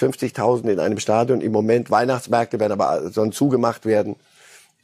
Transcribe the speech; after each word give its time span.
50.000 0.00 0.70
in 0.70 0.80
einem 0.80 0.98
Stadion. 0.98 1.40
Im 1.40 1.52
Moment 1.52 1.90
Weihnachtsmärkte 1.90 2.58
werden 2.58 2.72
aber 2.72 3.10
sollen 3.10 3.32
zugemacht 3.32 3.86
werden. 3.86 4.16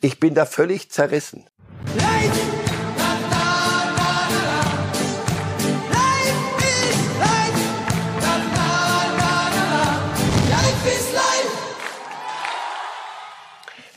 Ich 0.01 0.21
bin 0.21 0.35
da 0.35 0.45
völlig 0.45 0.91
zerrissen. 0.91 1.45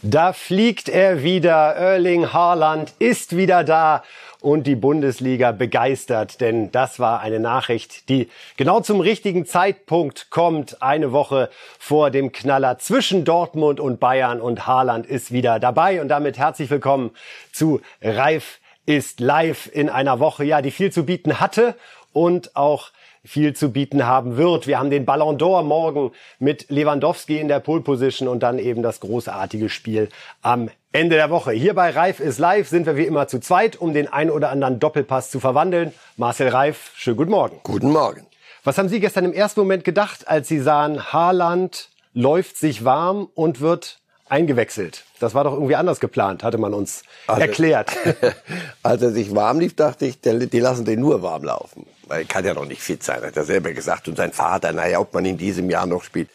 Da 0.02 0.34
fliegt 0.34 0.88
er 0.88 1.24
wieder. 1.24 1.76
Erling 1.76 2.32
Haaland 2.34 2.94
ist 3.00 3.36
wieder 3.36 3.64
da 3.64 4.04
und 4.42 4.68
die 4.68 4.76
Bundesliga 4.76 5.52
begeistert, 5.52 6.40
denn 6.40 6.72
das 6.72 7.00
war 7.00 7.20
eine 7.20 7.40
Nachricht, 7.40 8.08
die 8.10 8.30
genau 8.56 8.80
zum 8.80 9.02
richtigen 9.02 9.46
Zeitpunkt 9.46 10.30
kommt, 10.30 10.82
eine 10.82 11.12
Woche 11.12 11.50
vor 11.78 12.10
dem 12.10 12.32
Knaller 12.32 12.80
zwischen 12.80 13.26
Dortmund 13.26 13.80
und 13.80 14.00
Bayern 14.00 14.40
und 14.40 14.66
Haaland 14.66 15.06
ist 15.06 15.32
wieder 15.32 15.60
dabei 15.60 16.02
und 16.02 16.08
damit 16.08 16.38
herzlich 16.38 16.70
willkommen 16.70 17.12
zu 17.52 17.82
Reif 18.02 18.60
ist 18.86 19.20
live 19.20 19.70
in 19.72 19.90
einer 19.90 20.20
Woche, 20.20 20.44
ja, 20.46 20.62
die 20.62 20.72
viel 20.72 20.92
zu 20.92 21.06
bieten 21.06 21.40
hatte 21.40 21.76
und 22.14 22.56
auch 22.56 22.92
viel 23.24 23.54
zu 23.54 23.72
bieten 23.72 24.06
haben 24.06 24.38
wird. 24.38 24.66
Wir 24.66 24.80
haben 24.80 24.90
den 24.90 25.06
Ballon 25.06 25.38
d'Or 25.38 25.62
morgen 25.64 26.12
mit 26.40 26.70
Lewandowski 26.70 27.38
in 27.38 27.48
der 27.48 27.60
Pole 27.60 27.82
Position 27.82 28.28
und 28.28 28.42
dann 28.42 28.58
eben 28.58 28.82
das 28.82 29.02
großartige 29.02 29.70
Spiel 29.70 30.10
am 30.42 30.70
Ende 30.92 31.18
der 31.18 31.30
Woche. 31.30 31.52
Hier 31.52 31.76
bei 31.76 31.92
Reif 31.92 32.20
ist 32.20 32.40
live 32.40 32.68
sind 32.68 32.88
wir 32.88 32.98
wie 32.98 33.06
immer 33.06 33.28
zu 33.28 33.40
zweit, 33.40 33.76
um 33.76 33.94
den 33.94 34.08
ein 34.08 34.32
oder 34.32 34.50
anderen 34.50 34.80
Doppelpass 34.80 35.30
zu 35.30 35.40
verwandeln. 35.40 35.94
Marcel 36.18 36.48
Reif, 36.48 36.94
schönen 36.96 37.18
guten 37.18 37.30
Morgen. 37.30 37.60
Guten 37.62 37.92
Morgen. 37.92 38.26
Was 38.64 38.80
haben 38.80 38.90
Sie 38.90 39.00
gestern 39.00 39.26
im 39.26 39.34
ersten 39.34 39.60
Moment 39.60 39.84
gedacht, 39.84 40.28
als 40.28 40.48
Sie 40.48 40.60
sahen, 40.60 41.14
Haaland 41.14 41.90
läuft 42.16 42.58
sich 42.58 42.86
warm 42.86 43.30
und 43.36 43.62
wird 43.62 44.00
eingewechselt? 44.30 45.04
Das 45.20 45.36
war 45.36 45.44
doch 45.44 45.54
irgendwie 45.54 45.76
anders 45.76 46.00
geplant, 46.00 46.44
hatte 46.44 46.58
man 46.58 46.74
uns 46.74 47.04
also, 47.28 47.40
erklärt. 47.40 47.92
Als 48.84 49.04
er 49.04 49.12
sich 49.12 49.36
warm 49.36 49.60
lief, 49.60 49.76
dachte 49.76 50.08
ich, 50.08 50.22
die 50.22 50.60
lassen 50.60 50.86
den 50.86 51.02
nur 51.02 51.22
warm 51.22 51.44
laufen. 51.44 51.86
Weil 52.08 52.22
er 52.22 52.26
kann 52.26 52.46
ja 52.46 52.56
noch 52.56 52.66
nicht 52.66 52.82
fit 52.82 53.04
sein, 53.04 53.22
hat 53.22 53.38
er 53.38 53.44
selber 53.44 53.74
gesagt. 53.74 54.08
Und 54.08 54.18
sein 54.18 54.32
Vater, 54.32 54.72
naja, 54.72 55.00
ob 55.00 55.14
man 55.14 55.26
in 55.26 55.38
diesem 55.38 55.70
Jahr 55.70 55.86
noch 55.86 56.04
spielt. 56.04 56.30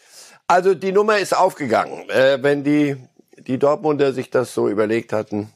Also 0.47 0.75
die 0.75 0.91
Nummer 0.91 1.17
ist 1.17 1.35
aufgegangen. 1.35 2.09
Äh, 2.09 2.41
wenn 2.41 2.63
die, 2.63 2.95
die 3.47 3.57
Dortmunder 3.57 4.13
sich 4.13 4.29
das 4.29 4.53
so 4.53 4.69
überlegt 4.69 5.13
hatten, 5.13 5.49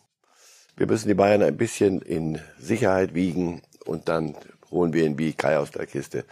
wir 0.78 0.88
müssen 0.88 1.08
die 1.08 1.14
Bayern 1.14 1.44
ein 1.44 1.58
bisschen 1.58 2.02
in 2.02 2.40
Sicherheit 2.60 3.14
wiegen 3.14 3.62
und 3.86 4.08
dann 4.08 4.36
holen 4.72 4.94
wir 4.94 5.06
ihn 5.06 5.18
wie 5.18 5.34
Kai 5.34 5.58
aus 5.58 5.72
der 5.72 5.86
Kiste. 5.86 6.24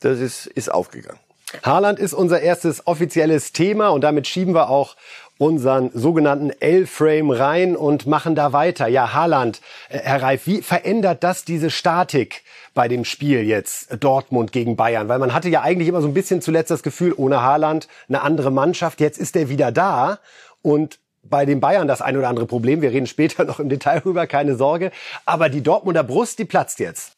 Das 0.00 0.20
ist, 0.20 0.46
ist 0.46 0.70
aufgegangen. 0.70 1.18
Haaland 1.64 1.98
ist 1.98 2.12
unser 2.12 2.40
erstes 2.40 2.86
offizielles 2.86 3.52
Thema 3.52 3.88
und 3.88 4.02
damit 4.02 4.28
schieben 4.28 4.54
wir 4.54 4.70
auch 4.70 4.96
unseren 5.38 5.90
sogenannten 5.92 6.50
L-Frame 6.50 7.30
rein 7.30 7.76
und 7.76 8.06
machen 8.06 8.34
da 8.34 8.52
weiter. 8.52 8.86
Ja, 8.86 9.14
Haaland, 9.14 9.60
äh, 9.88 9.98
Herr 9.98 10.22
Reif, 10.22 10.46
wie 10.46 10.62
verändert 10.62 11.24
das 11.24 11.44
diese 11.44 11.70
Statik 11.70 12.42
bei 12.74 12.88
dem 12.88 13.04
Spiel 13.04 13.42
jetzt 13.42 13.88
Dortmund 14.00 14.52
gegen 14.52 14.76
Bayern? 14.76 15.08
Weil 15.08 15.18
man 15.18 15.32
hatte 15.32 15.48
ja 15.48 15.62
eigentlich 15.62 15.88
immer 15.88 16.02
so 16.02 16.08
ein 16.08 16.14
bisschen 16.14 16.42
zuletzt 16.42 16.70
das 16.70 16.82
Gefühl, 16.82 17.14
ohne 17.16 17.42
Haaland 17.42 17.88
eine 18.08 18.20
andere 18.20 18.52
Mannschaft. 18.52 19.00
Jetzt 19.00 19.18
ist 19.18 19.34
er 19.34 19.48
wieder 19.48 19.72
da 19.72 20.18
und 20.62 20.98
bei 21.22 21.44
den 21.44 21.60
Bayern 21.60 21.86
das 21.86 22.02
ein 22.02 22.16
oder 22.16 22.28
andere 22.28 22.46
Problem. 22.46 22.82
Wir 22.82 22.90
reden 22.90 23.06
später 23.06 23.44
noch 23.46 23.60
im 23.60 23.68
Detail 23.68 23.98
rüber, 23.98 24.26
keine 24.26 24.56
Sorge. 24.56 24.90
Aber 25.26 25.48
die 25.48 25.62
Dortmunder 25.62 26.02
Brust, 26.02 26.38
die 26.38 26.44
platzt 26.44 26.78
jetzt. 26.78 27.12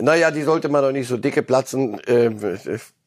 Naja, 0.00 0.30
die 0.30 0.42
sollte 0.42 0.68
man 0.68 0.82
doch 0.82 0.92
nicht 0.92 1.08
so 1.08 1.16
dicke 1.16 1.42
platzen. 1.42 1.98
Äh, 2.04 2.30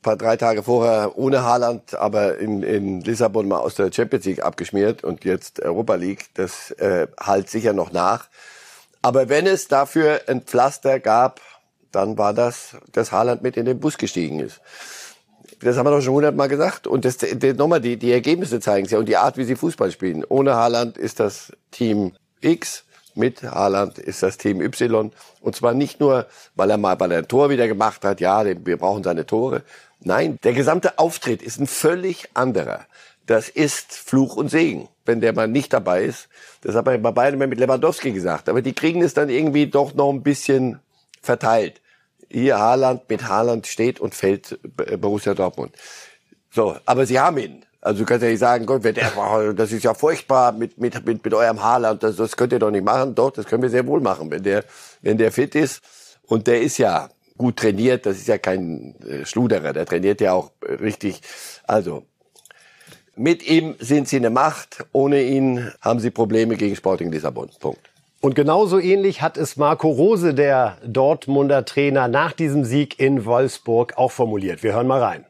paar 0.02 0.17
drei 0.17 0.36
Tage 0.36 0.63
vorher 0.63 1.17
ohne 1.17 1.44
Haaland, 1.44 1.95
aber 1.95 2.38
in, 2.39 2.63
in 2.63 3.02
Lissabon 3.02 3.47
mal 3.47 3.59
aus 3.59 3.75
der 3.75 3.91
Champions 3.91 4.25
League 4.25 4.44
abgeschmiert 4.44 5.03
und 5.03 5.23
jetzt 5.23 5.61
Europa 5.61 5.95
League. 5.95 6.25
Das 6.33 6.72
äh, 6.72 7.08
halt 7.19 7.50
sicher 7.50 7.73
noch 7.73 7.91
nach. 7.91 8.28
Aber 9.01 9.29
wenn 9.29 9.47
es 9.47 9.67
dafür 9.67 10.22
ein 10.28 10.41
Pflaster 10.41 11.00
gab, 11.00 11.40
dann 11.91 12.17
war 12.17 12.34
das, 12.34 12.78
dass 12.91 13.12
Haaland 13.12 13.41
mit 13.41 13.57
in 13.57 13.66
den 13.66 13.79
Bus 13.79 13.97
gestiegen 13.97 14.40
ist. 14.40 14.62
Das 15.61 15.77
haben 15.77 15.85
wir 15.85 15.91
doch 15.91 16.01
schon 16.01 16.16
hundertmal 16.16 16.47
gesagt. 16.47 16.88
Und 16.88 17.05
das, 17.05 17.17
das, 17.17 17.55
nochmal, 17.55 17.81
die, 17.81 17.97
die 17.97 18.11
Ergebnisse 18.11 18.59
zeigen 18.59 18.85
es 18.85 18.91
ja 18.91 18.99
und 18.99 19.07
die 19.07 19.17
Art, 19.17 19.38
wie 19.38 19.44
sie 19.44 19.55
Fußball 19.55 19.91
spielen. 19.91 20.25
Ohne 20.27 20.55
Haaland 20.55 20.97
ist 20.97 21.19
das 21.19 21.53
Team 21.72 22.13
X 22.41 22.83
mit 23.16 23.44
Haaland 23.44 23.97
ist 23.97 24.23
das 24.23 24.38
Team 24.38 24.61
Y. 24.61 25.11
Und 25.41 25.55
zwar 25.55 25.73
nicht 25.73 25.99
nur, 25.99 26.27
weil 26.55 26.69
er 26.69 26.77
mal 26.77 26.95
bei 26.95 27.07
der 27.07 27.27
Tor 27.27 27.49
wieder 27.49 27.67
gemacht 27.67 28.03
hat, 28.03 28.22
ja, 28.22 28.44
wir 28.45 28.77
brauchen 28.77 29.03
seine 29.03 29.25
Tore. 29.25 29.63
Nein, 29.99 30.38
der 30.44 30.53
gesamte 30.53 30.97
Auftritt 30.97 31.41
ist 31.41 31.59
ein 31.59 31.67
völlig 31.67 32.29
anderer. 32.33 32.85
Das 33.28 33.49
ist 33.49 33.93
Fluch 33.93 34.35
und 34.35 34.49
Segen, 34.49 34.89
wenn 35.05 35.22
der 35.22 35.33
mal 35.33 35.47
nicht 35.47 35.73
dabei 35.73 36.03
ist. 36.03 36.28
Das 36.61 36.75
hat 36.75 36.85
man 36.85 37.01
bei 37.01 37.11
beiden 37.11 37.39
mit 37.39 37.59
Lewandowski 37.59 38.11
gesagt. 38.11 38.49
Aber 38.49 38.61
die 38.61 38.73
kriegen 38.73 39.01
es 39.01 39.13
dann 39.13 39.29
irgendwie 39.29 39.67
doch 39.67 39.93
noch 39.93 40.09
ein 40.09 40.23
bisschen 40.23 40.79
verteilt. 41.22 41.81
Hier 42.31 42.59
Haaland, 42.59 43.09
mit 43.09 43.28
Haaland 43.28 43.68
steht 43.68 44.00
und 44.00 44.16
fällt 44.16 44.59
Borussia 45.00 45.34
Dortmund. 45.34 45.75
So, 46.50 46.75
aber 46.86 47.06
sie 47.06 47.19
haben 47.19 47.38
ihn. 47.38 47.66
Also 47.81 48.00
du 48.00 48.06
kannst 48.06 48.24
ja 48.24 48.30
nicht 48.30 48.40
sagen, 48.40 48.66
Gott, 48.68 48.84
wenn 48.84 48.94
der, 48.94 49.53
das 49.53 49.72
ist 49.72 49.84
ja 49.84 49.94
furchtbar 49.96 50.52
mit, 50.52 50.78
mit, 50.78 51.03
mit, 51.06 51.24
mit 51.24 51.34
eurem 51.34 51.64
Haaland, 51.64 52.03
das, 52.03 52.16
das 52.16 52.38
könnt 52.38 52.53
ihr 52.53 52.59
doch 52.59 52.70
nicht 52.70 52.86
machen. 52.86 53.16
Doch, 53.16 53.31
das 53.31 53.46
können 53.46 53.64
wir 53.64 53.70
sehr 53.70 53.88
wohl 53.88 54.02
machen, 54.02 54.30
wenn 54.30 54.44
der, 54.44 54.64
wenn 55.02 55.18
der 55.18 55.31
fit 55.31 55.56
ist. 55.56 55.81
Und 56.28 56.46
der 56.46 56.62
ist 56.62 56.78
ja 56.78 57.09
gut 57.38 57.58
trainiert, 57.58 58.06
das 58.06 58.18
ist 58.18 58.28
ja 58.28 58.38
kein 58.38 58.96
äh, 59.02 59.25
Schluderer, 59.25 59.74
der 59.74 59.86
trainiert 59.86 60.22
ja 60.22 60.34
auch 60.34 60.52
äh, 60.62 60.74
richtig. 60.74 61.22
Also, 61.66 62.03
mit 63.16 63.44
ihm 63.47 63.75
sind 63.80 64.08
sie 64.08 64.18
eine 64.18 64.30
Macht, 64.30 64.86
ohne 64.91 65.24
ihn 65.24 65.72
haben 65.81 66.00
sie 66.00 66.12
Probleme 66.12 66.56
gegen 66.56 66.75
Sporting 66.75 67.12
Lissabon. 67.12 67.50
Punkt. 67.59 67.91
Und 68.22 68.36
genauso 68.36 68.78
ähnlich 68.78 69.24
hat 69.24 69.36
es 69.36 69.58
Marco 69.58 69.90
Rose, 69.90 70.36
der 70.36 70.78
Dortmunder 70.86 71.66
Trainer, 71.66 72.08
nach 72.08 72.34
diesem 72.34 72.66
Sieg 72.66 73.00
in 73.00 73.26
Wolfsburg 73.26 73.98
auch 73.98 74.12
formuliert. 74.12 74.62
Wir 74.62 74.74
hören 74.74 74.86
mal 74.86 75.02
rein. 75.02 75.26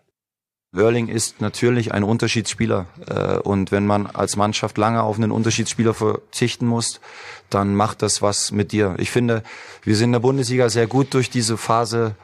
Wörling 0.74 1.07
ist 1.07 1.40
natürlich 1.40 1.94
ein 1.94 2.03
Unterschiedsspieler 2.03 2.88
äh, 3.07 3.38
und 3.40 3.72
wenn 3.72 3.85
man 3.85 4.07
als 4.07 4.35
Mannschaft 4.35 4.78
lange 4.78 5.03
auf 5.03 5.18
einen 5.18 5.31
Unterschiedsspieler 5.31 5.94
verzichten 5.94 6.66
muss, 6.66 7.00
dann 7.50 7.75
macht 7.75 8.02
das 8.02 8.22
was 8.22 8.52
mit 8.52 8.74
dir. 8.74 8.96
Ich 8.97 9.09
finde, 9.12 9.44
wir 9.84 9.96
sind 9.96 10.09
in 10.09 10.13
der 10.13 10.19
Bundesliga 10.19 10.69
sehr 10.69 10.88
gut 10.88 11.13
durch 11.13 11.29
diese 11.29 11.58
Phase 11.58 12.16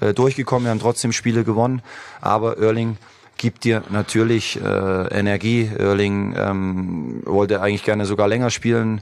äh, 0.00 0.14
durchgekommen. 0.14 0.66
Wir 0.66 0.70
haben 0.70 0.80
trotzdem 0.80 1.12
Spiele 1.12 1.44
gewonnen, 1.44 1.82
aber 2.20 2.58
Erling 2.58 2.96
gibt 3.38 3.64
dir 3.64 3.82
natürlich 3.90 4.60
äh, 4.60 5.18
Energie. 5.18 5.70
Erling 5.76 6.34
ähm, 6.36 7.22
wollte 7.24 7.60
eigentlich 7.60 7.84
gerne 7.84 8.06
sogar 8.06 8.26
länger 8.28 8.50
spielen, 8.50 9.00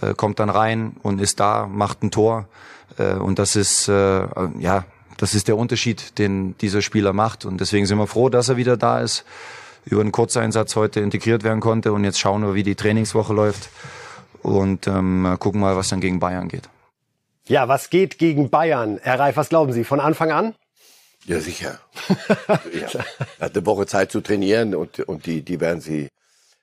äh, 0.00 0.14
kommt 0.14 0.38
dann 0.38 0.50
rein 0.50 0.96
und 1.02 1.20
ist 1.20 1.40
da, 1.40 1.66
macht 1.66 2.02
ein 2.02 2.10
Tor 2.10 2.48
äh, 2.98 3.14
und 3.14 3.38
das 3.38 3.56
ist 3.56 3.88
äh, 3.88 4.26
ja 4.58 4.84
das 5.16 5.34
ist 5.34 5.48
der 5.48 5.56
Unterschied, 5.56 6.18
den 6.18 6.56
dieser 6.58 6.82
Spieler 6.82 7.12
macht. 7.12 7.44
Und 7.44 7.60
deswegen 7.60 7.86
sind 7.86 7.98
wir 7.98 8.06
froh, 8.06 8.28
dass 8.28 8.48
er 8.48 8.56
wieder 8.56 8.76
da 8.76 9.00
ist, 9.00 9.24
über 9.84 10.00
einen 10.00 10.12
Kurzeinsatz 10.12 10.76
heute 10.76 11.00
integriert 11.00 11.42
werden 11.42 11.60
konnte. 11.60 11.92
Und 11.92 12.04
jetzt 12.04 12.18
schauen 12.18 12.42
wir, 12.42 12.54
wie 12.54 12.62
die 12.62 12.74
Trainingswoche 12.74 13.32
läuft. 13.32 13.70
Und 14.42 14.86
ähm, 14.86 15.36
gucken 15.38 15.60
mal, 15.60 15.76
was 15.76 15.88
dann 15.88 16.00
gegen 16.00 16.20
Bayern 16.20 16.48
geht. 16.48 16.68
Ja, 17.48 17.68
was 17.68 17.90
geht 17.90 18.18
gegen 18.18 18.50
Bayern? 18.50 19.00
Herr 19.02 19.18
Reif, 19.18 19.36
was 19.36 19.48
glauben 19.48 19.72
Sie? 19.72 19.84
Von 19.84 20.00
Anfang 20.00 20.30
an? 20.30 20.54
Ja, 21.24 21.40
sicher. 21.40 21.80
ja. 22.48 22.88
Er 23.38 23.46
hat 23.46 23.56
eine 23.56 23.66
Woche 23.66 23.86
Zeit 23.86 24.12
zu 24.12 24.20
trainieren 24.20 24.74
und, 24.74 25.00
und 25.00 25.26
die, 25.26 25.42
die 25.42 25.60
werden 25.60 25.80
sie 25.80 26.08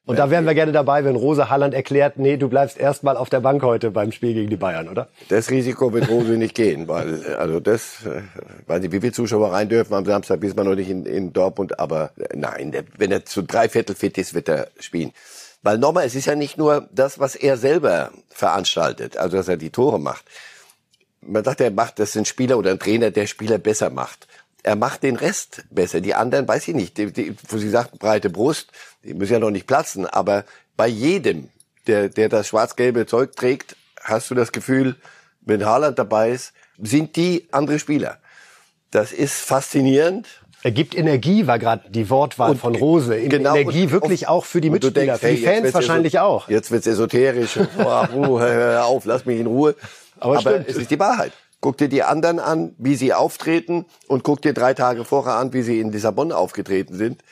und 0.06 0.20
da 0.20 0.30
wären 0.30 0.46
wir 0.46 0.54
gerne 0.54 0.74
dabei, 0.74 1.06
wenn 1.06 1.16
Rose 1.16 1.50
Halland 1.50 1.74
erklärt, 1.74 2.18
nee, 2.18 2.36
du 2.36 2.50
bleibst 2.50 2.78
erstmal 2.78 3.16
auf 3.16 3.30
der 3.30 3.40
Bank 3.40 3.64
heute 3.64 3.90
beim 3.90 4.12
Spiel 4.12 4.34
gegen 4.34 4.50
die 4.50 4.58
Bayern, 4.58 4.90
oder? 4.90 5.08
Das 5.30 5.50
Risiko 5.50 5.94
wird 5.94 6.10
Rose 6.10 6.34
nicht 6.34 6.56
gehen, 6.56 6.90
weil 6.90 7.36
also 7.36 7.62
das, 7.62 8.06
äh, 8.06 8.22
weiß 8.68 8.82
nicht, 8.82 8.92
wie 8.92 9.00
viele 9.00 9.14
Zuschauer 9.14 9.54
rein 9.54 9.70
dürfen 9.70 9.94
am 9.94 10.04
Samstag, 10.04 10.42
bis 10.42 10.56
man 10.56 10.66
noch 10.66 10.76
nicht 10.76 10.90
in, 10.90 11.06
in 11.06 11.32
Dortmund, 11.32 11.80
aber 11.80 12.12
äh, 12.18 12.36
nein, 12.36 12.74
der, 12.74 12.84
wenn 12.98 13.12
er 13.12 13.24
zu 13.24 13.44
drei 13.44 13.70
Viertel 13.70 13.96
fit 13.96 14.18
ist, 14.18 14.34
wird 14.34 14.50
er 14.50 14.68
spielen. 14.78 15.14
Weil 15.62 15.78
nochmal, 15.78 16.06
es 16.06 16.16
ist 16.16 16.26
ja 16.26 16.36
nicht 16.36 16.58
nur 16.58 16.90
das, 16.92 17.20
was 17.20 17.36
er 17.36 17.56
selber 17.56 18.12
veranstaltet, 18.30 19.16
also 19.16 19.38
dass 19.38 19.48
er 19.48 19.56
die 19.56 19.70
Tore 19.70 20.02
macht. 20.02 20.26
Man 21.22 21.46
sagt, 21.46 21.62
er 21.62 21.72
macht, 21.72 22.00
das 22.00 22.12
sind 22.12 22.28
Spieler 22.28 22.58
oder 22.58 22.72
ein 22.72 22.80
Trainer, 22.80 23.10
der 23.10 23.28
Spieler 23.28 23.58
besser 23.58 23.90
macht 23.90 24.28
er 24.64 24.78
macht 24.78 25.04
den 25.04 25.18
Rest 25.18 25.66
besser. 25.70 26.02
Die 26.02 26.16
anderen, 26.16 26.48
weiß 26.48 26.70
ich 26.70 26.76
nicht, 26.76 26.98
die, 26.98 27.12
die, 27.12 27.36
wo 27.50 27.58
Sie 27.58 27.70
sagten, 27.70 27.98
breite 27.98 28.30
Brust, 28.30 28.72
die 29.04 29.14
müssen 29.14 29.34
ja 29.34 29.40
noch 29.40 29.52
nicht 29.52 29.68
platzen, 29.68 30.08
aber 30.08 30.46
bei 30.78 30.88
jedem, 30.88 31.50
der, 31.88 32.10
der 32.10 32.30
das 32.30 32.48
schwarz-gelbe 32.48 33.06
Zeug 33.06 33.36
trägt, 33.36 33.76
hast 34.02 34.32
du 34.32 34.36
das 34.36 34.52
Gefühl, 34.52 34.96
wenn 35.42 35.66
Haaland 35.66 36.00
dabei 36.00 36.32
ist, 36.32 36.54
sind 36.82 37.16
die 37.18 37.48
andere 37.52 37.78
Spieler. 37.78 38.18
Das 38.92 39.12
ist 39.12 39.42
faszinierend. 39.42 40.28
Er 40.64 40.72
gibt 40.72 40.96
Energie, 40.96 41.46
war 41.46 41.60
gerade 41.60 41.90
die 41.90 42.10
Wortwahl 42.10 42.52
und 42.52 42.58
von 42.58 42.74
Rose. 42.76 43.20
Genau, 43.28 43.54
Energie 43.54 43.92
wirklich 43.92 44.30
auch 44.30 44.46
für 44.46 44.62
die 44.62 44.70
Mitspieler, 44.70 45.18
denkst, 45.18 45.20
für 45.20 45.36
die 45.36 45.44
Fans 45.44 45.74
wahrscheinlich 45.74 46.20
auch. 46.20 46.48
Jetzt 46.48 46.72
wird's 46.72 46.88
esoterisch. 46.88 47.60
oh, 47.78 48.40
hör 48.40 48.86
auf, 48.86 49.04
lass 49.04 49.26
mich 49.26 49.42
in 49.42 49.48
Ruhe. 49.48 49.76
Aber, 50.20 50.38
Aber 50.38 50.68
es 50.68 50.78
ist 50.78 50.90
die 50.90 51.00
Wahrheit. 51.00 51.34
Guck 51.64 51.78
dir 51.78 51.88
die 51.88 52.04
anderen 52.04 52.40
an, 52.40 52.76
wie 52.78 52.96
sie 52.96 53.14
auftreten 53.14 53.86
und 54.08 54.24
guck 54.24 54.42
dir 54.42 54.54
drei 54.54 54.74
Tage 54.74 55.06
vorher 55.06 55.36
an, 55.36 55.54
wie 55.54 55.62
sie 55.62 55.80
in 55.80 55.94
Lissabon 55.94 56.34
aufgetreten 56.34 56.94
sind. 56.94 57.24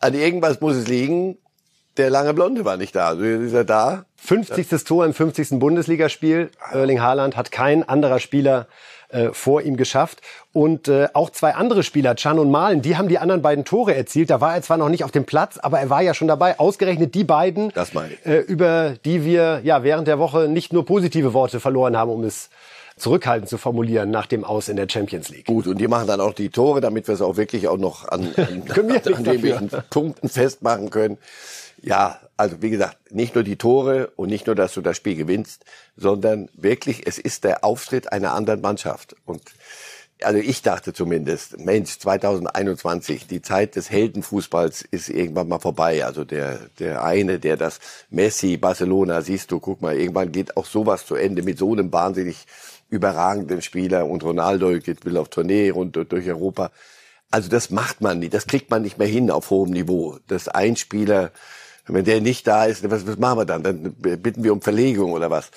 An 0.00 0.12
irgendwas 0.12 0.60
muss 0.60 0.74
es 0.74 0.88
liegen. 0.88 1.38
Der 1.96 2.10
lange 2.10 2.34
Blonde 2.34 2.64
war 2.64 2.76
nicht 2.76 2.96
da. 2.96 3.08
Also 3.10 3.22
ist 3.22 3.52
er 3.52 3.64
da. 3.64 4.04
50. 4.16 4.70
Ja. 4.70 4.78
Tor 4.78 5.06
im 5.06 5.14
50. 5.14 5.60
Bundesligaspiel. 5.60 6.50
Erling 6.72 7.00
Haaland 7.00 7.36
hat 7.36 7.52
kein 7.52 7.88
anderer 7.88 8.18
Spieler 8.18 8.66
äh, 9.08 9.28
vor 9.30 9.62
ihm 9.62 9.76
geschafft. 9.76 10.20
Und 10.52 10.88
äh, 10.88 11.06
auch 11.12 11.30
zwei 11.30 11.54
andere 11.54 11.84
Spieler, 11.84 12.16
Chan 12.16 12.40
und 12.40 12.50
Malen, 12.50 12.82
die 12.82 12.96
haben 12.96 13.06
die 13.06 13.20
anderen 13.20 13.40
beiden 13.40 13.64
Tore 13.64 13.94
erzielt. 13.94 14.30
Da 14.30 14.40
war 14.40 14.56
er 14.56 14.62
zwar 14.62 14.78
noch 14.78 14.88
nicht 14.88 15.04
auf 15.04 15.12
dem 15.12 15.26
Platz, 15.26 15.58
aber 15.58 15.78
er 15.78 15.90
war 15.90 16.02
ja 16.02 16.12
schon 16.12 16.26
dabei. 16.26 16.58
Ausgerechnet 16.58 17.14
die 17.14 17.22
beiden, 17.22 17.70
das. 17.72 17.92
Äh, 18.24 18.38
über 18.38 18.96
die 19.04 19.24
wir 19.24 19.60
ja 19.62 19.84
während 19.84 20.08
der 20.08 20.18
Woche 20.18 20.48
nicht 20.48 20.72
nur 20.72 20.84
positive 20.84 21.34
Worte 21.34 21.60
verloren 21.60 21.96
haben, 21.96 22.10
um 22.10 22.24
es 22.24 22.50
zurückhaltend 22.96 23.48
zu 23.48 23.58
formulieren 23.58 24.10
nach 24.10 24.26
dem 24.26 24.44
Aus 24.44 24.68
in 24.68 24.76
der 24.76 24.88
Champions 24.88 25.28
League. 25.28 25.46
Gut, 25.46 25.66
und 25.66 25.78
die 25.78 25.88
machen 25.88 26.06
dann 26.06 26.20
auch 26.20 26.32
die 26.32 26.48
Tore, 26.48 26.80
damit 26.80 27.08
wir 27.08 27.14
es 27.14 27.20
auch 27.20 27.36
wirklich 27.36 27.68
auch 27.68 27.76
noch 27.76 28.08
an, 28.08 28.32
an, 28.36 28.62
an, 28.74 29.14
an 29.14 29.24
den 29.24 29.70
Punkten 29.90 30.28
festmachen 30.28 30.90
können. 30.90 31.18
Ja, 31.82 32.20
also 32.36 32.62
wie 32.62 32.70
gesagt, 32.70 33.12
nicht 33.12 33.34
nur 33.34 33.44
die 33.44 33.56
Tore 33.56 34.10
und 34.16 34.28
nicht 34.30 34.46
nur, 34.46 34.56
dass 34.56 34.72
du 34.74 34.80
das 34.80 34.96
Spiel 34.96 35.14
gewinnst, 35.14 35.64
sondern 35.96 36.48
wirklich, 36.54 37.06
es 37.06 37.18
ist 37.18 37.44
der 37.44 37.64
Auftritt 37.64 38.12
einer 38.12 38.32
anderen 38.32 38.62
Mannschaft. 38.62 39.14
Und 39.26 39.42
also 40.22 40.38
ich 40.38 40.62
dachte 40.62 40.94
zumindest, 40.94 41.58
Mensch, 41.58 41.98
2021, 41.98 43.26
die 43.26 43.42
Zeit 43.42 43.76
des 43.76 43.90
Heldenfußballs 43.90 44.82
ist 44.90 45.10
irgendwann 45.10 45.48
mal 45.48 45.58
vorbei. 45.58 46.04
Also 46.04 46.24
der, 46.24 46.58
der 46.78 47.04
eine, 47.04 47.38
der 47.38 47.58
das 47.58 47.80
Messi, 48.08 48.56
Barcelona, 48.56 49.20
siehst 49.20 49.50
du, 49.50 49.60
guck 49.60 49.82
mal, 49.82 49.96
irgendwann 49.96 50.32
geht 50.32 50.56
auch 50.56 50.64
sowas 50.64 51.04
zu 51.04 51.14
Ende 51.14 51.42
mit 51.42 51.58
so 51.58 51.72
einem 51.72 51.92
wahnsinnig 51.92 52.46
überragenden 52.88 53.62
Spieler 53.62 54.06
und 54.06 54.22
Ronaldo 54.22 54.78
geht, 54.78 55.04
will 55.04 55.16
auf 55.16 55.28
Tournee 55.28 55.70
und 55.70 55.96
durch 55.96 56.28
Europa. 56.28 56.70
Also 57.30 57.48
das 57.48 57.70
macht 57.70 58.00
man 58.00 58.20
nicht, 58.20 58.34
das 58.34 58.46
kriegt 58.46 58.70
man 58.70 58.82
nicht 58.82 58.98
mehr 58.98 59.08
hin 59.08 59.30
auf 59.30 59.50
hohem 59.50 59.70
Niveau. 59.70 60.18
Das 60.28 60.48
ein 60.48 60.76
Spieler, 60.76 61.32
wenn 61.86 62.04
der 62.04 62.20
nicht 62.20 62.46
da 62.46 62.64
ist, 62.64 62.88
was, 62.88 63.06
was 63.06 63.18
machen 63.18 63.40
wir 63.40 63.44
dann? 63.44 63.62
Dann 63.62 63.94
bitten 63.94 64.44
wir 64.44 64.52
um 64.52 64.62
Verlegung 64.62 65.12
oder 65.12 65.30
was? 65.30 65.50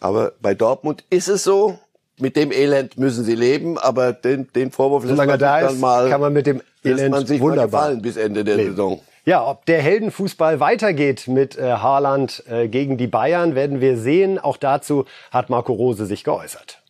Aber 0.00 0.32
bei 0.40 0.54
Dortmund 0.54 1.04
ist 1.10 1.28
es 1.28 1.44
so, 1.44 1.78
mit 2.18 2.36
dem 2.36 2.52
Elend 2.52 2.98
müssen 2.98 3.24
sie 3.24 3.34
leben, 3.34 3.78
aber 3.78 4.12
den, 4.12 4.52
den 4.52 4.70
Vorwurf 4.70 5.04
lässt 5.04 5.16
man 5.16 5.28
sich 5.28 5.38
da 5.38 5.60
dann 5.60 5.80
mal, 5.80 6.10
kann 6.10 6.20
man 6.20 6.32
mit 6.32 6.46
dem 6.46 6.62
Elend 6.84 7.10
man 7.10 7.40
wunderbar 7.40 7.94
bis 7.96 8.16
Ende 8.16 8.44
der 8.44 8.56
leben. 8.56 8.70
Saison. 8.70 9.00
Ja, 9.24 9.46
ob 9.46 9.66
der 9.66 9.80
Heldenfußball 9.80 10.58
weitergeht 10.58 11.28
mit 11.28 11.56
äh, 11.56 11.74
Haaland 11.74 12.42
äh, 12.48 12.66
gegen 12.66 12.98
die 12.98 13.06
Bayern, 13.06 13.54
werden 13.54 13.80
wir 13.80 13.96
sehen. 13.96 14.40
Auch 14.40 14.56
dazu 14.56 15.04
hat 15.30 15.48
Marco 15.48 15.72
Rose 15.72 16.06
sich 16.06 16.24
geäußert. 16.24 16.82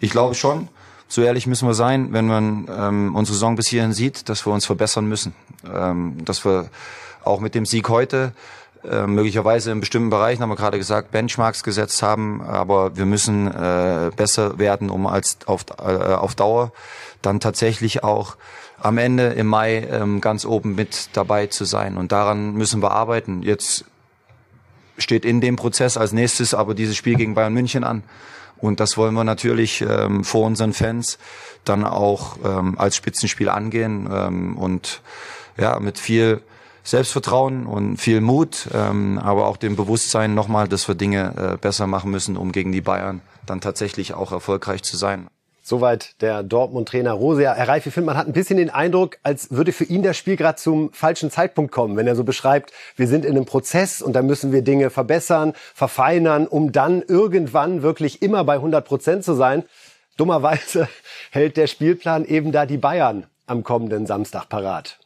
Ich 0.00 0.10
glaube 0.10 0.34
schon. 0.34 0.68
So 1.08 1.20
ehrlich 1.20 1.46
müssen 1.46 1.68
wir 1.68 1.74
sein, 1.74 2.12
wenn 2.14 2.26
man 2.26 2.68
ähm, 2.74 3.14
unsere 3.14 3.34
Saison 3.34 3.54
bis 3.56 3.68
hierhin 3.68 3.92
sieht, 3.92 4.30
dass 4.30 4.46
wir 4.46 4.52
uns 4.52 4.64
verbessern 4.64 5.04
müssen. 5.04 5.34
Ähm, 5.70 6.16
dass 6.24 6.46
wir 6.46 6.70
auch 7.22 7.40
mit 7.40 7.54
dem 7.54 7.66
Sieg 7.66 7.90
heute 7.90 8.32
äh, 8.82 9.06
möglicherweise 9.06 9.70
in 9.70 9.80
bestimmten 9.80 10.08
Bereichen, 10.08 10.42
haben 10.42 10.48
wir 10.48 10.56
gerade 10.56 10.78
gesagt, 10.78 11.10
Benchmarks 11.10 11.62
gesetzt 11.62 12.02
haben, 12.02 12.40
aber 12.40 12.96
wir 12.96 13.04
müssen 13.04 13.46
äh, 13.46 14.10
besser 14.16 14.58
werden, 14.58 14.88
um 14.88 15.06
als 15.06 15.38
auf, 15.46 15.66
äh, 15.78 15.82
auf 15.82 16.34
Dauer 16.34 16.72
dann 17.20 17.40
tatsächlich 17.40 18.02
auch 18.02 18.36
am 18.84 18.98
Ende 18.98 19.28
im 19.28 19.46
Mai 19.46 19.88
ähm, 19.90 20.20
ganz 20.20 20.44
oben 20.44 20.74
mit 20.74 21.08
dabei 21.14 21.46
zu 21.46 21.64
sein. 21.64 21.96
Und 21.96 22.12
daran 22.12 22.52
müssen 22.52 22.82
wir 22.82 22.90
arbeiten. 22.90 23.42
Jetzt 23.42 23.86
steht 24.98 25.24
in 25.24 25.40
dem 25.40 25.56
Prozess 25.56 25.96
als 25.96 26.12
nächstes 26.12 26.52
aber 26.52 26.74
dieses 26.74 26.94
Spiel 26.94 27.16
gegen 27.16 27.34
Bayern 27.34 27.54
München 27.54 27.82
an. 27.82 28.02
Und 28.58 28.80
das 28.80 28.98
wollen 28.98 29.14
wir 29.14 29.24
natürlich 29.24 29.80
ähm, 29.80 30.22
vor 30.22 30.44
unseren 30.46 30.74
Fans 30.74 31.18
dann 31.64 31.84
auch 31.84 32.36
ähm, 32.44 32.78
als 32.78 32.96
Spitzenspiel 32.96 33.48
angehen 33.48 34.06
ähm, 34.12 34.58
und 34.58 35.00
ja 35.56 35.80
mit 35.80 35.98
viel 35.98 36.42
Selbstvertrauen 36.82 37.64
und 37.64 37.96
viel 37.96 38.20
Mut, 38.20 38.68
ähm, 38.74 39.18
aber 39.18 39.46
auch 39.46 39.56
dem 39.56 39.76
Bewusstsein 39.76 40.34
nochmal, 40.34 40.68
dass 40.68 40.86
wir 40.88 40.94
Dinge 40.94 41.54
äh, 41.54 41.56
besser 41.56 41.86
machen 41.86 42.10
müssen, 42.10 42.36
um 42.36 42.52
gegen 42.52 42.70
die 42.70 42.82
Bayern 42.82 43.22
dann 43.46 43.62
tatsächlich 43.62 44.12
auch 44.12 44.30
erfolgreich 44.30 44.82
zu 44.82 44.98
sein. 44.98 45.26
Soweit 45.66 46.20
der 46.20 46.42
Dortmund-Trainer 46.42 47.12
Rose. 47.12 47.40
Herr 47.40 47.68
Reif, 47.68 47.86
ich 47.86 47.94
finde, 47.94 48.08
man 48.08 48.18
hat 48.18 48.26
ein 48.26 48.34
bisschen 48.34 48.58
den 48.58 48.68
Eindruck, 48.68 49.16
als 49.22 49.50
würde 49.50 49.72
für 49.72 49.84
ihn 49.84 50.02
das 50.02 50.18
Spiel 50.18 50.36
gerade 50.36 50.58
zum 50.58 50.92
falschen 50.92 51.30
Zeitpunkt 51.30 51.72
kommen, 51.72 51.96
wenn 51.96 52.06
er 52.06 52.16
so 52.16 52.22
beschreibt, 52.22 52.74
wir 52.96 53.08
sind 53.08 53.24
in 53.24 53.30
einem 53.30 53.46
Prozess 53.46 54.02
und 54.02 54.12
da 54.12 54.20
müssen 54.20 54.52
wir 54.52 54.60
Dinge 54.60 54.90
verbessern, 54.90 55.54
verfeinern, 55.74 56.46
um 56.46 56.70
dann 56.70 57.00
irgendwann 57.00 57.82
wirklich 57.82 58.20
immer 58.20 58.44
bei 58.44 58.56
100 58.56 58.84
Prozent 58.84 59.24
zu 59.24 59.32
sein. 59.32 59.64
Dummerweise 60.18 60.86
hält 61.30 61.56
der 61.56 61.66
Spielplan 61.66 62.26
eben 62.26 62.52
da 62.52 62.66
die 62.66 62.76
Bayern 62.76 63.26
am 63.46 63.64
kommenden 63.64 64.04
Samstag 64.04 64.50
parat. 64.50 64.98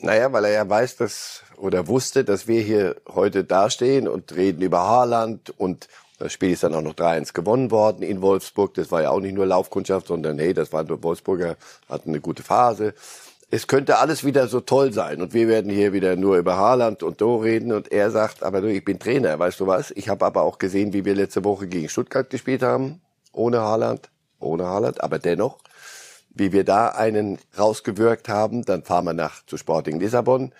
Naja, 0.00 0.32
weil 0.32 0.46
er 0.46 0.52
ja 0.52 0.68
weiß, 0.68 0.96
dass 0.96 1.44
oder 1.56 1.86
wusste, 1.86 2.24
dass 2.24 2.48
wir 2.48 2.60
hier 2.60 2.96
heute 3.08 3.44
dastehen 3.44 4.08
und 4.08 4.34
reden 4.34 4.62
über 4.62 4.80
Haaland 4.80 5.50
und 5.56 5.86
das 6.22 6.32
Spiel 6.32 6.50
ist 6.50 6.62
dann 6.62 6.74
auch 6.74 6.82
noch 6.82 6.94
3-1 6.94 7.32
gewonnen 7.32 7.70
worden 7.70 8.02
in 8.02 8.22
Wolfsburg. 8.22 8.74
Das 8.74 8.90
war 8.90 9.02
ja 9.02 9.10
auch 9.10 9.20
nicht 9.20 9.34
nur 9.34 9.46
Laufkundschaft, 9.46 10.06
sondern 10.06 10.38
hey, 10.38 10.54
das 10.54 10.72
waren 10.72 10.88
Wolfsburger, 11.02 11.56
hatten 11.88 12.10
eine 12.10 12.20
gute 12.20 12.42
Phase. 12.42 12.94
Es 13.50 13.66
könnte 13.66 13.98
alles 13.98 14.24
wieder 14.24 14.48
so 14.48 14.60
toll 14.60 14.92
sein 14.92 15.20
und 15.20 15.34
wir 15.34 15.48
werden 15.48 15.70
hier 15.70 15.92
wieder 15.92 16.16
nur 16.16 16.38
über 16.38 16.56
Haaland 16.56 17.02
und 17.02 17.20
Do 17.20 17.36
reden 17.36 17.72
und 17.72 17.92
er 17.92 18.10
sagt, 18.10 18.42
aber 18.42 18.60
du, 18.60 18.72
ich 18.72 18.84
bin 18.84 18.98
Trainer, 18.98 19.38
weißt 19.38 19.60
du 19.60 19.66
was? 19.66 19.90
Ich 19.90 20.08
habe 20.08 20.24
aber 20.24 20.42
auch 20.42 20.58
gesehen, 20.58 20.92
wie 20.92 21.04
wir 21.04 21.14
letzte 21.14 21.44
Woche 21.44 21.66
gegen 21.66 21.88
Stuttgart 21.88 22.30
gespielt 22.30 22.62
haben, 22.62 23.00
ohne 23.32 23.60
Haaland, 23.60 24.08
ohne 24.40 24.64
Haaland, 24.64 25.02
aber 25.02 25.18
dennoch 25.18 25.58
wie 26.34 26.52
wir 26.52 26.64
da 26.64 26.88
einen 26.88 27.38
rausgewirkt 27.58 28.28
haben. 28.28 28.64
Dann 28.64 28.82
fahren 28.82 29.04
wir 29.04 29.12
nach 29.12 29.44
zu 29.46 29.56
Sporting 29.56 30.00
Lissabon. 30.00 30.52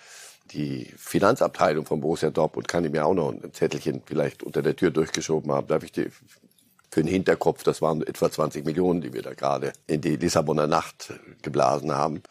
Die 0.51 0.93
Finanzabteilung 0.97 1.85
von 1.85 2.01
Borussia 2.01 2.29
Dortmund 2.29 2.67
kann 2.67 2.85
ich 2.85 2.91
mir 2.91 3.05
auch 3.05 3.13
noch 3.13 3.31
ein 3.31 3.53
Zettelchen 3.53 4.03
vielleicht 4.05 4.43
unter 4.43 4.61
der 4.61 4.75
Tür 4.75 4.91
durchgeschoben 4.91 5.51
haben. 5.51 5.67
Darf 5.67 5.83
ich 5.83 5.91
die 5.91 6.09
für 6.93 7.01
den 7.01 7.09
Hinterkopf, 7.09 7.63
das 7.63 7.81
waren 7.81 8.03
etwa 8.03 8.29
20 8.29 8.65
Millionen, 8.65 9.01
die 9.01 9.13
wir 9.13 9.23
da 9.23 9.33
gerade 9.33 9.73
in 9.87 10.01
die 10.01 10.15
Lissaboner 10.15 10.67
Nacht 10.67 11.11
geblasen 11.41 11.91
haben. 11.91 12.21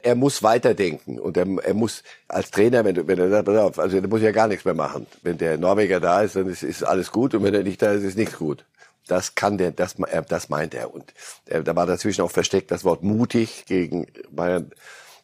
Er 0.00 0.14
muss 0.14 0.42
weiterdenken 0.42 1.18
und 1.18 1.36
er, 1.36 1.46
er 1.62 1.74
muss 1.74 2.02
als 2.26 2.50
Trainer, 2.50 2.84
wenn, 2.84 3.06
wenn 3.06 3.18
er 3.18 3.28
sagt, 3.28 3.78
also 3.78 4.00
der 4.00 4.08
muss 4.08 4.22
ja 4.22 4.30
gar 4.30 4.48
nichts 4.48 4.64
mehr 4.64 4.74
machen. 4.74 5.06
Wenn 5.22 5.36
der 5.36 5.58
Norweger 5.58 6.00
da 6.00 6.22
ist, 6.22 6.36
dann 6.36 6.48
ist, 6.48 6.62
ist 6.62 6.84
alles 6.84 7.12
gut 7.12 7.34
und 7.34 7.42
wenn 7.42 7.52
er 7.52 7.64
nicht 7.64 7.82
da 7.82 7.92
ist, 7.92 8.04
ist 8.04 8.16
nichts 8.16 8.38
gut. 8.38 8.64
Das 9.08 9.34
kann 9.34 9.58
der, 9.58 9.72
das, 9.72 9.96
das 10.28 10.48
meint 10.48 10.74
er. 10.74 10.94
Und 10.94 11.12
äh, 11.46 11.62
da 11.62 11.76
war 11.76 11.86
dazwischen 11.86 12.22
auch 12.22 12.30
versteckt 12.30 12.70
das 12.70 12.84
Wort 12.84 13.02
mutig 13.02 13.64
gegen 13.66 14.06
Bayern. 14.30 14.70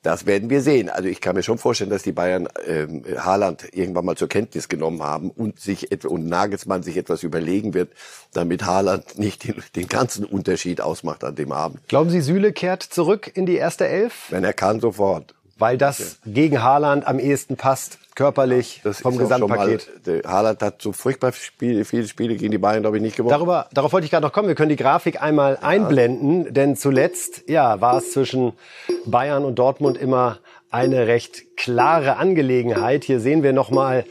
Das 0.04 0.26
werden 0.26 0.50
wir 0.50 0.60
sehen. 0.60 0.90
Also 0.90 1.08
ich 1.08 1.22
kann 1.22 1.34
mir 1.34 1.42
schon 1.42 1.56
vorstellen, 1.56 1.88
dass 1.88 2.02
die 2.02 2.12
Bayern 2.12 2.46
ähm, 2.66 3.02
Haaland 3.16 3.64
irgendwann 3.72 4.04
mal 4.04 4.16
zur 4.16 4.28
Kenntnis 4.28 4.68
genommen 4.68 5.02
haben 5.02 5.30
und 5.30 5.58
sich 5.58 5.90
und 6.04 6.26
Nagelsmann 6.26 6.82
sich 6.82 6.98
etwas 6.98 7.22
überlegen 7.22 7.72
wird, 7.72 7.90
damit 8.34 8.66
Haaland 8.66 9.18
nicht 9.18 9.44
den, 9.44 9.62
den 9.74 9.88
ganzen 9.88 10.26
Unterschied 10.26 10.82
ausmacht 10.82 11.24
an 11.24 11.34
dem 11.34 11.52
Abend. 11.52 11.88
Glauben 11.88 12.10
Sie, 12.10 12.20
Süle 12.20 12.52
kehrt 12.52 12.82
zurück 12.82 13.32
in 13.34 13.46
die 13.46 13.56
erste 13.56 13.88
Elf? 13.88 14.26
Wenn 14.28 14.44
er 14.44 14.52
kann, 14.52 14.78
sofort. 14.78 15.34
Weil 15.58 15.78
das 15.78 16.18
gegen 16.26 16.62
Haaland 16.62 17.06
am 17.06 17.18
ehesten 17.18 17.56
passt 17.56 17.98
körperlich 18.14 18.80
das 18.84 19.00
vom 19.00 19.18
Gesamtpaket. 19.18 20.06
Mal, 20.06 20.22
Haaland 20.24 20.62
hat 20.62 20.80
so 20.80 20.92
furchtbar 20.92 21.32
Spiele, 21.32 21.84
viele 21.84 22.06
Spiele 22.06 22.36
gegen 22.36 22.52
die 22.52 22.58
Bayern, 22.58 22.82
glaube 22.82 22.96
ich, 22.96 23.02
nicht 23.02 23.16
gewonnen. 23.16 23.30
Darüber, 23.30 23.68
darauf 23.72 23.92
wollte 23.92 24.04
ich 24.04 24.10
gerade 24.10 24.24
noch 24.24 24.32
kommen. 24.32 24.48
Wir 24.48 24.54
können 24.54 24.68
die 24.68 24.76
Grafik 24.76 25.20
einmal 25.20 25.58
ja. 25.60 25.68
einblenden, 25.68 26.52
denn 26.54 26.76
zuletzt 26.76 27.48
ja, 27.48 27.80
war 27.80 27.98
es 27.98 28.12
zwischen 28.12 28.52
Bayern 29.04 29.44
und 29.44 29.58
Dortmund 29.58 29.98
immer 29.98 30.38
eine 30.70 31.06
recht 31.06 31.56
klare 31.56 32.16
Angelegenheit. 32.16 33.04
Hier 33.04 33.20
sehen 33.20 33.42
wir 33.42 33.52
nochmal 33.52 34.04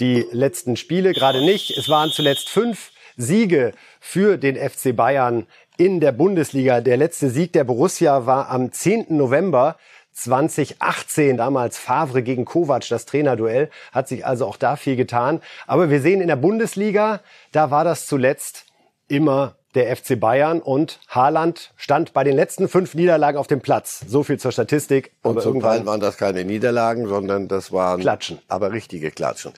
die 0.00 0.26
letzten 0.32 0.76
Spiele, 0.76 1.12
gerade 1.12 1.40
nicht. 1.40 1.76
Es 1.76 1.88
waren 1.88 2.10
zuletzt 2.10 2.48
fünf 2.48 2.90
Siege 3.16 3.72
für 4.00 4.38
den 4.38 4.56
FC 4.56 4.96
Bayern 4.96 5.46
in 5.76 6.00
der 6.00 6.12
Bundesliga. 6.12 6.80
Der 6.80 6.96
letzte 6.96 7.30
Sieg 7.30 7.52
der 7.52 7.64
Borussia 7.64 8.26
war 8.26 8.50
am 8.50 8.72
10. 8.72 9.06
November 9.08 9.76
2018, 10.22 11.36
damals 11.36 11.78
Favre 11.78 12.22
gegen 12.22 12.44
Kovac, 12.44 12.88
das 12.88 13.06
Trainerduell, 13.06 13.70
hat 13.92 14.08
sich 14.08 14.26
also 14.26 14.46
auch 14.46 14.56
da 14.56 14.76
viel 14.76 14.96
getan. 14.96 15.40
Aber 15.66 15.90
wir 15.90 16.00
sehen 16.00 16.20
in 16.20 16.28
der 16.28 16.36
Bundesliga, 16.36 17.20
da 17.52 17.70
war 17.70 17.84
das 17.84 18.06
zuletzt 18.06 18.64
immer 19.08 19.56
der 19.74 19.96
FC 19.96 20.18
Bayern 20.18 20.60
und 20.60 20.98
Haaland 21.08 21.72
stand 21.76 22.12
bei 22.12 22.24
den 22.24 22.34
letzten 22.34 22.68
fünf 22.68 22.94
Niederlagen 22.94 23.38
auf 23.38 23.46
dem 23.46 23.60
Platz. 23.60 24.04
So 24.06 24.22
viel 24.22 24.38
zur 24.38 24.52
Statistik. 24.52 25.12
Und 25.22 25.40
zum 25.42 25.60
Teil 25.60 25.86
waren 25.86 26.00
das 26.00 26.16
keine 26.16 26.44
Niederlagen, 26.44 27.06
sondern 27.06 27.46
das 27.46 27.70
waren 27.70 28.00
Klatschen. 28.00 28.40
Aber 28.48 28.72
richtige 28.72 29.10
Klatschen. 29.10 29.52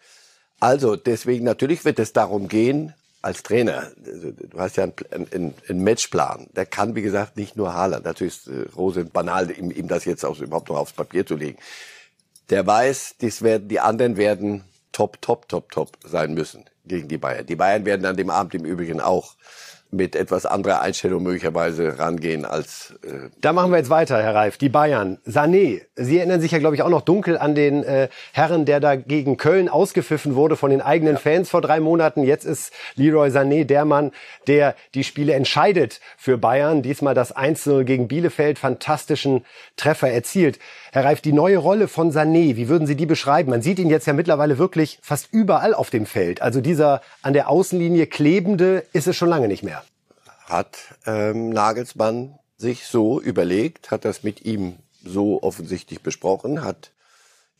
Also 0.60 0.96
deswegen 0.96 1.44
natürlich 1.44 1.84
wird 1.84 1.98
es 1.98 2.12
darum 2.12 2.48
gehen, 2.48 2.94
als 3.22 3.44
Trainer, 3.44 3.92
du 3.96 4.58
hast 4.58 4.76
ja 4.76 4.84
einen, 4.84 5.32
einen, 5.32 5.54
einen 5.68 5.84
Matchplan. 5.84 6.48
Der 6.56 6.66
kann, 6.66 6.96
wie 6.96 7.02
gesagt, 7.02 7.36
nicht 7.36 7.56
nur 7.56 7.72
Haaland. 7.72 8.04
Natürlich 8.04 8.34
ist 8.34 8.48
äh, 8.48 8.68
Rose 8.76 9.04
banal, 9.04 9.50
ihm, 9.50 9.70
ihm 9.70 9.86
das 9.86 10.04
jetzt 10.04 10.24
auch 10.24 10.38
überhaupt 10.40 10.68
noch 10.68 10.76
aufs 10.76 10.92
Papier 10.92 11.24
zu 11.24 11.36
legen. 11.36 11.58
Der 12.50 12.66
weiß, 12.66 13.16
dies 13.20 13.42
werden, 13.42 13.68
die 13.68 13.78
anderen 13.78 14.16
werden 14.16 14.64
top, 14.90 15.22
top, 15.22 15.48
top, 15.48 15.70
top 15.70 15.96
sein 16.04 16.34
müssen 16.34 16.64
gegen 16.84 17.06
die 17.06 17.16
Bayern. 17.16 17.46
Die 17.46 17.56
Bayern 17.56 17.84
werden 17.84 18.04
an 18.04 18.16
dem 18.16 18.28
Abend 18.28 18.54
im 18.54 18.64
Übrigen 18.64 19.00
auch 19.00 19.36
mit 19.92 20.16
etwas 20.16 20.46
anderer 20.46 20.80
Einstellung 20.80 21.22
möglicherweise 21.22 21.98
rangehen 21.98 22.46
als. 22.46 22.94
Äh 23.04 23.28
da 23.42 23.52
machen 23.52 23.70
wir 23.70 23.76
jetzt 23.76 23.90
weiter, 23.90 24.22
Herr 24.22 24.34
Reif. 24.34 24.56
Die 24.56 24.70
Bayern. 24.70 25.18
Sané. 25.26 25.82
Sie 25.96 26.16
erinnern 26.16 26.40
sich 26.40 26.52
ja, 26.52 26.58
glaube 26.58 26.74
ich, 26.74 26.82
auch 26.82 26.88
noch 26.88 27.02
dunkel 27.02 27.36
an 27.36 27.54
den 27.54 27.84
äh, 27.84 28.08
Herren, 28.32 28.64
der 28.64 28.80
da 28.80 28.96
gegen 28.96 29.36
Köln 29.36 29.68
ausgepfiffen 29.68 30.34
wurde 30.34 30.56
von 30.56 30.70
den 30.70 30.80
eigenen 30.80 31.14
ja. 31.14 31.20
Fans 31.20 31.50
vor 31.50 31.60
drei 31.60 31.78
Monaten. 31.78 32.24
Jetzt 32.24 32.46
ist 32.46 32.72
Leroy 32.96 33.28
Sané 33.28 33.64
der 33.64 33.84
Mann, 33.84 34.12
der 34.46 34.74
die 34.94 35.04
Spiele 35.04 35.34
entscheidet 35.34 36.00
für 36.16 36.38
Bayern. 36.38 36.80
Diesmal 36.80 37.14
das 37.14 37.36
1-0 37.36 37.84
gegen 37.84 38.08
Bielefeld. 38.08 38.58
Fantastischen 38.58 39.44
Treffer 39.76 40.08
erzielt. 40.08 40.58
Herr 40.92 41.04
Reif, 41.04 41.20
die 41.20 41.32
neue 41.32 41.58
Rolle 41.58 41.86
von 41.86 42.12
Sané, 42.12 42.56
wie 42.56 42.68
würden 42.68 42.86
Sie 42.86 42.96
die 42.96 43.06
beschreiben? 43.06 43.50
Man 43.50 43.60
sieht 43.60 43.78
ihn 43.78 43.90
jetzt 43.90 44.06
ja 44.06 44.14
mittlerweile 44.14 44.56
wirklich 44.56 44.98
fast 45.02 45.28
überall 45.32 45.74
auf 45.74 45.90
dem 45.90 46.06
Feld. 46.06 46.40
Also 46.40 46.62
dieser 46.62 47.02
an 47.20 47.34
der 47.34 47.50
Außenlinie 47.50 48.06
klebende 48.06 48.84
ist 48.94 49.06
es 49.06 49.16
schon 49.16 49.28
lange 49.28 49.48
nicht 49.48 49.62
mehr 49.62 49.81
hat 50.44 50.78
ähm, 51.06 51.50
Nagelsmann 51.50 52.38
sich 52.56 52.86
so 52.86 53.20
überlegt, 53.20 53.90
hat 53.90 54.04
das 54.04 54.22
mit 54.22 54.44
ihm 54.44 54.78
so 55.04 55.42
offensichtlich 55.42 56.02
besprochen, 56.02 56.62
hat 56.62 56.92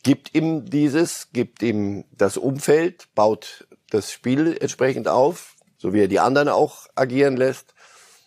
gibt 0.03 0.35
ihm 0.35 0.69
dieses, 0.69 1.29
gibt 1.31 1.63
ihm 1.63 2.05
das 2.11 2.37
Umfeld, 2.37 3.07
baut 3.15 3.67
das 3.89 4.11
Spiel 4.11 4.57
entsprechend 4.59 5.07
auf, 5.07 5.55
so 5.77 5.93
wie 5.93 6.01
er 6.01 6.07
die 6.07 6.19
anderen 6.19 6.49
auch 6.49 6.87
agieren 6.95 7.37
lässt. 7.37 7.73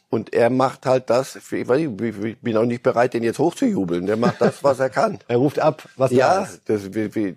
Und 0.08 0.32
er 0.32 0.50
macht 0.50 0.86
halt 0.86 1.10
das, 1.10 1.34
ich, 1.34 1.68
weiß 1.68 1.80
nicht, 1.80 2.24
ich 2.24 2.38
bin 2.38 2.56
auch 2.56 2.64
nicht 2.64 2.84
bereit, 2.84 3.12
den 3.12 3.24
jetzt 3.24 3.40
hochzujubeln. 3.40 4.06
Der 4.06 4.16
macht 4.16 4.40
das, 4.40 4.62
was 4.62 4.78
er 4.78 4.88
kann. 4.88 5.18
er 5.28 5.36
ruft 5.36 5.58
ab, 5.58 5.82
was 5.96 6.12
ja, 6.12 6.44
ist. 6.44 6.62
Das, 6.66 6.82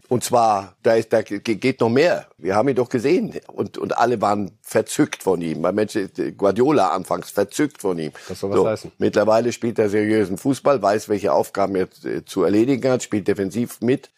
und 0.07 0.23
zwar, 0.23 0.75
da 0.83 0.93
ist, 0.93 1.11
da 1.11 1.23
geht 1.23 1.79
noch 1.79 1.89
mehr. 1.89 2.27
Wir 2.37 2.55
haben 2.55 2.69
ihn 2.69 2.75
doch 2.75 2.89
gesehen. 2.89 3.33
Und, 3.47 3.79
und 3.79 3.97
alle 3.97 4.21
waren 4.21 4.51
verzückt 4.61 5.23
von 5.23 5.41
ihm. 5.41 5.63
Bei 5.63 5.71
Menschen, 5.71 6.11
Guardiola 6.37 6.89
anfangs 6.89 7.31
verzückt 7.31 7.81
von 7.81 7.97
ihm. 7.97 8.11
Das 8.27 8.39
soll 8.39 8.51
was 8.51 8.57
so, 8.57 8.67
heißen. 8.67 8.91
Mittlerweile 8.99 9.51
spielt 9.51 9.79
er 9.79 9.89
seriösen 9.89 10.37
Fußball, 10.37 10.79
weiß, 10.79 11.09
welche 11.09 11.33
Aufgaben 11.33 11.75
er 11.75 11.87
zu 12.25 12.43
erledigen 12.43 12.91
hat, 12.91 13.01
spielt 13.01 13.27
defensiv 13.27 13.81
mit. 13.81 14.11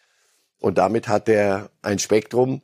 Und 0.60 0.76
damit 0.76 1.08
hat 1.08 1.28
er 1.30 1.70
ein 1.80 1.98
Spektrum, 1.98 2.60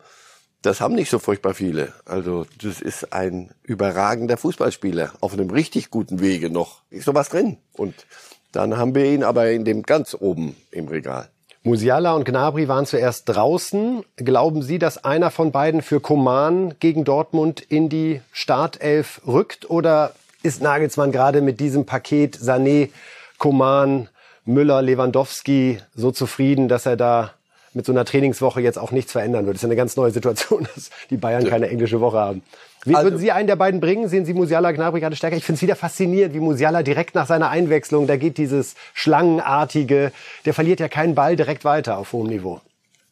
das 0.63 0.81
haben 0.81 0.95
nicht 0.95 1.11
so 1.11 1.19
furchtbar 1.19 1.55
viele. 1.55 1.93
Also 2.05 2.47
das 2.63 2.81
ist 2.81 3.13
ein 3.13 3.51
überragender 3.63 4.37
Fußballspieler 4.37 5.13
auf 5.21 5.33
einem 5.33 5.51
richtig 5.51 5.91
guten 5.91 6.21
Wege 6.21 6.51
noch. 6.51 6.83
Ist 6.91 7.05
so 7.05 7.15
was 7.15 7.29
drin. 7.29 7.59
Und 7.73 7.95
dann 8.53 8.77
haben 8.77 8.95
wir 8.95 9.05
ihn 9.05 9.23
aber 9.23 9.51
in 9.51 9.65
dem 9.65 9.83
ganz 9.83 10.17
oben 10.19 10.57
im 10.71 10.89
Regal. 10.89 11.29
Musiala 11.63 12.15
und 12.15 12.25
Gnabry 12.25 12.67
waren 12.69 12.87
zuerst 12.87 13.29
draußen. 13.29 14.03
Glauben 14.17 14.63
Sie, 14.63 14.79
dass 14.79 15.05
einer 15.05 15.31
von 15.31 15.53
beiden 15.53 15.83
für 15.83 16.01
Koman 16.01 16.75
gegen 16.81 17.05
Dortmund 17.05 17.61
in 17.61 17.89
die 17.89 18.23
Startelf 18.33 19.21
rückt? 19.27 19.69
Oder 19.69 20.13
ist 20.43 20.63
Nagelsmann 20.63 21.13
gerade 21.13 21.43
mit 21.43 21.61
diesem 21.61 21.85
Paket 21.85 22.37
Sané, 22.37 22.91
Koman, 23.39 24.09
Müller, 24.45 24.81
Lewandowski 24.81 25.79
so 25.95 26.11
zufrieden, 26.11 26.69
dass 26.69 26.87
er 26.87 26.97
da 26.97 27.35
mit 27.75 27.87
so 27.87 27.93
einer 27.93 28.05
Trainingswoche 28.05 28.61
jetzt 28.61 28.79
auch 28.79 28.93
nichts 28.93 29.13
verändern 29.13 29.47
wird. 29.47 29.57
Das 29.57 29.63
ist 29.63 29.67
eine 29.67 29.77
ganz 29.77 29.97
neue 29.97 30.11
Situation, 30.11 30.67
dass 30.75 30.91
die 31.11 31.17
Bayern 31.17 31.45
keine 31.45 31.69
englische 31.69 32.01
Woche 32.01 32.19
haben. 32.19 32.43
Wie 32.85 32.95
also, 32.95 33.07
würden 33.07 33.19
Sie 33.19 33.33
einen 33.33 33.49
der 33.49 33.57
beiden 33.57 33.81
bringen? 33.81 34.09
Sehen 34.09 34.25
Sie 34.25 34.35
Musiala, 34.35 34.73
Gnabry 34.73 35.01
gerade 35.01 35.17
stärker? 35.17 35.37
Ich 35.37 35.45
finde 35.45 35.57
es 35.57 35.63
wieder 35.63 35.77
faszinierend, 35.77 36.35
wie 36.35 36.41
Musiala 36.41 36.83
direkt 36.83 37.15
nach 37.15 37.27
seiner 37.27 37.51
Einwechslung, 37.51 38.07
da 38.07 38.17
geht 38.17 38.39
dieses 38.39 38.75
Schlangenartige, 38.95 40.13
der 40.45 40.55
verliert 40.55 40.81
ja 40.81 40.89
keinen 40.89 41.15
Ball 41.15 41.37
direkt 41.37 41.65
weiter 41.65 41.99
auf 41.99 42.13
hohem 42.13 42.29
Niveau. 42.29 42.61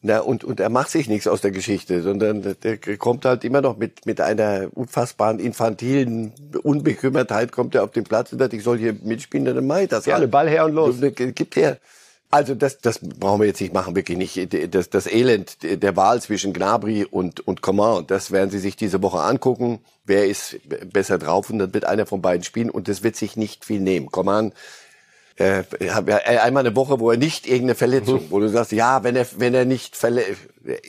Na, 0.03 0.19
und, 0.19 0.43
und 0.43 0.59
er 0.59 0.69
macht 0.69 0.91
sich 0.91 1.09
nichts 1.09 1.27
aus 1.27 1.41
der 1.41 1.51
Geschichte, 1.51 2.03
sondern 2.03 2.55
der 2.63 2.77
kommt 2.97 3.25
halt 3.25 3.43
immer 3.43 3.61
noch 3.61 3.77
mit, 3.77 4.05
mit 4.05 4.21
einer 4.21 4.67
unfassbaren 4.73 5.39
infantilen 5.39 6.33
Unbekümmertheit 6.61 7.51
kommt 7.51 7.73
er 7.73 7.83
auf 7.83 7.91
den 7.91 8.03
Platz 8.03 8.31
und 8.31 8.39
sagt, 8.39 8.53
ich 8.53 8.63
soll 8.63 8.77
hier 8.77 8.95
mitspielen, 9.03 9.45
dann 9.45 9.65
mach 9.65 9.79
ich 9.79 9.89
das. 9.89 10.05
Ja, 10.05 10.17
halt. 10.17 10.29
Ball 10.29 10.47
her 10.47 10.65
und 10.65 10.73
los. 10.73 10.95
Gibt 11.01 11.55
her. 11.55 11.77
Also 12.29 12.55
das, 12.55 12.79
das 12.79 12.99
brauchen 12.99 13.39
wir 13.39 13.47
jetzt 13.47 13.61
nicht 13.61 13.73
machen, 13.73 13.95
wirklich 13.95 14.17
nicht. 14.17 14.75
Das, 14.75 14.89
das 14.89 15.07
Elend 15.07 15.57
der 15.61 15.95
Wahl 15.95 16.21
zwischen 16.21 16.51
Gnabry 16.51 17.05
und, 17.05 17.47
und 17.47 17.61
Coman, 17.61 18.05
das 18.05 18.31
werden 18.31 18.49
Sie 18.49 18.59
sich 18.59 18.75
diese 18.75 19.01
Woche 19.01 19.21
angucken. 19.21 19.79
Wer 20.05 20.27
ist 20.27 20.57
besser 20.91 21.17
drauf? 21.17 21.49
Und 21.49 21.59
dann 21.59 21.73
wird 21.73 21.85
einer 21.85 22.05
von 22.05 22.21
beiden 22.21 22.43
spielen 22.43 22.69
und 22.69 22.89
das 22.89 23.01
wird 23.01 23.15
sich 23.15 23.37
nicht 23.37 23.63
viel 23.63 23.79
nehmen. 23.79 24.11
Coman 24.11 24.51
äh, 25.37 25.63
einmal 26.25 26.65
eine 26.65 26.75
Woche, 26.75 26.99
wo 26.99 27.11
er 27.11 27.17
nicht 27.17 27.45
irgendeine 27.45 27.75
Verletzung, 27.75 28.23
mhm. 28.23 28.31
wo 28.31 28.39
du 28.39 28.49
sagst, 28.49 28.71
ja, 28.71 29.03
wenn 29.03 29.15
er, 29.15 29.27
wenn 29.37 29.53
er 29.53 29.65
nicht 29.65 29.95
verletzt, 29.95 30.41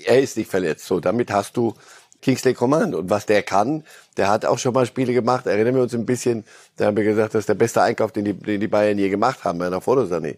er 0.06 0.20
ist 0.20 0.36
nicht 0.36 0.50
verletzt. 0.50 0.86
So, 0.86 1.00
damit 1.00 1.30
hast 1.30 1.56
du 1.56 1.74
Kingsley 2.22 2.54
Coman. 2.54 2.94
Und 2.94 3.10
was 3.10 3.26
der 3.26 3.42
kann, 3.42 3.84
der 4.16 4.28
hat 4.28 4.44
auch 4.44 4.58
schon 4.58 4.74
mal 4.74 4.86
Spiele 4.86 5.12
gemacht. 5.12 5.46
Erinnern 5.46 5.74
wir 5.74 5.82
uns 5.82 5.94
ein 5.94 6.06
bisschen, 6.06 6.44
da 6.76 6.86
haben 6.86 6.96
wir 6.96 7.04
gesagt, 7.04 7.34
das 7.34 7.40
ist 7.40 7.48
der 7.48 7.54
beste 7.54 7.82
Einkauf, 7.82 8.10
den 8.10 8.24
die, 8.24 8.32
den 8.32 8.60
die 8.60 8.68
Bayern 8.68 8.98
je 8.98 9.08
gemacht 9.08 9.44
haben, 9.44 9.58
bei 9.58 9.66
einer 9.66 9.82
Fotosané. 9.82 10.36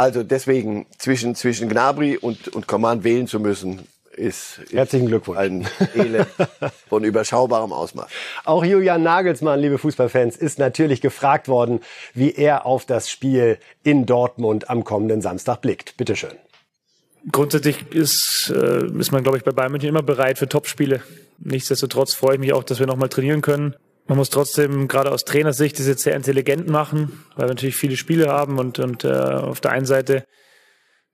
Also 0.00 0.22
deswegen 0.22 0.86
zwischen, 0.96 1.34
zwischen 1.34 1.68
Gnabry 1.68 2.16
und, 2.16 2.48
und 2.48 2.66
Coman 2.66 3.04
wählen 3.04 3.26
zu 3.26 3.38
müssen, 3.38 3.80
ist, 4.16 4.62
Herzlichen 4.70 5.08
Glückwunsch. 5.08 5.38
ein 5.38 5.68
Elend 5.94 6.26
von 6.88 7.04
überschaubarem 7.04 7.70
Ausmaß. 7.74 8.08
Auch 8.46 8.64
Julian 8.64 9.02
Nagelsmann, 9.02 9.60
liebe 9.60 9.76
Fußballfans, 9.76 10.38
ist 10.38 10.58
natürlich 10.58 11.02
gefragt 11.02 11.48
worden, 11.48 11.80
wie 12.14 12.32
er 12.32 12.64
auf 12.64 12.86
das 12.86 13.10
Spiel 13.10 13.58
in 13.82 14.06
Dortmund 14.06 14.70
am 14.70 14.84
kommenden 14.84 15.20
Samstag 15.20 15.60
blickt. 15.60 15.98
Bitte 15.98 16.16
schön. 16.16 16.32
Grundsätzlich 17.30 17.92
ist, 17.92 18.50
äh, 18.56 18.86
ist 18.98 19.12
man, 19.12 19.22
glaube 19.22 19.36
ich, 19.36 19.44
bei 19.44 19.50
Bayern 19.50 19.72
München 19.72 19.90
immer 19.90 20.02
bereit 20.02 20.38
für 20.38 20.48
Topspiele. 20.48 21.02
Nichtsdestotrotz 21.40 22.14
freue 22.14 22.36
ich 22.36 22.40
mich 22.40 22.54
auch, 22.54 22.64
dass 22.64 22.78
wir 22.78 22.86
nochmal 22.86 23.10
trainieren 23.10 23.42
können. 23.42 23.76
Man 24.10 24.16
muss 24.16 24.30
trotzdem 24.30 24.88
gerade 24.88 25.12
aus 25.12 25.24
Trainersicht 25.24 25.78
das 25.78 25.86
jetzt 25.86 26.02
sehr 26.02 26.16
intelligent 26.16 26.68
machen, 26.68 27.24
weil 27.36 27.46
wir 27.46 27.54
natürlich 27.54 27.76
viele 27.76 27.96
Spiele 27.96 28.26
haben 28.26 28.58
und, 28.58 28.80
und 28.80 29.04
äh, 29.04 29.08
auf 29.08 29.60
der 29.60 29.70
einen 29.70 29.86
Seite 29.86 30.24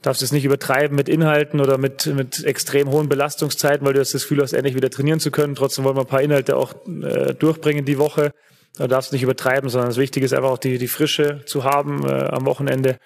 darfst 0.01 0.23
du 0.23 0.25
es 0.25 0.33
nicht 0.33 0.47
übertreiben 0.47 0.97
mit 0.97 1.11
Inhalten 1.11 1.61
oder 1.61 1.77
mit, 1.77 2.07
mit 2.07 2.43
extrem 2.45 2.89
hohen 2.91 3.11
Belastungszeiten, 3.11 3.87
weil 3.87 3.93
du 3.93 3.99
das 3.99 4.13
Gefühl 4.13 4.41
hast, 4.41 4.55
endlich 4.55 4.77
wieder 4.77 4.89
trainieren 4.89 5.21
zu 5.21 5.31
können. 5.31 5.57
Trotzdem 5.57 5.85
wollen 5.85 5.99
wir 5.99 6.05
ein 6.05 6.07
paar 6.07 6.23
Inhalte 6.23 6.57
auch 6.57 6.73
äh, 6.87 7.35
durchbringen 7.35 7.85
die 7.85 7.99
Woche. 7.99 8.33
Da 8.79 8.87
darfst 8.87 9.13
du 9.13 9.17
nicht 9.17 9.25
übertreiben, 9.25 9.69
sondern 9.69 9.91
das 9.91 9.99
Wichtige 9.99 10.25
ist 10.25 10.33
einfach 10.33 10.53
auch 10.53 10.57
die, 10.57 10.79
die 10.79 10.89
Frische 10.89 11.43
zu 11.45 11.65
haben 11.65 12.03
äh, 12.09 12.13
am 12.13 12.47
Wochenende. 12.47 12.97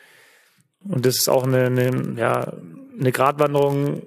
Und 0.88 1.04
das 1.04 1.16
ist 1.16 1.28
auch 1.28 1.42
eine, 1.42 1.64
eine, 1.64 2.14
ja, 2.16 2.52
eine 2.96 3.10
Gratwanderung 3.10 4.02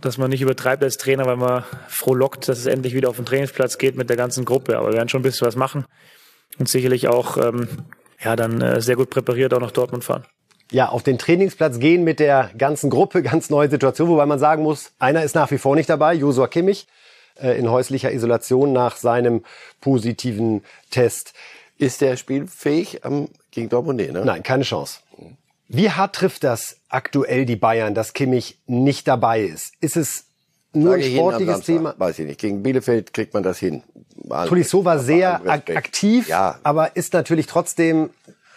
dass 0.00 0.18
man 0.18 0.30
nicht 0.30 0.42
übertreibt 0.42 0.82
als 0.82 0.96
Trainer, 0.96 1.26
weil 1.26 1.36
man 1.36 1.64
frohlockt, 1.88 2.48
dass 2.48 2.58
es 2.58 2.66
endlich 2.66 2.94
wieder 2.94 3.08
auf 3.08 3.16
den 3.16 3.26
Trainingsplatz 3.26 3.78
geht 3.78 3.96
mit 3.96 4.08
der 4.08 4.16
ganzen 4.16 4.44
Gruppe. 4.44 4.78
Aber 4.78 4.88
wir 4.88 4.94
werden 4.94 5.08
schon 5.08 5.20
ein 5.20 5.24
bisschen 5.24 5.46
was 5.46 5.56
machen 5.56 5.84
und 6.58 6.68
sicherlich 6.68 7.08
auch 7.08 7.36
ähm, 7.36 7.68
ja 8.22 8.36
dann 8.36 8.60
äh, 8.60 8.80
sehr 8.80 8.96
gut 8.96 9.10
präpariert 9.10 9.54
auch 9.54 9.60
nach 9.60 9.70
Dortmund 9.70 10.04
fahren. 10.04 10.24
Ja, 10.70 10.90
auf 10.90 11.02
den 11.02 11.18
Trainingsplatz 11.18 11.78
gehen 11.78 12.04
mit 12.04 12.20
der 12.20 12.50
ganzen 12.56 12.90
Gruppe, 12.90 13.22
ganz 13.22 13.50
neue 13.50 13.70
Situation, 13.70 14.08
wobei 14.08 14.26
man 14.26 14.38
sagen 14.38 14.62
muss, 14.62 14.92
einer 14.98 15.22
ist 15.22 15.34
nach 15.34 15.50
wie 15.50 15.58
vor 15.58 15.74
nicht 15.76 15.88
dabei, 15.88 16.14
Josua 16.14 16.46
Kimmich, 16.46 16.86
äh, 17.40 17.58
in 17.58 17.70
häuslicher 17.70 18.12
Isolation 18.12 18.72
nach 18.72 18.96
seinem 18.96 19.44
positiven 19.80 20.62
Test. 20.90 21.32
Ist 21.78 22.00
der 22.00 22.16
spielfähig 22.16 23.04
am, 23.04 23.28
gegen 23.50 23.68
Dortmund? 23.68 24.00
Nee, 24.00 24.10
ne? 24.10 24.24
Nein, 24.24 24.42
keine 24.42 24.64
Chance. 24.64 25.00
Wie 25.68 25.90
hart 25.90 26.16
trifft 26.16 26.44
das 26.44 26.80
aktuell 26.88 27.44
die 27.44 27.56
Bayern, 27.56 27.94
dass 27.94 28.14
Kimmich 28.14 28.58
nicht 28.66 29.06
dabei 29.06 29.42
ist? 29.42 29.74
Ist 29.80 29.96
es 29.96 30.24
nur 30.72 30.94
ein 30.94 31.02
sportliches 31.02 31.60
Thema? 31.60 31.94
Weiß 31.98 32.18
ich 32.18 32.26
nicht. 32.26 32.40
Gegen 32.40 32.62
Bielefeld 32.62 33.12
kriegt 33.12 33.34
man 33.34 33.42
das 33.42 33.58
hin. 33.58 33.82
Tolisso 34.46 34.84
war 34.84 34.98
sehr 34.98 35.42
aktiv, 35.46 36.28
ja. 36.28 36.58
aber 36.62 36.96
ist 36.96 37.12
natürlich 37.12 37.46
trotzdem 37.46 38.10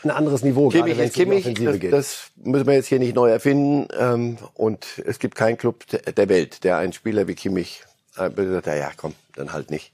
ein 0.04 0.10
anderes 0.10 0.42
Niveau, 0.42 0.70
Kimmich, 0.70 0.98
gerade 0.98 0.98
wenn 0.98 1.10
es 1.10 1.18
um 1.18 1.38
Offensive 1.38 1.72
das, 1.72 1.80
geht. 1.80 1.94
Das 1.94 2.32
müssen 2.36 2.66
wir 2.66 2.74
jetzt 2.74 2.88
hier 2.88 3.00
nicht 3.00 3.16
neu 3.16 3.30
erfinden. 3.30 3.88
Ähm, 3.98 4.38
und 4.56 5.02
es 5.06 5.20
gibt 5.20 5.36
keinen 5.36 5.58
Club 5.58 5.86
der 5.88 6.30
Welt, 6.30 6.64
der 6.64 6.78
einen 6.78 6.94
Spieler 6.94 7.28
wie 7.28 7.36
Kimmich 7.36 7.84
äh, 8.16 8.30
sagt, 8.36 8.68
ja 8.68 8.92
komm, 8.98 9.14
dann 9.36 9.54
halt 9.54 9.70
nicht. 9.70 9.92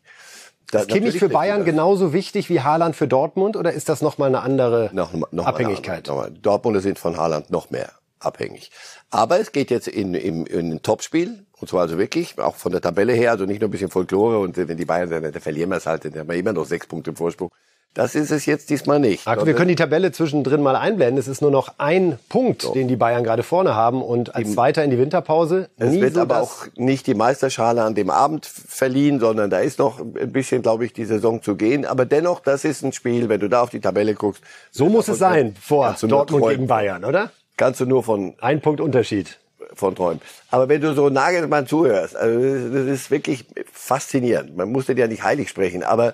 Das 0.71 0.83
ist 0.83 0.89
Kimmich 0.89 1.17
für 1.17 1.29
Bayern 1.29 1.63
genauso 1.63 2.11
wichtig 2.11 2.49
wie 2.49 2.61
Haaland 2.61 2.95
für 2.95 3.07
Dortmund 3.07 3.55
oder 3.55 3.71
ist 3.71 3.87
das 3.87 4.01
nochmal 4.01 4.27
eine 4.27 4.41
andere 4.41 4.89
noch, 4.93 5.13
noch 5.31 5.45
Abhängigkeit? 5.45 6.09
Eine 6.09 6.19
andere, 6.19 6.39
Dortmunder 6.39 6.81
sind 6.81 6.99
von 6.99 7.17
Haaland 7.17 7.49
noch 7.49 7.69
mehr 7.69 7.91
abhängig. 8.19 8.71
Aber 9.09 9.39
es 9.39 9.51
geht 9.51 9.71
jetzt 9.71 9.87
in, 9.87 10.13
in, 10.13 10.45
in 10.45 10.73
ein 10.73 10.81
Topspiel, 10.81 11.45
und 11.59 11.69
zwar 11.69 11.81
also 11.81 11.97
wirklich, 11.97 12.37
auch 12.39 12.55
von 12.55 12.71
der 12.71 12.81
Tabelle 12.81 13.13
her, 13.13 13.31
also 13.31 13.45
nicht 13.45 13.61
nur 13.61 13.69
ein 13.69 13.71
bisschen 13.71 13.89
Folklore 13.89 14.39
und 14.39 14.57
wenn 14.57 14.77
die 14.77 14.85
Bayern, 14.85 15.09
dann, 15.09 15.23
dann 15.23 15.41
verlieren 15.41 15.69
wir 15.69 15.77
es 15.77 15.85
halt, 15.85 16.05
dann 16.05 16.15
haben 16.15 16.29
wir 16.29 16.35
immer 16.35 16.53
noch 16.53 16.65
sechs 16.65 16.87
Punkte 16.87 17.11
im 17.11 17.15
Vorsprung. 17.15 17.51
Das 17.97 18.13
ist 18.13 18.29
es 18.29 18.45
jetzt 18.45 18.69
diesmal 18.69 18.99
nicht. 18.99 19.25
Marco, 19.25 19.47
wir 19.47 19.55
können 19.55 19.69
die 19.69 19.75
Tabelle 19.75 20.11
zwischendrin 20.11 20.61
mal 20.61 20.75
einblenden. 20.75 21.17
Es 21.17 21.27
ist 21.27 21.41
nur 21.41 21.49
noch 21.49 21.73
ein 21.79 22.19
Punkt, 22.29 22.61
so. 22.61 22.71
den 22.71 22.87
die 22.87 22.95
Bayern 22.95 23.23
gerade 23.23 23.41
vorne 23.41 23.73
haben 23.73 24.03
und 24.03 24.35
als 24.35 24.53
Zweiter 24.53 24.83
in 24.83 24.91
die 24.91 24.99
Winterpause. 24.99 25.67
Es 25.77 25.93
wird 25.93 26.13
so 26.13 26.21
aber 26.21 26.43
auch 26.43 26.67
nicht 26.75 27.07
die 27.07 27.15
Meisterschale 27.15 27.81
an 27.81 27.95
dem 27.95 28.11
Abend 28.11 28.45
verliehen, 28.45 29.19
sondern 29.19 29.49
da 29.49 29.61
ist 29.61 29.79
noch 29.79 29.99
ein 29.99 30.31
bisschen, 30.31 30.61
glaube 30.61 30.85
ich, 30.85 30.93
die 30.93 31.05
Saison 31.05 31.41
zu 31.41 31.55
gehen. 31.55 31.85
Aber 31.85 32.05
dennoch, 32.05 32.39
das 32.39 32.65
ist 32.65 32.83
ein 32.83 32.93
Spiel, 32.93 33.29
wenn 33.29 33.39
du 33.39 33.49
da 33.49 33.63
auf 33.63 33.71
die 33.71 33.79
Tabelle 33.79 34.13
guckst. 34.13 34.43
So 34.69 34.89
muss 34.89 35.07
es 35.07 35.17
sein 35.17 35.55
vor 35.59 35.95
Dortmund 35.99 36.49
gegen 36.49 36.67
Bayern, 36.67 37.03
oder? 37.03 37.31
Kannst 37.57 37.79
du 37.79 37.87
nur 37.87 38.03
von... 38.03 38.35
Ein 38.39 38.61
Punkt 38.61 38.79
Unterschied 38.79 39.39
von 39.73 39.95
träumen. 39.95 40.21
Aber 40.51 40.69
wenn 40.69 40.81
du 40.81 40.93
so 40.93 41.09
Nagelmann 41.09 41.65
zuhörst, 41.65 42.15
also 42.15 42.39
das 42.39 42.85
ist 42.85 43.09
wirklich 43.09 43.45
faszinierend. 43.71 44.55
Man 44.55 44.71
muss 44.71 44.85
den 44.85 44.97
ja 44.97 45.07
nicht 45.07 45.23
heilig 45.23 45.49
sprechen, 45.49 45.81
aber 45.81 46.13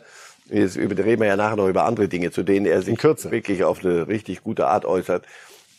Jetzt 0.53 0.77
reden 0.77 1.19
wir 1.19 1.27
ja 1.27 1.35
nachher 1.35 1.55
noch 1.55 1.67
über 1.67 1.85
andere 1.85 2.07
Dinge, 2.07 2.31
zu 2.31 2.43
denen 2.43 2.67
er 2.67 2.83
sich 2.83 3.01
wirklich 3.03 3.63
auf 3.63 3.83
eine 3.83 4.07
richtig 4.07 4.43
gute 4.43 4.67
Art 4.67 4.85
äußert. 4.85 5.25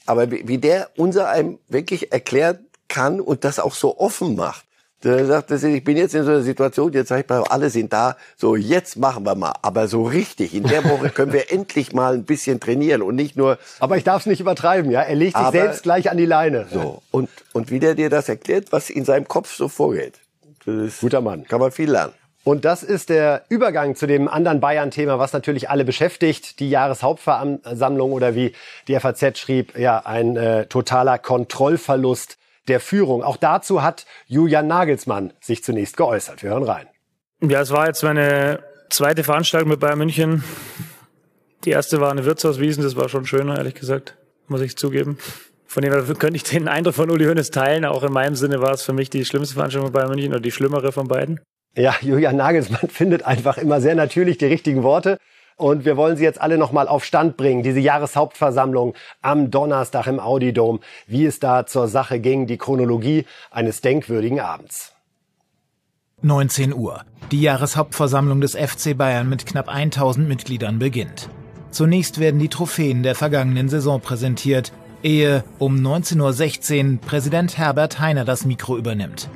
Aber 0.04 0.30
wie, 0.32 0.48
wie 0.48 0.58
der 0.58 0.90
unser 0.96 1.28
einem 1.28 1.58
wirklich 1.68 2.12
erklärt 2.12 2.58
kann 2.88 3.20
und 3.20 3.44
das 3.44 3.60
auch 3.60 3.74
so 3.74 3.98
offen 3.98 4.34
macht. 4.34 4.64
Der 5.04 5.26
sagt, 5.26 5.50
ich 5.50 5.84
bin 5.84 5.96
jetzt 5.98 6.14
in 6.14 6.24
so 6.24 6.30
einer 6.30 6.40
Situation, 6.40 6.92
jetzt 6.92 7.08
sag 7.08 7.20
ich 7.20 7.28
mal, 7.28 7.44
alle 7.44 7.68
sind 7.68 7.92
da, 7.92 8.16
so 8.36 8.56
jetzt 8.56 8.96
machen 8.96 9.24
wir 9.24 9.34
mal, 9.34 9.52
aber 9.60 9.86
so 9.86 10.02
richtig. 10.02 10.54
In 10.54 10.64
der 10.64 10.82
Woche 10.84 11.10
können 11.10 11.32
wir 11.32 11.52
endlich 11.52 11.92
mal 11.92 12.14
ein 12.14 12.24
bisschen 12.24 12.58
trainieren 12.58 13.02
und 13.02 13.14
nicht 13.14 13.36
nur. 13.36 13.58
Aber 13.80 13.98
ich 13.98 14.04
darf 14.04 14.22
es 14.22 14.26
nicht 14.26 14.40
übertreiben, 14.40 14.90
ja. 14.90 15.02
Er 15.02 15.14
legt 15.14 15.36
sich 15.36 15.46
selbst 15.48 15.82
gleich 15.82 16.10
an 16.10 16.16
die 16.16 16.26
Leine. 16.26 16.66
So 16.72 17.02
und 17.10 17.28
und 17.52 17.70
wie 17.70 17.80
der 17.80 17.94
dir 17.94 18.08
das 18.10 18.28
erklärt, 18.28 18.72
was 18.72 18.90
in 18.90 19.04
seinem 19.04 19.28
Kopf 19.28 19.54
so 19.54 19.68
vorgeht. 19.68 20.20
Das 20.64 20.74
ist, 20.74 21.00
Guter 21.00 21.20
Mann. 21.20 21.44
Kann 21.44 21.60
man 21.60 21.70
viel 21.70 21.90
lernen. 21.90 22.14
Und 22.44 22.66
das 22.66 22.82
ist 22.82 23.08
der 23.08 23.44
Übergang 23.48 23.96
zu 23.96 24.06
dem 24.06 24.28
anderen 24.28 24.60
Bayern-Thema, 24.60 25.18
was 25.18 25.32
natürlich 25.32 25.70
alle 25.70 25.84
beschäftigt, 25.84 26.60
die 26.60 26.68
Jahreshauptversammlung 26.68 28.12
oder 28.12 28.34
wie 28.34 28.52
die 28.86 29.00
FAZ 29.00 29.38
schrieb, 29.38 29.78
ja, 29.78 30.02
ein 30.04 30.36
äh, 30.36 30.66
totaler 30.66 31.18
Kontrollverlust 31.18 32.36
der 32.68 32.80
Führung. 32.80 33.22
Auch 33.22 33.38
dazu 33.38 33.82
hat 33.82 34.04
Julian 34.26 34.66
Nagelsmann 34.66 35.32
sich 35.40 35.64
zunächst 35.64 35.96
geäußert. 35.96 36.42
Wir 36.42 36.50
hören 36.50 36.64
rein. 36.64 36.86
Ja, 37.40 37.62
es 37.62 37.70
war 37.70 37.86
jetzt 37.86 38.02
meine 38.02 38.62
zweite 38.90 39.24
Veranstaltung 39.24 39.70
mit 39.70 39.80
Bayern 39.80 39.98
München. 39.98 40.44
Die 41.64 41.70
erste 41.70 41.98
war 42.00 42.10
eine 42.10 42.26
Wirtshauswiesen, 42.26 42.84
das 42.84 42.94
war 42.94 43.08
schon 43.08 43.24
schöner, 43.24 43.56
ehrlich 43.56 43.74
gesagt, 43.74 44.16
muss 44.48 44.60
ich 44.60 44.76
zugeben. 44.76 45.18
Von 45.66 45.82
dem 45.82 45.92
her 45.92 46.02
könnte 46.18 46.36
ich 46.36 46.44
den 46.44 46.68
Eindruck 46.68 46.94
von 46.94 47.10
Uli 47.10 47.24
Hoeneß 47.24 47.50
teilen. 47.50 47.86
Auch 47.86 48.02
in 48.02 48.12
meinem 48.12 48.36
Sinne 48.36 48.60
war 48.60 48.72
es 48.72 48.82
für 48.82 48.92
mich 48.92 49.08
die 49.08 49.24
schlimmste 49.24 49.54
Veranstaltung 49.54 49.90
bei 49.90 50.00
Bayern 50.00 50.10
München 50.10 50.32
oder 50.32 50.40
die 50.40 50.52
schlimmere 50.52 50.92
von 50.92 51.08
beiden. 51.08 51.40
Ja, 51.76 51.94
Julian 52.00 52.36
Nagelsmann 52.36 52.88
findet 52.88 53.24
einfach 53.24 53.58
immer 53.58 53.80
sehr 53.80 53.94
natürlich 53.94 54.38
die 54.38 54.46
richtigen 54.46 54.82
Worte. 54.82 55.18
Und 55.56 55.84
wir 55.84 55.96
wollen 55.96 56.16
Sie 56.16 56.24
jetzt 56.24 56.40
alle 56.40 56.58
nochmal 56.58 56.88
auf 56.88 57.04
Stand 57.04 57.36
bringen. 57.36 57.62
Diese 57.62 57.78
Jahreshauptversammlung 57.78 58.94
am 59.22 59.52
Donnerstag 59.52 60.08
im 60.08 60.18
Audi. 60.18 60.52
Wie 61.06 61.26
es 61.26 61.38
da 61.38 61.64
zur 61.64 61.86
Sache 61.86 62.18
ging, 62.18 62.48
die 62.48 62.58
Chronologie 62.58 63.24
eines 63.52 63.80
denkwürdigen 63.80 64.40
Abends. 64.40 64.92
19 66.22 66.74
Uhr. 66.74 67.02
Die 67.30 67.40
Jahreshauptversammlung 67.42 68.40
des 68.40 68.56
FC 68.56 68.96
Bayern 68.96 69.28
mit 69.28 69.46
knapp 69.46 69.68
1000 69.68 70.26
Mitgliedern 70.26 70.80
beginnt. 70.80 71.28
Zunächst 71.70 72.18
werden 72.18 72.40
die 72.40 72.48
Trophäen 72.48 73.02
der 73.02 73.14
vergangenen 73.14 73.68
Saison 73.68 74.00
präsentiert, 74.00 74.72
ehe 75.02 75.44
um 75.58 75.76
19.16 75.76 76.94
Uhr 76.94 77.00
Präsident 77.00 77.58
Herbert 77.58 78.00
Heiner 78.00 78.24
das 78.24 78.44
Mikro 78.44 78.76
übernimmt. 78.76 79.28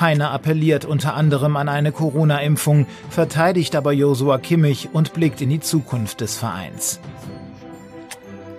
Heiner 0.00 0.30
appelliert 0.30 0.84
unter 0.84 1.14
anderem 1.14 1.56
an 1.56 1.68
eine 1.68 1.92
Corona-Impfung, 1.92 2.86
verteidigt 3.10 3.76
aber 3.76 3.92
Josua 3.92 4.38
Kimmich 4.38 4.90
und 4.92 5.12
blickt 5.12 5.40
in 5.40 5.50
die 5.50 5.60
Zukunft 5.60 6.20
des 6.20 6.36
Vereins. 6.36 7.00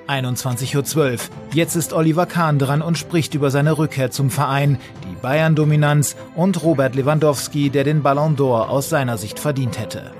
21.12 0.08 0.98
Uhr. 0.98 1.20
Jetzt 1.54 1.76
ist 1.76 1.94
Oliver 1.94 2.26
Kahn 2.26 2.60
dran 2.60 2.82
und 2.82 2.98
spricht 2.98 3.34
über 3.34 3.52
seine 3.52 3.78
Rückkehr 3.78 4.12
zum 4.12 4.30
Verein, 4.30 4.78
die 5.04 5.16
Bayern-Dominanz 5.22 6.16
und 6.36 6.64
Robert 6.64 6.96
Lewandowski, 6.96 7.70
der 7.70 7.84
den 7.84 8.04
Ballon 8.04 8.36
d'Or 8.36 8.68
aus 8.68 8.90
seiner 8.90 9.18
Sicht 9.18 9.40
verdient 9.40 9.80
hätte. 9.80 10.12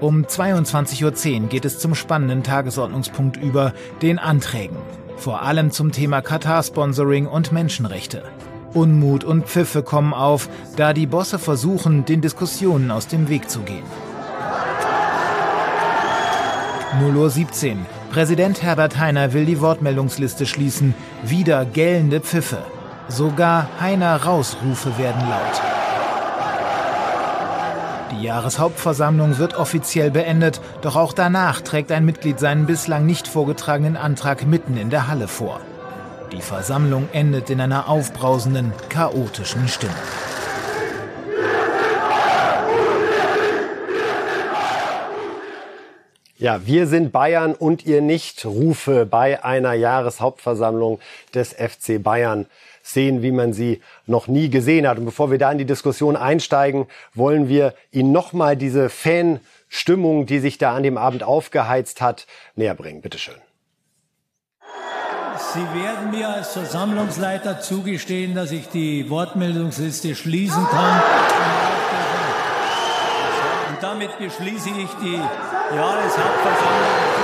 Um 0.00 0.24
22.10 0.24 1.42
Uhr 1.42 1.48
geht 1.48 1.64
es 1.64 1.78
zum 1.78 1.94
spannenden 1.94 2.42
Tagesordnungspunkt 2.42 3.36
über, 3.36 3.72
den 4.00 4.18
Anträgen. 4.18 4.76
Vor 5.16 5.42
allem 5.42 5.70
zum 5.70 5.92
Thema 5.92 6.22
Katar-Sponsoring 6.22 7.26
und 7.26 7.52
Menschenrechte. 7.52 8.24
Unmut 8.74 9.24
und 9.24 9.46
Pfiffe 9.46 9.82
kommen 9.82 10.14
auf, 10.14 10.48
da 10.76 10.92
die 10.92 11.06
Bosse 11.06 11.38
versuchen, 11.38 12.04
den 12.04 12.20
Diskussionen 12.20 12.90
aus 12.90 13.06
dem 13.06 13.28
Weg 13.28 13.50
zu 13.50 13.60
gehen. 13.60 13.84
0 17.00 17.16
Uhr 17.16 17.30
17. 17.30 17.86
Präsident 18.10 18.62
Herbert 18.62 18.98
Heiner 18.98 19.32
will 19.32 19.46
die 19.46 19.60
Wortmeldungsliste 19.60 20.44
schließen. 20.44 20.94
Wieder 21.22 21.64
gellende 21.64 22.20
Pfiffe. 22.20 22.58
Sogar 23.08 23.68
Heiner 23.80 24.22
Rausrufe 24.22 24.98
werden 24.98 25.22
laut. 25.28 25.62
Die 28.12 28.22
Jahreshauptversammlung 28.24 29.38
wird 29.38 29.54
offiziell 29.54 30.10
beendet, 30.10 30.60
doch 30.82 30.96
auch 30.96 31.14
danach 31.14 31.62
trägt 31.62 31.90
ein 31.90 32.04
Mitglied 32.04 32.38
seinen 32.38 32.66
bislang 32.66 33.06
nicht 33.06 33.26
vorgetragenen 33.26 33.96
Antrag 33.96 34.46
mitten 34.46 34.76
in 34.76 34.90
der 34.90 35.08
Halle 35.08 35.28
vor. 35.28 35.60
Die 36.32 36.40
Versammlung 36.40 37.10
endet 37.12 37.50
in 37.50 37.60
einer 37.60 37.90
aufbrausenden, 37.90 38.72
chaotischen 38.88 39.68
Stimmung. 39.68 39.94
Ja, 46.38 46.66
wir 46.66 46.86
sind 46.86 47.12
Bayern 47.12 47.54
und 47.54 47.84
ihr 47.84 48.00
nicht. 48.00 48.46
Rufe 48.46 49.04
bei 49.04 49.44
einer 49.44 49.74
Jahreshauptversammlung 49.74 51.00
des 51.34 51.52
FC 51.52 52.02
Bayern 52.02 52.46
sehen, 52.82 53.20
wie 53.22 53.30
man 53.30 53.52
sie 53.52 53.82
noch 54.06 54.26
nie 54.26 54.48
gesehen 54.48 54.88
hat. 54.88 54.96
Und 54.96 55.04
bevor 55.04 55.30
wir 55.30 55.38
da 55.38 55.52
in 55.52 55.58
die 55.58 55.66
Diskussion 55.66 56.16
einsteigen, 56.16 56.86
wollen 57.14 57.48
wir 57.48 57.74
Ihnen 57.90 58.10
nochmal 58.10 58.56
diese 58.56 58.88
Fanstimmung, 58.88 60.24
die 60.24 60.38
sich 60.38 60.56
da 60.56 60.74
an 60.74 60.82
dem 60.82 60.96
Abend 60.96 61.22
aufgeheizt 61.22 62.00
hat, 62.00 62.26
näher 62.56 62.74
bringen. 62.74 63.02
Bitteschön. 63.02 63.34
Sie 65.38 65.66
werden 65.74 66.10
mir 66.10 66.28
als 66.28 66.52
Versammlungsleiter 66.52 67.60
zugestehen, 67.60 68.34
dass 68.34 68.50
ich 68.52 68.68
die 68.68 69.08
Wortmeldungsliste 69.08 70.14
schließen 70.14 70.66
kann. 70.68 71.02
Und 73.68 73.82
damit 73.82 74.18
beschließe 74.18 74.70
ich 74.70 74.90
die 75.02 75.20
Jahreshauptversammlung. 75.76 77.21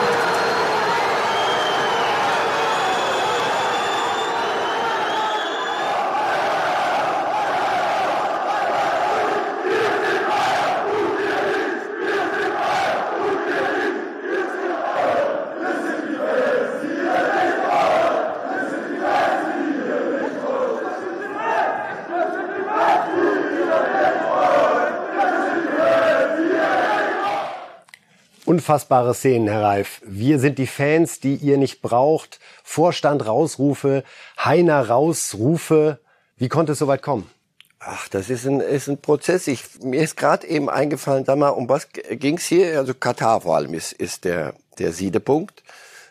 Unfassbare 28.69 29.15
Szenen, 29.15 29.49
Herr 29.49 29.63
Reif. 29.63 30.03
Wir 30.05 30.39
sind 30.39 30.59
die 30.59 30.67
Fans, 30.67 31.21
die 31.21 31.37
ihr 31.37 31.57
nicht 31.57 31.81
braucht. 31.81 32.39
Vorstand 32.63 33.25
rausrufe, 33.25 34.05
Heiner 34.39 34.89
rausrufe. 34.89 36.01
Wie 36.37 36.51
konnte 36.51 36.73
es 36.73 36.79
so 36.79 36.87
weit 36.87 37.01
kommen? 37.01 37.31
Ach, 37.79 38.09
das 38.09 38.29
ist 38.29 38.45
ein, 38.45 38.61
ist 38.61 38.89
ein 38.89 39.01
Prozess. 39.01 39.47
Ich, 39.47 39.81
mir 39.81 40.03
ist 40.03 40.19
gerade 40.19 40.47
eben 40.47 40.69
eingefallen, 40.69 41.25
sag 41.25 41.39
mal, 41.39 41.49
um 41.49 41.67
was 41.67 41.89
ging's 42.11 42.45
hier? 42.45 42.77
Also 42.77 42.93
Katar 42.93 43.41
vor 43.41 43.57
allem 43.57 43.73
ist, 43.73 43.95
ist 43.95 44.27
der, 44.27 44.53
der 44.79 44.93
Siedepunkt. 44.93 45.63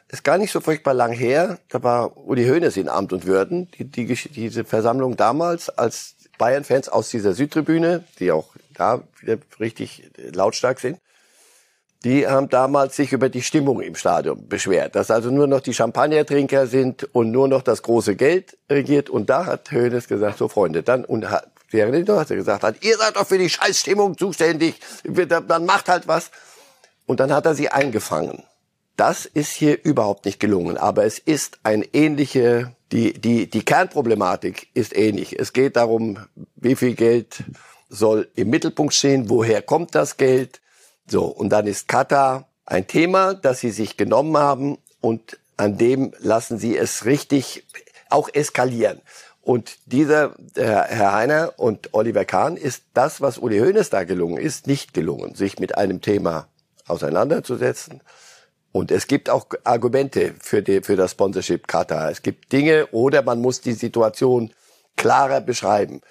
Ist 0.07 0.23
gar 0.23 0.39
nicht 0.39 0.51
so 0.51 0.59
furchtbar 0.59 0.95
lang 0.95 1.11
her. 1.11 1.59
Da 1.69 1.83
war 1.83 2.17
Uli 2.17 2.47
Hoeneß 2.47 2.75
in 2.77 2.89
Amt 2.89 3.13
und 3.13 3.27
Würden. 3.27 3.69
Die, 3.77 3.83
die, 3.83 4.07
diese 4.07 4.63
Versammlung 4.63 5.15
damals, 5.15 5.69
als 5.69 6.15
Bayern-Fans 6.39 6.89
aus 6.89 7.11
dieser 7.11 7.33
Südtribüne, 7.33 8.03
die 8.17 8.31
auch 8.31 8.47
da 8.73 9.03
wieder 9.21 9.37
richtig 9.59 10.09
lautstark 10.17 10.79
sind, 10.79 10.97
die 12.03 12.27
haben 12.27 12.49
damals 12.49 12.95
sich 12.95 13.11
über 13.11 13.29
die 13.29 13.41
Stimmung 13.41 13.81
im 13.81 13.95
Stadion 13.95 14.47
beschwert, 14.47 14.95
dass 14.95 15.09
also 15.09 15.31
nur 15.31 15.47
noch 15.47 15.61
die 15.61 15.73
Champagnertrinker 15.73 16.67
sind 16.67 17.03
und 17.15 17.31
nur 17.31 17.47
noch 17.47 17.63
das 17.63 17.81
große 17.81 18.15
Geld 18.15 18.57
regiert. 18.69 19.09
Und 19.09 19.29
da 19.29 19.45
hat 19.45 19.71
Hönes 19.71 20.07
gesagt, 20.07 20.37
so 20.37 20.47
Freunde, 20.47 20.83
dann 20.83 21.05
und 21.05 21.29
hat, 21.29 21.47
während 21.71 22.07
er 22.07 22.25
gesagt 22.25 22.63
hat, 22.63 22.83
ihr 22.83 22.97
seid 22.97 23.15
doch 23.15 23.25
für 23.25 23.37
die 23.37 23.49
Scheißstimmung 23.49 24.17
zuständig, 24.17 24.79
dann 25.03 25.65
macht 25.65 25.89
halt 25.89 26.07
was. 26.07 26.31
Und 27.07 27.19
dann 27.19 27.33
hat 27.33 27.45
er 27.45 27.55
sie 27.55 27.69
eingefangen. 27.69 28.43
Das 28.95 29.25
ist 29.25 29.51
hier 29.51 29.83
überhaupt 29.83 30.25
nicht 30.25 30.39
gelungen, 30.39 30.77
aber 30.77 31.05
es 31.05 31.19
ist 31.19 31.59
ein 31.63 31.85
ähnliche, 31.93 32.75
die, 32.91 33.13
die, 33.13 33.47
die 33.47 33.63
Kernproblematik 33.63 34.69
ist 34.73 34.95
ähnlich. 34.95 35.39
Es 35.39 35.53
geht 35.53 35.75
darum, 35.75 36.19
wie 36.55 36.75
viel 36.75 36.95
Geld 36.95 37.43
soll 37.89 38.27
im 38.35 38.49
Mittelpunkt 38.49 38.93
stehen, 38.93 39.29
woher 39.29 39.61
kommt 39.61 39.95
das 39.95 40.17
Geld, 40.17 40.61
so, 41.09 41.25
und 41.25 41.49
dann 41.49 41.67
ist 41.67 41.87
Katar 41.87 42.47
ein 42.65 42.87
Thema, 42.87 43.33
das 43.33 43.61
sie 43.61 43.71
sich 43.71 43.97
genommen 43.97 44.37
haben 44.37 44.77
und 44.99 45.39
an 45.55 45.77
dem 45.77 46.13
lassen 46.19 46.57
sie 46.57 46.77
es 46.77 47.05
richtig 47.05 47.65
auch 48.09 48.29
eskalieren. 48.33 49.01
Und 49.41 49.77
dieser 49.85 50.35
Herr, 50.55 50.83
Herr 50.83 51.13
Heiner 51.13 51.53
und 51.55 51.93
Oliver 51.93 52.25
Kahn 52.25 52.57
ist 52.57 52.83
das, 52.93 53.21
was 53.21 53.37
Uli 53.37 53.59
Hoeneß 53.59 53.89
da 53.89 54.03
gelungen 54.03 54.37
ist, 54.37 54.67
nicht 54.67 54.93
gelungen, 54.93 55.35
sich 55.35 55.57
mit 55.57 55.77
einem 55.77 56.01
Thema 56.01 56.49
auseinanderzusetzen. 56.85 58.01
Und 58.73 58.91
es 58.91 59.07
gibt 59.07 59.29
auch 59.29 59.47
Argumente 59.63 60.35
für, 60.39 60.61
die, 60.61 60.81
für 60.81 60.97
das 60.97 61.11
Sponsorship 61.11 61.67
Katar. 61.67 62.11
Es 62.11 62.21
gibt 62.21 62.51
Dinge 62.51 62.87
oder 62.87 63.21
man 63.21 63.39
muss 63.39 63.61
die 63.61 63.71
Situation 63.71 64.53
klarer 64.97 65.39
beschreiben. 65.39 66.01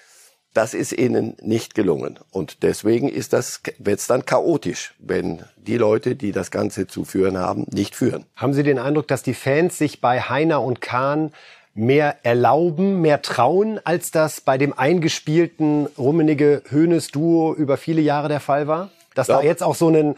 Das 0.57 0.73
ist 0.73 0.91
ihnen 0.91 1.37
nicht 1.39 1.75
gelungen. 1.75 2.17
Und 2.31 2.63
deswegen 2.63 3.09
ist 3.09 3.31
das, 3.31 3.61
wird 3.77 3.99
es 3.99 4.07
dann 4.07 4.25
chaotisch, 4.25 4.95
wenn 4.97 5.43
die 5.55 5.77
Leute, 5.77 6.15
die 6.15 6.31
das 6.31 6.49
Ganze 6.49 6.87
zu 6.87 7.05
führen 7.05 7.37
haben, 7.37 7.67
nicht 7.69 7.95
führen. 7.95 8.25
Haben 8.35 8.55
Sie 8.55 8.63
den 8.63 8.79
Eindruck, 8.79 9.07
dass 9.07 9.21
die 9.21 9.35
Fans 9.35 9.77
sich 9.77 10.01
bei 10.01 10.19
Heiner 10.19 10.63
und 10.63 10.81
Kahn 10.81 11.31
mehr 11.75 12.15
erlauben, 12.23 13.01
mehr 13.01 13.21
trauen, 13.21 13.79
als 13.83 14.09
das 14.09 14.41
bei 14.41 14.57
dem 14.57 14.73
eingespielten 14.73 15.89
Rummenige-Hönes-Duo 15.95 17.53
über 17.53 17.77
viele 17.77 18.01
Jahre 18.01 18.27
der 18.27 18.39
Fall 18.39 18.65
war? 18.65 18.89
Dass 19.13 19.27
ja. 19.27 19.37
da 19.37 19.43
jetzt 19.43 19.61
auch 19.61 19.75
so 19.75 19.89
einen, 19.89 20.15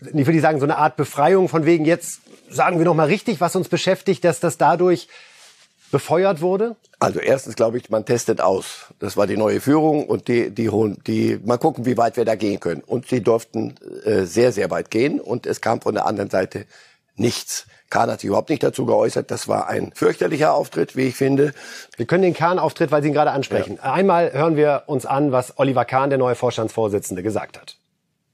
ich 0.00 0.26
würde 0.26 0.40
sagen, 0.40 0.58
so 0.58 0.66
eine 0.66 0.78
Art 0.78 0.96
Befreiung 0.96 1.48
von 1.48 1.66
wegen, 1.66 1.84
jetzt 1.84 2.22
sagen 2.50 2.78
wir 2.78 2.84
noch 2.84 2.94
mal 2.94 3.06
richtig, 3.06 3.40
was 3.40 3.54
uns 3.54 3.68
beschäftigt, 3.68 4.24
dass 4.24 4.40
das 4.40 4.58
dadurch 4.58 5.06
befeuert 5.90 6.40
wurde? 6.40 6.76
Also 6.98 7.20
erstens 7.20 7.56
glaube 7.56 7.78
ich, 7.78 7.90
man 7.90 8.04
testet 8.04 8.40
aus. 8.40 8.86
Das 8.98 9.16
war 9.16 9.26
die 9.26 9.36
neue 9.36 9.60
Führung 9.60 10.06
und 10.06 10.28
die, 10.28 10.50
die 10.50 10.70
holen, 10.70 10.98
die, 11.06 11.38
mal 11.44 11.58
gucken, 11.58 11.86
wie 11.86 11.96
weit 11.96 12.16
wir 12.16 12.24
da 12.24 12.34
gehen 12.34 12.60
können. 12.60 12.82
Und 12.82 13.08
sie 13.08 13.22
durften 13.22 13.74
äh, 14.04 14.24
sehr, 14.24 14.52
sehr 14.52 14.70
weit 14.70 14.90
gehen 14.90 15.20
und 15.20 15.46
es 15.46 15.60
kam 15.60 15.80
von 15.80 15.94
der 15.94 16.06
anderen 16.06 16.30
Seite 16.30 16.66
nichts. 17.16 17.66
Kahn 17.90 18.10
hat 18.10 18.20
sich 18.20 18.28
überhaupt 18.28 18.50
nicht 18.50 18.62
dazu 18.62 18.84
geäußert. 18.84 19.30
Das 19.30 19.48
war 19.48 19.68
ein 19.68 19.92
fürchterlicher 19.94 20.52
Auftritt, 20.52 20.94
wie 20.94 21.08
ich 21.08 21.16
finde. 21.16 21.54
Wir 21.96 22.06
können 22.06 22.22
den 22.22 22.34
Kahn-Auftritt, 22.34 22.90
weil 22.90 23.02
Sie 23.02 23.08
ihn 23.08 23.14
gerade 23.14 23.30
ansprechen. 23.30 23.78
Ja. 23.82 23.92
Einmal 23.92 24.32
hören 24.32 24.56
wir 24.56 24.84
uns 24.86 25.06
an, 25.06 25.32
was 25.32 25.58
Oliver 25.58 25.84
Kahn, 25.84 26.10
der 26.10 26.18
neue 26.18 26.34
Vorstandsvorsitzende, 26.34 27.22
gesagt 27.22 27.58
hat. 27.58 27.76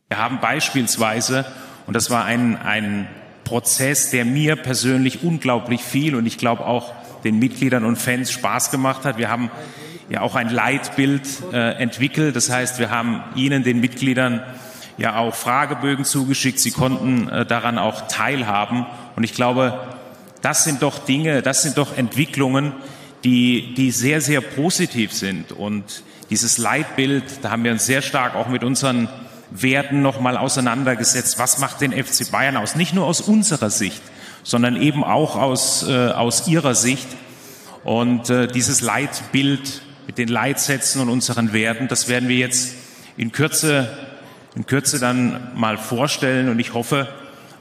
Wir 0.08 0.18
haben 0.18 0.40
beispielsweise, 0.40 1.44
und 1.86 1.94
das 1.94 2.10
war 2.10 2.24
ein, 2.24 2.56
ein 2.56 3.08
Prozess, 3.44 4.10
der 4.10 4.24
mir 4.24 4.56
persönlich 4.56 5.22
unglaublich 5.22 5.82
viel 5.82 6.16
und 6.16 6.26
ich 6.26 6.38
glaube 6.38 6.66
auch 6.66 6.92
den 7.24 7.38
Mitgliedern 7.38 7.84
und 7.84 7.96
Fans 7.96 8.30
Spaß 8.30 8.70
gemacht 8.70 9.04
hat. 9.04 9.18
Wir 9.18 9.30
haben 9.30 9.50
ja 10.08 10.20
auch 10.20 10.34
ein 10.34 10.50
Leitbild 10.50 11.26
äh, 11.52 11.72
entwickelt. 11.72 12.36
Das 12.36 12.50
heißt, 12.50 12.78
wir 12.78 12.90
haben 12.90 13.22
Ihnen, 13.34 13.64
den 13.64 13.80
Mitgliedern, 13.80 14.42
ja 14.96 15.16
auch 15.16 15.34
Fragebögen 15.34 16.04
zugeschickt. 16.04 16.58
Sie 16.58 16.70
konnten 16.70 17.28
äh, 17.28 17.46
daran 17.46 17.78
auch 17.78 18.06
teilhaben. 18.08 18.86
Und 19.16 19.24
ich 19.24 19.34
glaube, 19.34 19.78
das 20.42 20.64
sind 20.64 20.82
doch 20.82 20.98
Dinge, 20.98 21.42
das 21.42 21.62
sind 21.62 21.78
doch 21.78 21.96
Entwicklungen, 21.96 22.72
die, 23.24 23.74
die 23.74 23.90
sehr, 23.90 24.20
sehr 24.20 24.40
positiv 24.40 25.12
sind. 25.12 25.52
Und 25.52 26.02
dieses 26.30 26.58
Leitbild, 26.58 27.24
da 27.42 27.50
haben 27.50 27.64
wir 27.64 27.72
uns 27.72 27.86
sehr 27.86 28.02
stark 28.02 28.34
auch 28.34 28.48
mit 28.48 28.62
unseren 28.62 29.08
Werten 29.50 30.02
nochmal 30.02 30.36
auseinandergesetzt. 30.36 31.38
Was 31.38 31.58
macht 31.58 31.80
den 31.80 31.92
FC 31.92 32.30
Bayern 32.30 32.56
aus? 32.56 32.76
Nicht 32.76 32.94
nur 32.94 33.06
aus 33.06 33.20
unserer 33.20 33.70
Sicht, 33.70 34.02
sondern 34.44 34.80
eben 34.80 35.02
auch 35.02 35.34
aus, 35.34 35.88
äh, 35.88 36.10
aus 36.10 36.46
ihrer 36.46 36.76
Sicht. 36.76 37.08
Und 37.82 38.30
äh, 38.30 38.46
dieses 38.46 38.80
Leitbild 38.80 39.82
mit 40.06 40.18
den 40.18 40.28
Leitsätzen 40.28 41.02
und 41.02 41.08
unseren 41.08 41.52
Werten, 41.52 41.88
das 41.88 42.08
werden 42.08 42.28
wir 42.28 42.36
jetzt 42.36 42.76
in 43.16 43.32
Kürze 43.32 43.88
in 44.54 44.66
Kürze 44.66 45.00
dann 45.00 45.50
mal 45.54 45.76
vorstellen. 45.76 46.48
Und 46.48 46.58
ich 46.58 46.74
hoffe, 46.74 47.08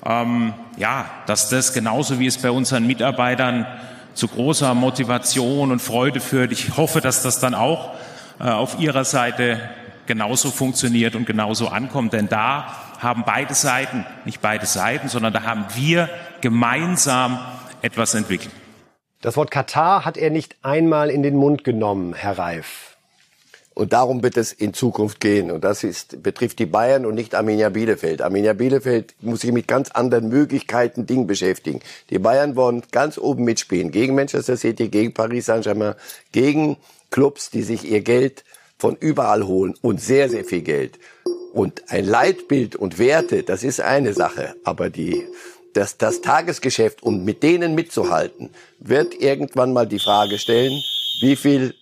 ähm, 0.06 0.54
ja, 0.78 1.06
dass 1.26 1.50
das 1.50 1.74
genauso 1.74 2.20
wie 2.20 2.28
es 2.28 2.38
bei 2.38 2.52
unseren 2.52 2.86
Mitarbeitern 2.86 3.66
zu 4.14 4.28
großer 4.28 4.74
Motivation 4.76 5.72
und 5.72 5.82
Freude 5.82 6.20
führt. 6.20 6.52
Ich 6.52 6.78
hoffe, 6.78 7.02
dass 7.02 7.24
das 7.24 7.40
dann 7.40 7.56
auch 7.56 7.92
äh, 8.40 8.44
auf 8.44 8.80
Ihrer 8.80 9.06
Seite 9.06 9.60
genauso 10.06 10.52
funktioniert 10.52 11.16
und 11.16 11.26
genauso 11.26 11.70
ankommt. 11.70 12.14
Denn 12.14 12.30
da 12.30 12.76
haben 13.00 13.24
beide 13.26 13.54
Seiten, 13.54 14.06
nicht 14.26 14.42
beide 14.42 14.66
Seiten, 14.66 15.10
sondern 15.10 15.34
da 15.34 15.44
haben 15.44 15.66
wir 15.76 16.10
gemeinsam 16.44 17.40
etwas 17.82 18.14
entwickelt. 18.16 18.52
Das 19.22 19.38
Wort 19.38 19.50
Katar 19.50 20.04
hat 20.04 20.18
er 20.18 20.30
nicht 20.30 20.58
einmal 20.62 21.10
in 21.10 21.24
den 21.24 21.38
Mund 21.38 21.64
genommen, 21.64 22.14
Herr 22.14 22.38
Reif. 22.38 22.98
Und 23.74 23.94
darum 23.94 24.22
wird 24.22 24.36
es 24.36 24.52
in 24.52 24.74
Zukunft 24.74 25.22
gehen. 25.22 25.52
Und 25.52 25.64
das 25.64 25.86
ist, 25.86 26.22
betrifft 26.22 26.60
die 26.60 26.66
Bayern 26.66 27.06
und 27.06 27.16
nicht 27.16 27.34
Arminia 27.34 27.70
Bielefeld. 27.70 28.22
Arminia 28.22 28.52
Bielefeld 28.52 29.16
muss 29.22 29.40
sich 29.40 29.54
mit 29.54 29.70
ganz 29.70 29.92
anderen 29.92 30.28
Möglichkeiten, 30.28 31.06
Dingen 31.06 31.28
beschäftigen. 31.28 31.80
Die 32.10 32.20
Bayern 32.20 32.58
wollen 32.58 32.84
ganz 32.92 33.18
oben 33.18 33.46
mitspielen. 33.46 33.92
Gegen 33.92 34.14
Manchester 34.14 34.58
City, 34.58 34.90
gegen 34.90 35.14
Paris 35.14 35.46
Saint-Germain, 35.46 35.96
gegen 36.34 36.76
Clubs, 37.10 37.52
die 37.52 37.64
sich 37.64 37.90
ihr 37.90 38.02
Geld 38.02 38.44
von 38.78 38.98
überall 38.98 39.48
holen 39.48 39.76
und 39.82 40.02
sehr, 40.02 40.28
sehr 40.30 40.44
viel 40.44 40.62
Geld. 40.62 41.00
Und 41.54 41.84
ein 41.88 42.04
Leitbild 42.04 42.76
und 42.76 43.00
Werte, 43.00 43.44
das 43.44 43.64
ist 43.64 43.80
eine 43.80 44.14
Sache. 44.14 44.56
Aber 44.66 44.90
die, 44.90 45.24
das, 45.74 45.98
das 45.98 46.22
Tagesgeschäft 46.22 47.04
und 47.04 47.26
mit 47.26 47.44
denen 47.44 47.76
mitzuhalten, 47.76 48.50
wird 48.80 49.16
irgendwann 49.16 49.74
mal 49.74 49.88
die 49.88 50.00
Frage 50.00 50.38
stellen, 50.38 50.74
wie 51.22 51.36
viel 51.36 51.76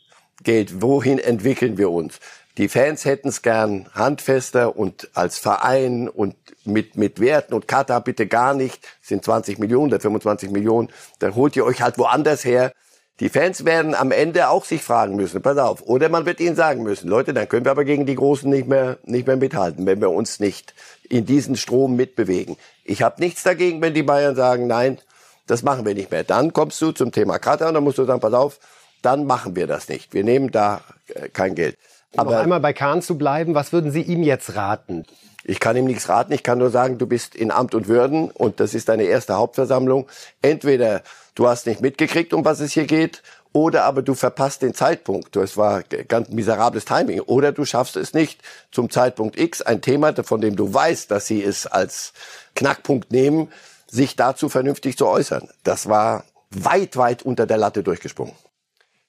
Geld, 0.43 0.82
wohin 0.82 1.19
entwickeln 1.19 1.77
wir 1.77 1.91
uns? 1.91 2.19
Die 2.58 2.67
Fans 2.67 3.06
hätten 3.06 3.30
es 3.30 3.41
gern 3.41 3.88
handfester 3.93 4.75
und 4.75 5.10
als 5.13 5.38
Verein 5.38 6.10
und 6.10 6.36
mit, 6.65 6.97
mit 6.97 7.19
Werten 7.19 7.54
und 7.54 7.67
Katar 7.67 8.01
bitte 8.01 8.27
gar 8.27 8.54
nicht, 8.54 8.86
sind 9.01 9.23
20 9.23 9.58
Millionen 9.58 9.88
oder 9.88 10.01
25 10.01 10.51
Millionen, 10.51 10.89
dann 11.19 11.36
holt 11.36 11.56
ihr 11.56 11.65
euch 11.65 11.82
halt 11.82 11.97
woanders 11.97 12.43
her. 12.43 12.73
Die 13.19 13.30
Fans 13.30 13.65
werden 13.65 13.93
am 13.93 14.12
Ende 14.12 14.49
auch 14.49 14.65
sich 14.65 14.82
fragen 14.82 15.15
müssen, 15.15 15.41
pass 15.41 15.58
auf, 15.58 15.84
oder 15.84 16.10
man 16.10 16.25
wird 16.25 16.39
ihnen 16.39 16.56
sagen 16.56 16.84
müssen, 16.84 17.08
Leute, 17.08 17.34
dann 17.34 17.47
können 17.47 17.65
wir 17.65 17.71
aber 17.71 17.86
gegen 17.86 18.06
die 18.06 18.15
Großen 18.15 18.49
nicht 18.49 18.67
mehr, 18.67 18.97
nicht 19.04 19.27
mehr 19.27 19.38
mithalten, 19.38 19.86
wenn 19.86 20.01
wir 20.01 20.10
uns 20.10 20.39
nicht 20.39 20.73
in 21.08 21.25
diesen 21.25 21.56
Strom 21.56 21.95
mitbewegen. 21.95 22.58
Ich 22.84 23.02
habe 23.02 23.22
nichts 23.22 23.44
dagegen, 23.44 23.82
wenn 23.82 23.94
die 23.94 24.04
Bayern 24.04 24.36
sagen, 24.36 24.67
nein, 24.67 25.00
das 25.48 25.63
machen 25.63 25.86
wir 25.86 25.94
nicht 25.94 26.12
mehr. 26.12 26.24
Dann 26.24 26.54
kommst 26.54 26.82
du 26.82 26.91
zum 26.91 27.12
Thema 27.12 27.39
Katar 27.39 27.70
und 27.70 27.74
dann 27.76 27.84
musst 27.84 27.98
du 27.98 28.06
sagen, 28.06 28.20
pass 28.20 28.34
auf, 28.34 28.60
dann 29.02 29.26
machen 29.26 29.56
wir 29.56 29.67
das 29.67 29.89
nicht. 29.89 30.13
Wir 30.13 30.24
nehmen 30.24 30.52
da 30.52 30.82
äh, 31.13 31.30
kein 31.30 31.56
Geld. 31.56 31.78
Aber 32.15 32.32
noch 32.32 32.39
einmal 32.39 32.60
bei 32.60 32.74
Kahn 32.74 33.02
zu 33.02 33.17
bleiben, 33.17 33.56
was 33.56 33.72
würden 33.72 33.91
Sie 33.91 34.02
ihm 34.02 34.24
jetzt 34.24 34.56
raten? 34.56 35.06
Ich 35.44 35.60
kann 35.60 35.76
ihm 35.76 35.86
nichts 35.86 36.08
raten. 36.10 36.34
Ich 36.34 36.44
kann 36.44 36.60
nur 36.60 36.70
sagen, 36.70 36.98
du 36.98 37.08
bist 37.08 37.36
in 37.36 37.52
Amt 37.52 37.74
und 37.74 37.88
Würden 37.88 38.30
und 38.30 38.60
das 38.60 38.74
ist 38.74 38.89
deine 38.89 39.04
erste 39.04 39.36
Hauptversammlung. 39.36 40.08
Entweder 40.41 41.02
du 41.36 41.48
hast 41.48 41.65
nicht 41.65 41.82
mitgekriegt, 41.82 42.34
um 42.34 42.46
was 42.46 42.60
es 42.60 42.74
hier 42.74 42.86
geht, 42.86 43.24
oder 43.54 43.84
aber 43.84 44.02
du 44.02 44.16
verpasst 44.16 44.62
den 44.62 44.74
Zeitpunkt. 44.74 45.36
Das 45.36 45.58
war 45.58 45.84
ganz 45.84 46.30
miserables 46.30 46.86
Timing. 46.86 47.22
Oder 47.22 47.52
du 47.52 47.66
schaffst 47.66 47.98
es 47.98 48.14
nicht 48.14 48.42
zum 48.72 48.90
Zeitpunkt 48.90 49.38
X, 49.38 49.62
ein 49.62 49.82
Thema, 49.82 50.14
von 50.24 50.42
dem 50.42 50.56
du 50.56 50.74
weißt, 50.74 51.12
dass 51.12 51.28
sie 51.28 51.44
es 51.44 51.68
als 51.68 52.14
Knackpunkt 52.56 53.12
nehmen, 53.12 53.52
sich 53.88 54.16
dazu 54.16 54.48
vernünftig 54.48 54.98
zu 54.98 55.08
äußern. 55.08 55.50
Das 55.64 55.90
war 55.90 56.24
weit, 56.52 56.96
weit 56.96 57.24
unter 57.24 57.46
der 57.46 57.58
Latte 57.58 57.84
durchgesprungen. 57.84 58.34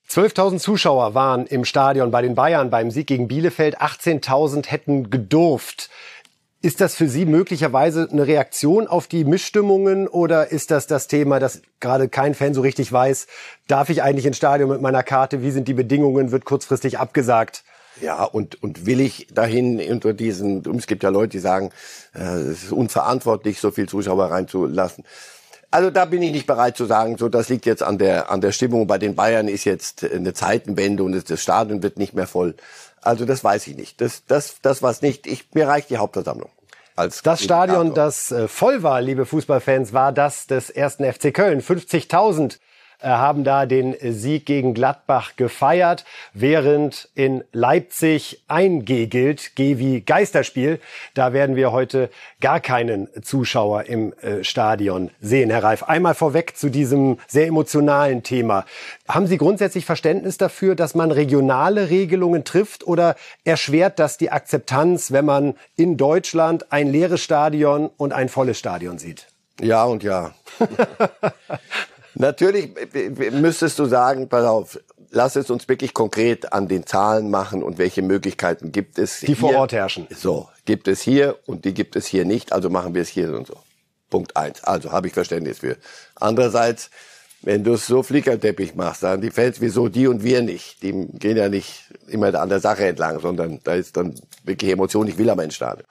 12.000 0.08 0.58
Zuschauer 0.58 1.14
waren 1.14 1.46
im 1.46 1.64
Stadion 1.64 2.10
bei 2.10 2.20
den 2.20 2.34
Bayern 2.34 2.68
beim 2.68 2.90
Sieg 2.90 3.06
gegen 3.06 3.28
Bielefeld. 3.28 3.80
18.000 3.80 4.66
hätten 4.66 5.08
gedurft. 5.08 5.88
Ist 6.64 6.80
das 6.80 6.94
für 6.94 7.08
Sie 7.08 7.26
möglicherweise 7.26 8.08
eine 8.08 8.24
Reaktion 8.24 8.86
auf 8.86 9.08
die 9.08 9.24
Missstimmungen 9.24 10.06
oder 10.06 10.52
ist 10.52 10.70
das 10.70 10.86
das 10.86 11.08
Thema, 11.08 11.40
dass 11.40 11.60
gerade 11.80 12.08
kein 12.08 12.36
Fan 12.36 12.54
so 12.54 12.60
richtig 12.60 12.92
weiß, 12.92 13.26
darf 13.66 13.90
ich 13.90 14.04
eigentlich 14.04 14.26
ins 14.26 14.36
Stadion 14.36 14.70
mit 14.70 14.80
meiner 14.80 15.02
Karte, 15.02 15.42
wie 15.42 15.50
sind 15.50 15.66
die 15.66 15.74
Bedingungen, 15.74 16.30
wird 16.30 16.44
kurzfristig 16.44 17.00
abgesagt? 17.00 17.64
Ja, 18.00 18.22
und, 18.22 18.62
und 18.62 18.86
will 18.86 19.00
ich 19.00 19.26
dahin 19.34 19.80
unter 19.90 20.14
diesen, 20.14 20.64
es 20.76 20.86
gibt 20.86 21.02
ja 21.02 21.08
Leute, 21.08 21.30
die 21.30 21.40
sagen, 21.40 21.70
äh, 22.14 22.20
es 22.20 22.62
ist 22.62 22.72
unverantwortlich, 22.72 23.58
so 23.58 23.72
viel 23.72 23.88
Zuschauer 23.88 24.30
reinzulassen. 24.30 25.02
Also 25.72 25.90
da 25.90 26.04
bin 26.04 26.22
ich 26.22 26.30
nicht 26.30 26.46
bereit 26.46 26.76
zu 26.76 26.84
sagen, 26.84 27.16
so 27.18 27.28
das 27.28 27.48
liegt 27.48 27.66
jetzt 27.66 27.82
an 27.82 27.98
der 27.98 28.30
an 28.30 28.42
der 28.42 28.52
Stimmung. 28.52 28.86
Bei 28.86 28.98
den 28.98 29.14
Bayern 29.14 29.48
ist 29.48 29.64
jetzt 29.64 30.04
eine 30.04 30.34
Zeitenwende 30.34 31.02
und 31.02 31.28
das 31.28 31.42
Stadion 31.42 31.82
wird 31.82 31.96
nicht 31.96 32.12
mehr 32.12 32.26
voll. 32.26 32.54
Also 33.02 33.24
das 33.24 33.44
weiß 33.44 33.66
ich 33.66 33.76
nicht. 33.76 34.00
Das 34.00 34.24
das 34.26 34.56
das 34.62 34.82
was 34.82 35.02
nicht. 35.02 35.26
Ich 35.26 35.46
mir 35.54 35.68
reicht 35.68 35.90
die 35.90 35.98
Hauptversammlung. 35.98 36.50
Als 36.94 37.22
das 37.22 37.42
Stadion, 37.42 37.94
das 37.94 38.30
äh, 38.32 38.48
voll 38.48 38.82
war, 38.82 39.00
liebe 39.00 39.24
Fußballfans, 39.24 39.92
war 39.92 40.12
das 40.12 40.46
des 40.46 40.68
ersten 40.70 41.10
FC 41.10 41.32
Köln. 41.32 41.62
50.000 41.62 42.54
äh, 42.54 42.58
haben 43.02 43.44
da 43.44 43.66
den 43.66 43.96
Sieg 44.00 44.46
gegen 44.46 44.74
Gladbach 44.74 45.36
gefeiert, 45.36 46.04
während 46.32 47.08
in 47.14 47.44
Leipzig 47.52 48.42
ein 48.48 48.84
G 48.84 49.06
gilt, 49.06 49.56
G 49.56 49.78
wie 49.78 50.00
Geisterspiel. 50.00 50.80
Da 51.14 51.32
werden 51.32 51.56
wir 51.56 51.72
heute 51.72 52.10
gar 52.40 52.60
keinen 52.60 53.08
Zuschauer 53.22 53.84
im 53.84 54.12
äh, 54.14 54.44
Stadion 54.44 55.10
sehen, 55.20 55.50
Herr 55.50 55.64
Reif. 55.64 55.82
Einmal 55.82 56.14
vorweg 56.14 56.56
zu 56.56 56.70
diesem 56.70 57.18
sehr 57.26 57.46
emotionalen 57.46 58.22
Thema. 58.22 58.64
Haben 59.08 59.26
Sie 59.26 59.38
grundsätzlich 59.38 59.84
Verständnis 59.84 60.38
dafür, 60.38 60.74
dass 60.74 60.94
man 60.94 61.10
regionale 61.10 61.90
Regelungen 61.90 62.44
trifft 62.44 62.86
oder 62.86 63.16
erschwert 63.44 63.98
das 63.98 64.16
die 64.18 64.30
Akzeptanz, 64.30 65.12
wenn 65.12 65.24
man 65.24 65.54
in 65.76 65.96
Deutschland 65.96 66.72
ein 66.72 66.90
leeres 66.90 67.20
Stadion 67.20 67.90
und 67.96 68.12
ein 68.12 68.28
volles 68.28 68.58
Stadion 68.58 68.98
sieht? 68.98 69.26
Ja 69.60 69.84
und 69.84 70.02
ja. 70.02 70.34
Natürlich 72.14 72.70
müsstest 73.32 73.78
du 73.78 73.86
sagen, 73.86 74.28
pass 74.28 74.44
auf, 74.44 74.78
lass 75.10 75.36
es 75.36 75.50
uns 75.50 75.68
wirklich 75.68 75.94
konkret 75.94 76.52
an 76.52 76.68
den 76.68 76.86
Zahlen 76.86 77.30
machen 77.30 77.62
und 77.62 77.78
welche 77.78 78.02
Möglichkeiten 78.02 78.72
gibt 78.72 78.98
es. 78.98 79.20
Die 79.20 79.26
hier. 79.26 79.36
vor 79.36 79.54
Ort 79.54 79.72
herrschen. 79.72 80.06
So, 80.14 80.48
gibt 80.64 80.88
es 80.88 81.00
hier 81.00 81.38
und 81.46 81.64
die 81.64 81.74
gibt 81.74 81.96
es 81.96 82.06
hier 82.06 82.24
nicht, 82.24 82.52
also 82.52 82.70
machen 82.70 82.94
wir 82.94 83.02
es 83.02 83.08
hier 83.08 83.34
und 83.34 83.46
so. 83.46 83.56
Punkt 84.10 84.36
eins. 84.36 84.62
Also 84.64 84.92
habe 84.92 85.06
ich 85.06 85.14
Verständnis 85.14 85.60
für. 85.60 85.76
Andererseits 86.16 86.90
wenn 87.42 87.64
du 87.64 87.74
es 87.74 87.86
so 87.86 88.02
Flickerteppich 88.02 88.74
machst, 88.76 89.02
dann 89.02 89.20
die 89.20 89.30
Fans, 89.30 89.60
wieso 89.60 89.88
die 89.88 90.06
und 90.06 90.22
wir 90.22 90.42
nicht? 90.42 90.82
Die 90.82 90.92
gehen 90.92 91.36
ja 91.36 91.48
nicht 91.48 91.84
immer 92.06 92.32
an 92.34 92.48
der 92.48 92.60
Sache 92.60 92.86
entlang, 92.86 93.18
sondern 93.20 93.58
da 93.64 93.74
ist 93.74 93.96
dann 93.96 94.14
wirklich 94.44 94.70
Emotion, 94.70 95.08
ich 95.08 95.18
will 95.18 95.28
am 95.28 95.40
Endstadion. 95.40 95.86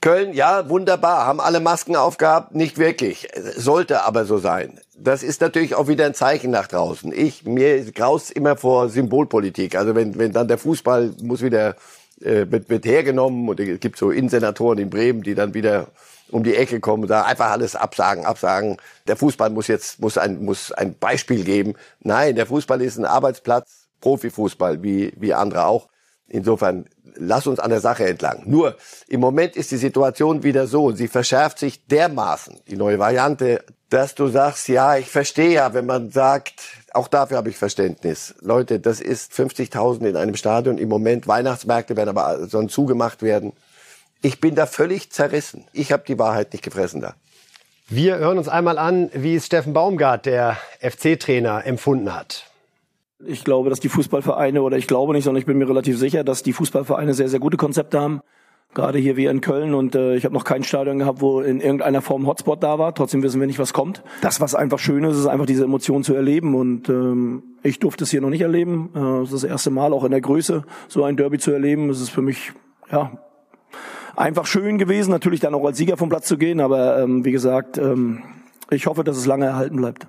Köln, 0.00 0.32
ja, 0.32 0.66
wunderbar, 0.70 1.26
haben 1.26 1.40
alle 1.40 1.60
Masken 1.60 1.94
aufgehabt, 1.94 2.54
nicht 2.54 2.78
wirklich. 2.78 3.28
Sollte 3.56 4.02
aber 4.04 4.24
so 4.24 4.38
sein. 4.38 4.80
Das 4.96 5.22
ist 5.22 5.42
natürlich 5.42 5.74
auch 5.74 5.88
wieder 5.88 6.06
ein 6.06 6.14
Zeichen 6.14 6.50
nach 6.50 6.68
draußen. 6.68 7.12
Ich, 7.12 7.44
mir 7.44 7.84
graust 7.92 8.30
immer 8.30 8.56
vor 8.56 8.88
Symbolpolitik. 8.88 9.76
Also 9.76 9.94
wenn, 9.94 10.18
wenn 10.18 10.32
dann 10.32 10.48
der 10.48 10.56
Fußball 10.56 11.12
muss 11.22 11.42
wieder, 11.42 11.76
äh, 12.22 12.46
wird, 12.50 12.70
wird 12.70 12.86
hergenommen 12.86 13.46
und 13.50 13.60
es 13.60 13.78
gibt 13.80 13.98
so 13.98 14.10
Insenatoren 14.10 14.78
in 14.78 14.88
Bremen, 14.88 15.22
die 15.22 15.34
dann 15.34 15.52
wieder 15.52 15.88
um 16.30 16.44
die 16.44 16.56
Ecke 16.56 16.80
kommen, 16.80 17.06
da 17.06 17.22
einfach 17.24 17.50
alles 17.50 17.76
absagen, 17.76 18.24
absagen. 18.24 18.78
Der 19.06 19.16
Fußball 19.16 19.50
muss 19.50 19.66
jetzt, 19.66 20.00
muss 20.00 20.16
ein, 20.16 20.42
muss 20.42 20.72
ein 20.72 20.94
Beispiel 20.98 21.44
geben. 21.44 21.74
Nein, 22.00 22.36
der 22.36 22.46
Fußball 22.46 22.80
ist 22.80 22.96
ein 22.96 23.04
Arbeitsplatz, 23.04 23.88
Profifußball, 24.00 24.82
wie, 24.82 25.12
wie 25.18 25.34
andere 25.34 25.66
auch. 25.66 25.89
Insofern, 26.30 26.86
lass 27.16 27.46
uns 27.46 27.58
an 27.58 27.70
der 27.70 27.80
Sache 27.80 28.06
entlang. 28.06 28.42
Nur, 28.46 28.76
im 29.08 29.20
Moment 29.20 29.56
ist 29.56 29.70
die 29.70 29.76
Situation 29.76 30.42
wieder 30.42 30.66
so, 30.66 30.92
sie 30.92 31.08
verschärft 31.08 31.58
sich 31.58 31.86
dermaßen, 31.86 32.60
die 32.68 32.76
neue 32.76 32.98
Variante, 32.98 33.64
dass 33.90 34.14
du 34.14 34.28
sagst, 34.28 34.68
ja, 34.68 34.96
ich 34.96 35.08
verstehe 35.08 35.50
ja, 35.50 35.74
wenn 35.74 35.84
man 35.84 36.12
sagt, 36.12 36.60
auch 36.92 37.08
dafür 37.08 37.36
habe 37.36 37.50
ich 37.50 37.56
Verständnis. 37.56 38.34
Leute, 38.40 38.78
das 38.78 39.00
ist 39.00 39.32
50.000 39.32 40.08
in 40.08 40.16
einem 40.16 40.36
Stadion. 40.36 40.78
Im 40.78 40.88
Moment 40.88 41.26
Weihnachtsmärkte 41.26 41.96
werden 41.96 42.10
aber 42.10 42.46
sollen 42.46 42.68
zugemacht 42.68 43.22
werden. 43.22 43.52
Ich 44.22 44.40
bin 44.40 44.54
da 44.54 44.66
völlig 44.66 45.10
zerrissen. 45.10 45.64
Ich 45.72 45.90
habe 45.90 46.04
die 46.06 46.18
Wahrheit 46.18 46.52
nicht 46.52 46.62
gefressen 46.62 47.00
da. 47.00 47.14
Wir 47.88 48.18
hören 48.18 48.38
uns 48.38 48.48
einmal 48.48 48.78
an, 48.78 49.10
wie 49.12 49.34
es 49.34 49.46
Steffen 49.46 49.72
Baumgart, 49.72 50.26
der 50.26 50.56
FC-Trainer, 50.80 51.66
empfunden 51.66 52.14
hat. 52.14 52.49
Ich 53.26 53.44
glaube, 53.44 53.70
dass 53.70 53.80
die 53.80 53.88
Fußballvereine, 53.88 54.62
oder 54.62 54.78
ich 54.78 54.86
glaube 54.86 55.12
nicht, 55.12 55.24
sondern 55.24 55.40
ich 55.40 55.46
bin 55.46 55.58
mir 55.58 55.68
relativ 55.68 55.98
sicher, 55.98 56.24
dass 56.24 56.42
die 56.42 56.52
Fußballvereine 56.52 57.14
sehr, 57.14 57.28
sehr 57.28 57.40
gute 57.40 57.56
Konzepte 57.56 58.00
haben. 58.00 58.20
Gerade 58.72 58.98
hier 58.98 59.16
wie 59.16 59.26
in 59.26 59.40
Köln 59.40 59.74
und 59.74 59.96
äh, 59.96 60.14
ich 60.14 60.24
habe 60.24 60.32
noch 60.32 60.44
kein 60.44 60.62
Stadion 60.62 61.00
gehabt, 61.00 61.20
wo 61.20 61.40
in 61.40 61.60
irgendeiner 61.60 62.02
Form 62.02 62.28
Hotspot 62.28 62.62
da 62.62 62.78
war. 62.78 62.94
Trotzdem 62.94 63.20
wissen 63.24 63.40
wir 63.40 63.48
nicht, 63.48 63.58
was 63.58 63.72
kommt. 63.72 64.04
Das, 64.20 64.40
was 64.40 64.54
einfach 64.54 64.78
schön 64.78 65.02
ist, 65.02 65.18
ist 65.18 65.26
einfach 65.26 65.46
diese 65.46 65.64
Emotion 65.64 66.04
zu 66.04 66.14
erleben 66.14 66.54
und 66.54 66.88
ähm, 66.88 67.42
ich 67.64 67.80
durfte 67.80 68.04
es 68.04 68.12
hier 68.12 68.20
noch 68.20 68.30
nicht 68.30 68.42
erleben. 68.42 68.90
Äh, 68.94 69.00
das 69.00 69.32
ist 69.32 69.42
das 69.42 69.44
erste 69.44 69.70
Mal 69.70 69.92
auch 69.92 70.04
in 70.04 70.12
der 70.12 70.20
Größe 70.20 70.62
so 70.86 71.02
ein 71.02 71.16
Derby 71.16 71.38
zu 71.38 71.50
erleben. 71.50 71.88
Das 71.88 72.00
ist 72.00 72.10
für 72.10 72.22
mich 72.22 72.52
ja 72.92 73.10
einfach 74.14 74.46
schön 74.46 74.78
gewesen, 74.78 75.10
natürlich 75.10 75.40
dann 75.40 75.54
auch 75.54 75.64
als 75.64 75.76
Sieger 75.76 75.96
vom 75.96 76.08
Platz 76.08 76.28
zu 76.28 76.38
gehen. 76.38 76.60
Aber 76.60 77.02
ähm, 77.02 77.24
wie 77.24 77.32
gesagt, 77.32 77.76
ähm, 77.76 78.22
ich 78.70 78.86
hoffe, 78.86 79.02
dass 79.02 79.16
es 79.16 79.26
lange 79.26 79.46
erhalten 79.46 79.76
bleibt. 79.76 80.06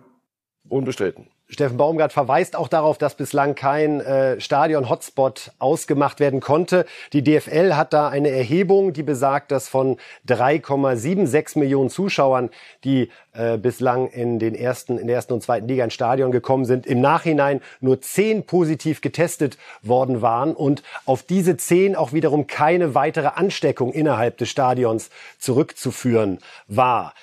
Unbestritten. 0.69 1.27
Steffen 1.51 1.75
Baumgart 1.75 2.13
verweist 2.13 2.55
auch 2.55 2.69
darauf, 2.69 2.97
dass 2.97 3.15
bislang 3.15 3.55
kein 3.55 3.99
äh, 3.99 4.39
Stadion-Hotspot 4.39 5.51
ausgemacht 5.59 6.21
werden 6.21 6.39
konnte. 6.39 6.85
Die 7.11 7.23
DFL 7.23 7.73
hat 7.73 7.91
da 7.91 8.07
eine 8.07 8.29
Erhebung, 8.29 8.93
die 8.93 9.03
besagt, 9.03 9.51
dass 9.51 9.67
von 9.67 9.97
3,76 10.29 11.59
Millionen 11.59 11.89
Zuschauern, 11.89 12.51
die 12.85 13.09
äh, 13.33 13.57
bislang 13.57 14.07
in 14.07 14.39
den 14.39 14.55
ersten, 14.55 14.97
in 14.97 15.07
der 15.07 15.17
ersten 15.17 15.33
und 15.33 15.43
zweiten 15.43 15.67
Liga 15.67 15.83
ins 15.83 15.93
Stadion 15.93 16.31
gekommen 16.31 16.63
sind, 16.63 16.87
im 16.87 17.01
Nachhinein 17.01 17.59
nur 17.81 17.99
zehn 17.99 18.45
positiv 18.45 19.01
getestet 19.01 19.57
worden 19.81 20.21
waren 20.21 20.55
und 20.55 20.83
auf 21.05 21.21
diese 21.21 21.57
zehn 21.57 21.97
auch 21.97 22.13
wiederum 22.13 22.47
keine 22.47 22.95
weitere 22.95 23.27
Ansteckung 23.27 23.91
innerhalb 23.91 24.37
des 24.37 24.49
Stadions 24.49 25.09
zurückzuführen 25.37 26.39
war. 26.67 27.13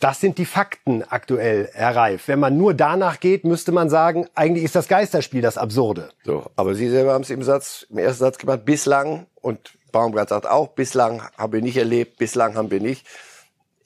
Das 0.00 0.20
sind 0.20 0.38
die 0.38 0.44
Fakten 0.44 1.02
aktuell, 1.02 1.70
Herr 1.72 1.96
Reif. 1.96 2.28
Wenn 2.28 2.38
man 2.38 2.56
nur 2.56 2.72
danach 2.72 3.18
geht, 3.18 3.44
müsste 3.44 3.72
man 3.72 3.90
sagen, 3.90 4.28
eigentlich 4.36 4.64
ist 4.64 4.76
das 4.76 4.86
Geisterspiel 4.86 5.42
das 5.42 5.58
Absurde. 5.58 6.10
So, 6.24 6.46
aber 6.54 6.76
Sie 6.76 6.88
selber 6.88 7.14
haben 7.14 7.22
es 7.22 7.30
im 7.30 7.42
Satz, 7.42 7.84
im 7.90 7.98
ersten 7.98 8.20
Satz 8.20 8.38
gemacht, 8.38 8.64
bislang, 8.64 9.26
und 9.40 9.76
Baumgart 9.90 10.28
sagt 10.28 10.46
auch, 10.46 10.68
bislang 10.68 11.22
haben 11.36 11.52
wir 11.52 11.62
nicht 11.62 11.76
erlebt, 11.76 12.18
bislang 12.18 12.54
haben 12.54 12.70
wir 12.70 12.80
nicht. 12.80 13.06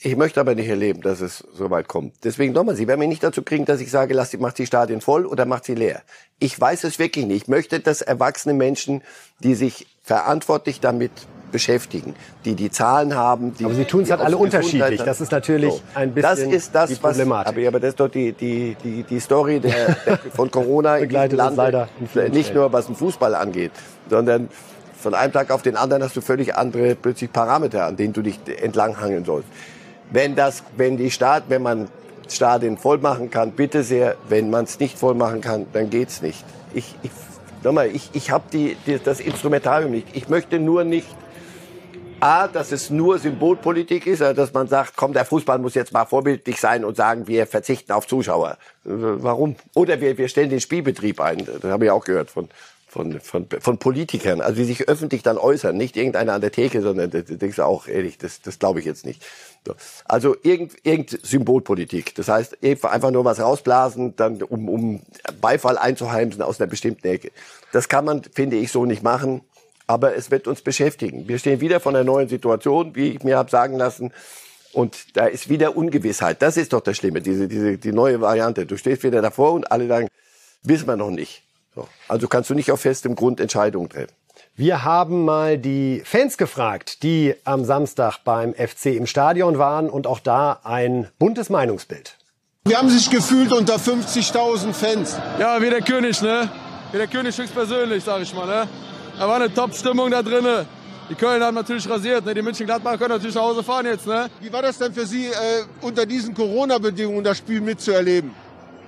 Ich 0.05 0.17
möchte 0.17 0.41
aber 0.41 0.55
nicht 0.55 0.69
erleben, 0.69 1.01
dass 1.01 1.21
es 1.21 1.45
so 1.55 1.71
weit 1.71 1.89
kommt. 1.89 2.25
Deswegen 2.25 2.53
nochmal, 2.53 2.75
Sie 2.75 2.89
werden 2.89 2.99
mich 2.99 3.09
nicht 3.09 3.23
dazu 3.23 3.43
kriegen, 3.43 3.65
dass 3.65 3.81
ich 3.81 3.91
sage, 3.91 4.13
lass, 4.13 4.37
macht 4.37 4.59
die 4.59 4.67
Stadien 4.67 5.01
voll 5.01 5.25
oder 5.25 5.47
macht 5.47 5.65
sie 5.65 5.77
leer. 5.77 6.03
Ich 6.41 6.61
weiß 6.61 6.85
es 6.85 6.99
wirklich 6.99 7.25
nicht. 7.25 7.43
Ich 7.43 7.49
möchte, 7.49 7.81
dass 7.81 8.03
erwachsene 8.03 8.53
Menschen, 8.53 9.03
die 9.39 9.55
sich 9.55 9.87
verantwortlich 10.03 10.81
damit 10.81 11.13
beschäftigen, 11.53 12.15
die 12.45 12.55
die 12.55 12.71
Zahlen 12.71 13.15
haben. 13.15 13.55
Die, 13.55 13.65
aber 13.65 13.75
Sie 13.75 13.85
tun 13.85 14.03
es 14.03 14.11
halt 14.11 14.21
alle 14.21 14.37
unterschiedlich. 14.37 15.03
Das 15.03 15.21
ist 15.21 15.31
natürlich 15.31 15.75
so. 15.75 15.83
ein 15.95 16.13
bisschen 16.13 16.31
das 16.31 16.41
ist 16.41 16.75
das, 16.75 16.91
die 16.91 16.97
Problematik. 16.97 17.57
Was, 17.57 17.67
aber, 17.69 17.81
das 17.81 17.89
ist 17.91 18.01
doch 18.01 18.09
die, 18.09 18.33
die, 18.33 18.77
die, 18.83 19.03
die 19.05 19.21
Story 19.21 19.61
der, 19.61 19.95
der 20.07 20.19
von 20.35 20.51
Corona 20.51 20.97
Begleitet 20.97 21.39
Land, 21.39 21.57
leider 21.57 21.89
nicht 22.33 22.55
nur 22.55 22.73
was 22.73 22.87
den 22.87 22.97
Fußball 22.97 23.35
angeht, 23.35 23.73
sondern 24.09 24.49
von 24.99 25.15
einem 25.15 25.33
Tag 25.33 25.51
auf 25.51 25.63
den 25.63 25.77
anderen 25.77 26.03
hast 26.03 26.17
du 26.17 26.21
völlig 26.21 26.57
andere 26.57 26.95
plötzlich 26.95 27.33
Parameter, 27.33 27.87
an 27.87 27.97
denen 27.97 28.13
du 28.13 28.23
dich 28.23 28.39
entlanghangeln 28.61 29.25
sollst. 29.25 29.49
Wenn 30.11 30.35
das, 30.35 30.63
wenn 30.77 30.97
die 30.97 31.11
Staat, 31.11 31.45
wenn 31.49 31.63
man 31.63 31.89
Stadien 32.29 32.79
voll 32.79 32.99
machen 32.99 33.31
kann, 33.31 33.53
bitte 33.53 33.83
sehr. 33.83 34.17
Wenn 34.29 34.51
man 34.51 34.65
es 34.65 34.79
nicht 34.79 34.99
voll 34.99 35.15
machen 35.15 35.41
kann, 35.41 35.67
dann 35.73 35.91
geht's 35.91 36.23
nicht. 36.23 36.45
Ich, 36.75 36.95
ich, 37.03 37.11
nochmal, 37.63 37.89
ich, 37.89 38.11
ich 38.13 38.31
habe 38.31 38.45
die, 38.53 38.77
die, 38.87 38.99
das 38.99 39.21
Instrumentarium 39.21 39.91
nicht. 39.91 40.09
Ich 40.15 40.29
möchte 40.29 40.59
nur 40.59 40.85
nicht 40.85 41.09
A, 42.23 42.47
dass 42.47 42.71
es 42.71 42.89
nur 42.89 43.19
Symbolpolitik 43.19 44.07
ist, 44.07 44.23
also 44.23 44.41
dass 44.41 44.53
man 44.53 44.69
sagt, 44.69 44.93
komm, 44.95 45.13
der 45.13 45.25
Fußball 45.25 45.59
muss 45.59 45.75
jetzt 45.75 45.93
mal 45.93 46.05
vorbildlich 46.05 46.61
sein 46.61 46.85
und 46.85 46.97
sagen, 46.97 47.27
wir 47.27 47.49
verzichten 47.49 47.91
auf 47.91 48.07
Zuschauer. 48.07 48.59
Warum? 48.85 49.57
Oder 49.75 50.01
wir, 50.01 50.17
wir 50.17 50.29
stellen 50.29 50.49
den 50.49 50.61
Spielbetrieb 50.61 51.21
ein. 51.21 51.45
Das 51.61 51.69
habe 51.69 51.87
ich 51.87 51.91
auch 51.91 52.05
gehört 52.05 52.31
von, 52.31 52.49
von, 52.87 53.19
von, 53.19 53.49
von 53.59 53.79
Politikern. 53.79 54.41
Also 54.41 54.55
die 54.55 54.67
sich 54.67 54.89
öffentlich 54.89 55.25
dann 55.25 55.37
äußern. 55.37 55.77
Nicht 55.77 55.97
irgendeiner 55.97 56.35
an 56.35 56.41
der 56.41 56.53
Theke, 56.53 56.81
sondern 56.81 57.11
das 57.11 57.25
denkst 57.25 57.57
du 57.57 57.65
auch, 57.65 57.89
ehrlich, 57.89 58.19
das, 58.19 58.41
das 58.41 58.61
glaube 58.61 58.79
ich 58.79 58.87
jetzt 58.87 59.05
nicht. 59.05 59.21
So. 59.67 59.75
Also 60.05 60.37
irgend, 60.45 60.75
irgend 60.85 61.19
Symbolpolitik. 61.27 62.15
Das 62.15 62.29
heißt, 62.29 62.59
einfach 62.63 63.11
nur 63.11 63.25
was 63.25 63.41
rausblasen, 63.41 64.15
dann 64.15 64.45
um, 64.45 64.69
um 64.69 65.03
Beifall 65.41 65.77
einzuheimsen 65.77 66.41
aus 66.41 66.61
einer 66.61 66.71
bestimmten 66.71 67.09
Ecke. 67.09 67.33
Das 67.73 67.89
kann 67.89 68.05
man, 68.05 68.23
finde 68.23 68.59
ich, 68.59 68.71
so 68.71 68.85
nicht 68.85 69.03
machen 69.03 69.41
aber 69.87 70.17
es 70.17 70.31
wird 70.31 70.47
uns 70.47 70.63
beschäftigen. 70.63 71.29
Wir 71.29 71.39
stehen 71.39 71.61
wieder 71.61 71.81
vor 71.81 71.93
einer 71.93 72.05
neuen 72.05 72.29
Situation, 72.29 72.95
wie 72.95 73.11
ich 73.11 73.23
mir 73.23 73.37
habe 73.37 73.51
sagen 73.51 73.77
lassen. 73.77 74.13
Und 74.73 75.17
da 75.17 75.27
ist 75.27 75.49
wieder 75.49 75.77
Ungewissheit. 75.77 76.41
Das 76.41 76.57
ist 76.57 76.73
doch 76.73 76.81
das 76.81 76.97
Schlimme, 76.97 77.21
diese, 77.21 77.47
diese, 77.47 77.77
die 77.77 77.93
neue 77.93 78.21
Variante. 78.21 78.65
Du 78.65 78.77
stehst 78.77 79.03
wieder 79.03 79.21
davor 79.21 79.53
und 79.53 79.71
alle 79.71 79.87
sagen, 79.87 80.09
wissen 80.63 80.87
wir 80.87 80.97
noch 80.97 81.11
nicht. 81.11 81.43
So. 81.75 81.87
Also 82.09 82.29
kannst 82.29 82.51
du 82.51 82.55
nicht 82.55 82.71
auf 82.71 82.81
festem 82.81 83.15
Grund 83.15 83.41
Entscheidungen 83.41 83.89
treffen. 83.89 84.13
Wir 84.55 84.85
haben 84.85 85.25
mal 85.25 85.57
die 85.57 86.03
Fans 86.05 86.37
gefragt, 86.37 87.03
die 87.03 87.35
am 87.45 87.65
Samstag 87.65 88.19
beim 88.25 88.55
FC 88.55 88.87
im 88.87 89.07
Stadion 89.07 89.59
waren 89.59 89.89
und 89.89 90.07
auch 90.07 90.21
da 90.21 90.61
ein 90.65 91.09
buntes 91.19 91.49
Meinungsbild. 91.49 92.19
Wir 92.65 92.79
haben 92.79 92.91
sich 92.91 93.11
gefühlt 93.11 93.53
unter 93.53 93.77
50.000 93.77 94.73
Fans. 94.73 95.17
Ja, 95.39 95.61
wie 95.61 95.71
der 95.71 95.81
König, 95.81 96.21
ne? 96.23 96.51
Wie 96.93 96.99
der 96.99 97.09
König 97.09 97.37
höchstpersönlich, 97.37 98.05
sag 98.05 98.23
ich 98.23 98.35
mal, 98.35 98.47
ne? 98.47 98.69
Da 99.23 99.29
war 99.29 99.37
eine 99.37 99.55
Top-Stimmung 99.55 100.11
da 100.11 100.21
drin. 100.21 100.45
Die 101.09 101.15
Köln 101.15 101.41
haben 101.45 101.55
natürlich 101.55 101.89
rasiert. 101.89 102.27
Ne? 102.27 102.35
Die 102.35 102.43
München-Gladbach 102.43 102.99
können 102.99 103.11
natürlich 103.11 103.37
nach 103.37 103.43
Hause 103.43 103.63
fahren 103.63 103.87
jetzt. 103.87 104.05
Ne? 104.05 104.29
Wie 104.41 104.53
war 104.53 104.63
das 104.63 104.79
denn 104.79 104.93
für 104.93 105.07
Sie, 105.07 105.27
äh, 105.27 105.31
unter 105.81 106.07
diesen 106.07 106.35
Corona-Bedingungen 106.35 107.23
das 107.23 107.39
Spiel 107.39 107.61
mitzuerleben? 107.61 108.35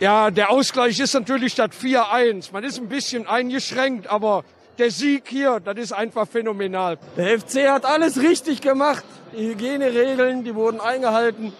Ja, 0.00 0.32
der 0.32 0.50
Ausgleich 0.50 0.98
ist 0.98 1.14
natürlich 1.14 1.52
statt 1.52 1.70
4-1. 1.72 2.50
Man 2.52 2.64
ist 2.64 2.80
ein 2.80 2.88
bisschen 2.88 3.28
eingeschränkt, 3.28 4.10
aber 4.10 4.42
der 4.76 4.90
Sieg 4.90 5.22
hier, 5.28 5.60
das 5.60 5.76
ist 5.76 5.92
einfach 5.92 6.26
phänomenal. 6.26 6.98
Der 7.16 7.38
FC 7.38 7.68
hat 7.68 7.84
alles 7.84 8.20
richtig 8.20 8.60
gemacht. 8.60 9.04
Die 9.38 9.50
Hygieneregeln, 9.50 10.42
die 10.42 10.56
wurden 10.56 10.80
eingehalten. 10.80 11.52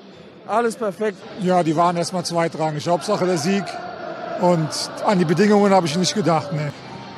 Alles 0.48 0.74
perfekt. 0.74 1.18
Ja, 1.42 1.62
die 1.62 1.76
waren 1.76 1.96
erstmal 1.96 2.24
zweitrangig. 2.24 2.88
Hauptsache 2.88 3.24
der 3.24 3.38
Sieg. 3.38 3.62
Und 4.40 4.68
an 5.06 5.20
die 5.20 5.24
Bedingungen 5.24 5.72
habe 5.72 5.87
ich 5.87 5.96
nicht 5.96 6.16
gedacht. 6.16 6.52
Ne. 6.52 6.72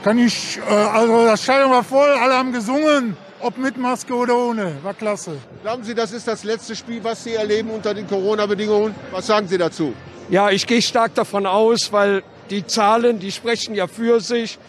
Kann 0.07 0.21
ich, 0.21 0.59
äh, 0.59 0.73
also 0.73 1.27
das 1.27 1.43
Stadion 1.43 1.73
war 1.73 1.83
voll, 1.83 2.09
alle 2.09 2.35
haben 2.35 2.53
gesungen, 2.53 3.17
ob 3.41 3.59
mit 3.59 3.77
Maske 3.77 4.15
oder 4.15 4.39
ohne, 4.39 4.77
war 4.85 4.95
klasse. 4.95 5.39
Glauben 5.65 5.83
Sie, 5.83 5.97
das 5.97 6.13
ist 6.13 6.29
das 6.29 6.45
letzte 6.45 6.77
Spiel, 6.77 7.03
was 7.03 7.25
Sie 7.25 7.35
erleben 7.35 7.71
unter 7.71 7.93
den 7.93 8.07
Corona-Bedingungen? 8.07 8.95
Was 9.11 9.27
sagen 9.27 9.49
Sie 9.49 9.59
dazu? 9.59 9.95
Ja, 10.31 10.49
ich 10.51 10.65
gehe 10.65 10.81
stark 10.81 11.17
davon 11.17 11.45
aus, 11.45 11.93
weil 11.93 12.23
die 12.51 12.65
Zahlen, 12.65 13.19
die 13.19 13.33
sprechen 13.33 13.75
ja 13.75 13.89
für 13.89 14.21
sich. 14.21 14.61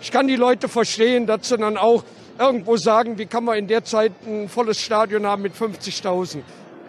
Ich 0.00 0.12
kann 0.12 0.28
die 0.28 0.36
Leute 0.36 0.68
verstehen, 0.68 1.26
dass 1.26 1.48
sie 1.48 1.56
dann 1.56 1.76
auch 1.76 2.04
irgendwo 2.38 2.76
sagen, 2.76 3.18
wie 3.18 3.26
kann 3.26 3.42
man 3.42 3.58
in 3.58 3.66
der 3.66 3.82
Zeit 3.82 4.12
ein 4.24 4.48
volles 4.48 4.80
Stadion 4.80 5.26
haben 5.26 5.42
mit 5.42 5.54
50.000. 5.56 6.42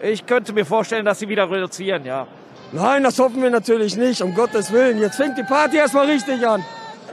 Ich 0.04 0.24
könnte 0.24 0.52
mir 0.52 0.64
vorstellen, 0.64 1.04
dass 1.04 1.18
sie 1.18 1.28
wieder 1.28 1.50
reduzieren, 1.50 2.04
ja. 2.04 2.28
Nein, 2.70 3.02
das 3.02 3.18
hoffen 3.18 3.42
wir 3.42 3.50
natürlich 3.50 3.96
nicht, 3.96 4.22
um 4.22 4.36
Gottes 4.36 4.70
Willen. 4.70 5.00
Jetzt 5.00 5.16
fängt 5.16 5.36
die 5.36 5.42
Party 5.42 5.78
erstmal 5.78 6.06
richtig 6.06 6.46
an. 6.46 6.64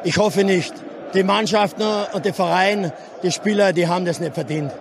Ich 0.05 0.17
hoffe 0.19 0.43
nicht. 0.43 0.71
Die 1.15 1.23
Mannschaften 1.23 1.81
und 2.13 2.25
der 2.25 2.33
Verein, 2.35 2.91
die 3.23 3.31
Spieler, 3.31 3.73
die 3.73 3.87
haben 3.87 4.05
das 4.05 4.19
nicht 4.19 4.35
verdient. 4.35 4.71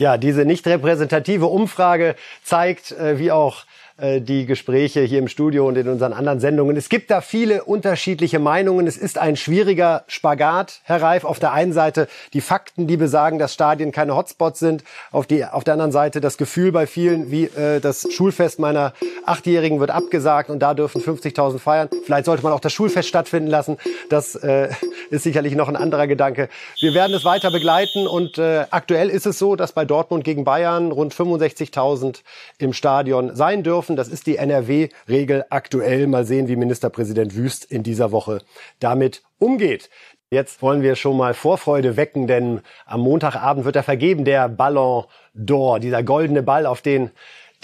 Ja, 0.00 0.16
diese 0.16 0.44
nicht 0.44 0.66
repräsentative 0.66 1.46
Umfrage 1.46 2.16
zeigt, 2.42 2.90
äh, 2.90 3.20
wie 3.20 3.30
auch 3.30 3.64
äh, 3.98 4.20
die 4.20 4.46
Gespräche 4.46 5.00
hier 5.02 5.20
im 5.20 5.28
Studio 5.28 5.68
und 5.68 5.76
in 5.76 5.88
unseren 5.88 6.12
anderen 6.12 6.40
Sendungen. 6.40 6.76
Es 6.76 6.88
gibt 6.88 7.10
da 7.10 7.20
viele 7.20 7.62
unterschiedliche 7.62 8.40
Meinungen. 8.40 8.88
Es 8.88 8.96
ist 8.96 9.16
ein 9.16 9.36
schwieriger 9.36 10.02
Spagat, 10.08 10.80
Herr 10.84 11.02
Reif. 11.02 11.24
Auf 11.24 11.38
der 11.38 11.52
einen 11.52 11.72
Seite 11.72 12.08
die 12.32 12.40
Fakten, 12.40 12.88
die 12.88 12.96
besagen, 12.96 13.38
dass 13.38 13.54
Stadien 13.54 13.92
keine 13.92 14.16
Hotspots 14.16 14.58
sind. 14.58 14.82
Auf, 15.12 15.28
die, 15.28 15.44
auf 15.44 15.62
der 15.62 15.74
anderen 15.74 15.92
Seite 15.92 16.20
das 16.20 16.36
Gefühl 16.36 16.72
bei 16.72 16.88
vielen, 16.88 17.30
wie 17.30 17.44
äh, 17.44 17.80
das 17.80 18.08
Schulfest 18.10 18.58
meiner 18.58 18.92
Achtjährigen 19.24 19.80
wird 19.80 19.90
abgesagt 19.90 20.50
und 20.50 20.60
da 20.60 20.74
dürfen 20.74 21.00
50.000 21.00 21.58
feiern. 21.58 21.88
Vielleicht 22.04 22.26
sollte 22.26 22.42
man 22.42 22.52
auch 22.52 22.60
das 22.60 22.72
Schulfest 22.72 23.08
stattfinden 23.08 23.48
lassen. 23.48 23.76
Das 24.08 24.34
äh, 24.34 24.68
ist 25.10 25.22
sicherlich 25.22 25.54
noch 25.54 25.68
ein 25.68 25.76
anderer 25.76 26.06
Gedanke. 26.06 26.48
Wir 26.80 26.94
werden 26.94 27.14
es 27.14 27.24
weiter 27.24 27.50
begleiten 27.50 28.06
und 28.06 28.38
äh, 28.38 28.66
aktuell 28.70 29.08
ist 29.08 29.26
es 29.26 29.38
so, 29.38 29.56
dass 29.56 29.72
bei 29.72 29.84
Dortmund 29.84 30.24
gegen 30.24 30.44
Bayern 30.44 30.92
rund 30.92 31.14
65.000 31.14 32.22
im 32.58 32.72
Stadion 32.72 33.34
sein 33.34 33.62
dürfen. 33.62 33.96
Das 33.96 34.08
ist 34.08 34.26
die 34.26 34.36
NRW-Regel 34.36 35.44
aktuell. 35.50 36.06
Mal 36.06 36.24
sehen, 36.24 36.48
wie 36.48 36.56
Ministerpräsident 36.56 37.36
Wüst 37.36 37.64
in 37.64 37.82
dieser 37.82 38.12
Woche 38.12 38.40
damit 38.80 39.22
umgeht. 39.38 39.90
Jetzt 40.32 40.62
wollen 40.62 40.80
wir 40.80 40.96
schon 40.96 41.18
mal 41.18 41.34
Vorfreude 41.34 41.98
wecken, 41.98 42.26
denn 42.26 42.62
am 42.86 43.02
Montagabend 43.02 43.66
wird 43.66 43.76
er 43.76 43.82
vergeben, 43.82 44.24
der 44.24 44.48
Ballon 44.48 45.04
d'Or, 45.36 45.78
dieser 45.78 46.02
goldene 46.02 46.42
Ball, 46.42 46.64
auf 46.64 46.80
den 46.80 47.10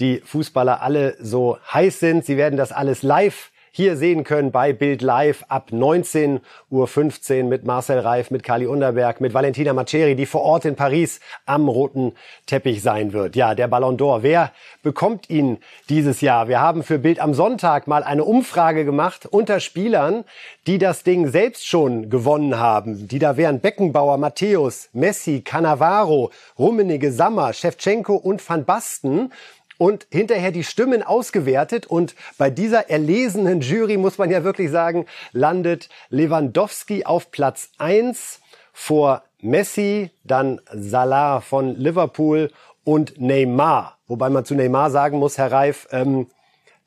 die 0.00 0.20
Fußballer 0.24 0.82
alle 0.82 1.16
so 1.20 1.58
heiß 1.72 2.00
sind. 2.00 2.24
Sie 2.24 2.36
werden 2.36 2.56
das 2.56 2.72
alles 2.72 3.02
live 3.02 3.50
hier 3.78 3.96
sehen 3.96 4.24
können 4.24 4.50
bei 4.50 4.72
Bild 4.72 5.02
Live 5.02 5.44
ab 5.48 5.68
19.15 5.70 7.42
Uhr 7.42 7.48
mit 7.48 7.64
Marcel 7.64 8.00
Reif, 8.00 8.32
mit 8.32 8.42
Kali 8.42 8.66
Underberg, 8.66 9.20
mit 9.20 9.34
Valentina 9.34 9.72
Maceri, 9.72 10.16
die 10.16 10.26
vor 10.26 10.42
Ort 10.42 10.64
in 10.64 10.74
Paris 10.74 11.20
am 11.46 11.68
roten 11.68 12.12
Teppich 12.46 12.82
sein 12.82 13.12
wird. 13.12 13.36
Ja, 13.36 13.54
der 13.54 13.68
Ballon 13.68 13.96
d'Or. 13.96 14.22
Wer 14.22 14.50
bekommt 14.82 15.30
ihn 15.30 15.58
dieses 15.88 16.20
Jahr? 16.20 16.48
Wir 16.48 16.60
haben 16.60 16.82
für 16.82 16.98
Bild 16.98 17.20
am 17.20 17.34
Sonntag 17.34 17.86
mal 17.86 18.02
eine 18.02 18.24
Umfrage 18.24 18.84
gemacht 18.84 19.26
unter 19.26 19.60
Spielern, 19.60 20.24
die 20.66 20.78
das 20.78 21.04
Ding 21.04 21.28
selbst 21.28 21.64
schon 21.64 22.10
gewonnen 22.10 22.58
haben. 22.58 23.06
Die 23.06 23.20
da 23.20 23.36
wären 23.36 23.60
Beckenbauer, 23.60 24.16
Matthäus, 24.16 24.88
Messi, 24.92 25.42
Cannavaro, 25.42 26.32
Rummenigge, 26.58 27.12
Sammer, 27.12 27.52
Shevchenko 27.52 28.16
und 28.16 28.46
Van 28.48 28.64
Basten 28.64 29.30
und 29.78 30.06
hinterher 30.10 30.50
die 30.50 30.64
Stimmen 30.64 31.02
ausgewertet. 31.02 31.86
Und 31.86 32.14
bei 32.36 32.50
dieser 32.50 32.90
erlesenen 32.90 33.60
Jury, 33.60 33.96
muss 33.96 34.18
man 34.18 34.30
ja 34.30 34.44
wirklich 34.44 34.70
sagen, 34.70 35.06
landet 35.32 35.88
Lewandowski 36.10 37.06
auf 37.06 37.30
Platz 37.30 37.70
eins 37.78 38.40
vor 38.72 39.22
Messi, 39.40 40.10
dann 40.24 40.60
Salah 40.72 41.40
von 41.40 41.76
Liverpool 41.76 42.50
und 42.84 43.20
Neymar. 43.20 43.98
Wobei 44.06 44.30
man 44.30 44.44
zu 44.44 44.54
Neymar 44.54 44.90
sagen 44.90 45.18
muss, 45.18 45.38
Herr 45.38 45.52
Reif, 45.52 45.86
ähm, 45.92 46.26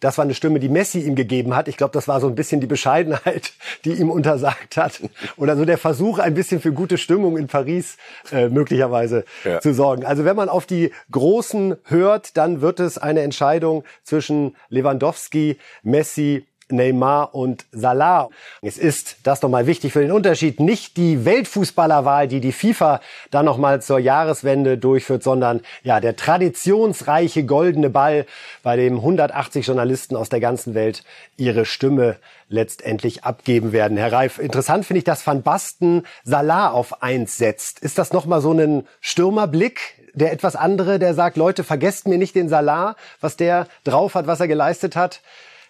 das 0.01 0.17
war 0.17 0.25
eine 0.25 0.33
Stimme, 0.33 0.59
die 0.59 0.67
Messi 0.67 0.99
ihm 0.99 1.15
gegeben 1.15 1.55
hat. 1.55 1.67
Ich 1.67 1.77
glaube, 1.77 1.93
das 1.93 2.07
war 2.07 2.19
so 2.19 2.27
ein 2.27 2.35
bisschen 2.35 2.59
die 2.59 2.67
Bescheidenheit, 2.67 3.53
die 3.85 3.93
ihm 3.93 4.09
untersagt 4.09 4.75
hat. 4.75 5.01
Oder 5.37 5.55
so 5.55 5.63
der 5.63 5.77
Versuch, 5.77 6.19
ein 6.19 6.33
bisschen 6.33 6.59
für 6.59 6.73
gute 6.73 6.97
Stimmung 6.97 7.37
in 7.37 7.47
Paris 7.47 7.97
äh, 8.31 8.49
möglicherweise 8.49 9.23
ja. 9.45 9.61
zu 9.61 9.73
sorgen. 9.73 10.03
Also 10.03 10.25
wenn 10.25 10.35
man 10.35 10.49
auf 10.49 10.65
die 10.65 10.91
Großen 11.11 11.77
hört, 11.85 12.35
dann 12.35 12.61
wird 12.61 12.79
es 12.79 12.97
eine 12.97 13.21
Entscheidung 13.21 13.83
zwischen 14.03 14.55
Lewandowski, 14.69 15.57
Messi 15.83 16.45
Neymar 16.71 17.34
und 17.36 17.65
Salah. 17.71 18.29
Es 18.62 18.77
ist, 18.77 19.17
das 19.23 19.41
nochmal 19.41 19.67
wichtig 19.67 19.93
für 19.93 20.01
den 20.01 20.12
Unterschied, 20.12 20.60
nicht 20.60 20.97
die 20.97 21.25
Weltfußballerwahl, 21.25 22.27
die 22.27 22.39
die 22.39 22.51
FIFA 22.51 23.01
dann 23.31 23.45
nochmal 23.45 23.81
zur 23.81 23.99
Jahreswende 23.99 24.77
durchführt, 24.77 25.23
sondern 25.23 25.62
ja, 25.84 25.99
der 25.99 26.15
traditionsreiche 26.15 27.45
goldene 27.45 27.89
Ball, 27.89 28.25
bei 28.63 28.75
dem 28.75 28.95
180 28.95 29.65
Journalisten 29.65 30.15
aus 30.15 30.29
der 30.29 30.39
ganzen 30.39 30.73
Welt 30.73 31.03
ihre 31.38 31.65
Stimme 31.65 32.17
letztendlich 32.51 33.23
abgeben 33.23 33.71
werden. 33.71 33.97
Herr 33.97 34.12
Reif, 34.12 34.38
interessant 34.38 34.86
finde 34.86 34.99
ich, 34.99 35.03
dass 35.03 35.25
Van 35.25 35.41
Basten 35.41 36.05
Salah 36.23 36.69
auf 36.69 37.01
eins 37.01 37.38
setzt. 37.38 37.79
Ist 37.79 37.97
das 37.97 38.13
nochmal 38.13 38.41
so 38.41 38.51
ein 38.51 38.88
Stürmerblick? 38.99 39.79
Der 40.13 40.34
etwas 40.34 40.57
andere, 40.57 40.99
der 40.99 41.13
sagt, 41.13 41.38
Leute, 41.38 41.63
vergesst 41.63 42.07
mir 42.07 42.17
nicht 42.17 42.36
den 42.36 42.49
Salah, 42.49 42.95
was 43.21 43.38
der 43.38 43.67
drauf 43.86 44.15
hat, 44.15 44.27
was 44.27 44.41
er 44.41 44.49
geleistet 44.49 44.97
hat, 44.97 45.21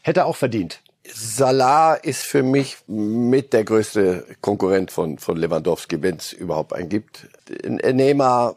hätte 0.01 0.21
er 0.21 0.25
auch 0.25 0.35
verdient. 0.35 0.81
Salah 1.03 1.95
ist 1.95 2.23
für 2.23 2.43
mich 2.43 2.77
mit 2.87 3.53
der 3.53 3.63
größte 3.63 4.25
Konkurrent 4.39 4.91
von, 4.91 5.17
von 5.17 5.35
Lewandowski, 5.35 6.01
wenn 6.01 6.17
es 6.17 6.31
überhaupt 6.31 6.73
einen 6.73 6.89
gibt. 6.89 7.27
Neymar, 7.65 8.55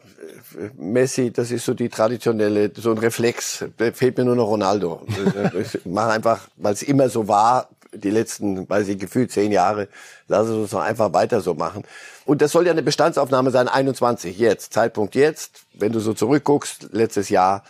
Messi, 0.77 1.31
das 1.31 1.49
ist 1.49 1.65
so 1.65 1.73
die 1.73 1.89
traditionelle, 1.89 2.71
so 2.75 2.91
ein 2.91 2.99
Reflex. 2.99 3.65
Da 3.77 3.91
fehlt 3.91 4.17
mir 4.17 4.25
nur 4.25 4.35
noch 4.35 4.47
Ronaldo. 4.47 5.01
ich 5.59 5.81
mach 5.85 6.07
einfach, 6.09 6.47
weil 6.57 6.73
es 6.73 6.83
immer 6.83 7.09
so 7.09 7.27
war, 7.27 7.69
die 7.91 8.11
letzten, 8.11 8.69
weiß 8.69 8.89
ich, 8.89 8.99
gefühlt 8.99 9.31
zehn 9.31 9.51
Jahre, 9.51 9.87
lass 10.27 10.47
es 10.47 10.55
uns 10.55 10.71
noch 10.71 10.81
einfach 10.81 11.13
weiter 11.13 11.41
so 11.41 11.53
machen. 11.53 11.83
Und 12.25 12.41
das 12.41 12.51
soll 12.51 12.65
ja 12.65 12.71
eine 12.71 12.83
Bestandsaufnahme 12.83 13.51
sein, 13.51 13.67
21 13.67 14.37
jetzt, 14.37 14.73
Zeitpunkt 14.73 15.15
jetzt. 15.15 15.61
Wenn 15.73 15.91
du 15.91 15.99
so 15.99 16.13
zurückguckst, 16.13 16.89
letztes 16.91 17.29
Jahr, 17.29 17.63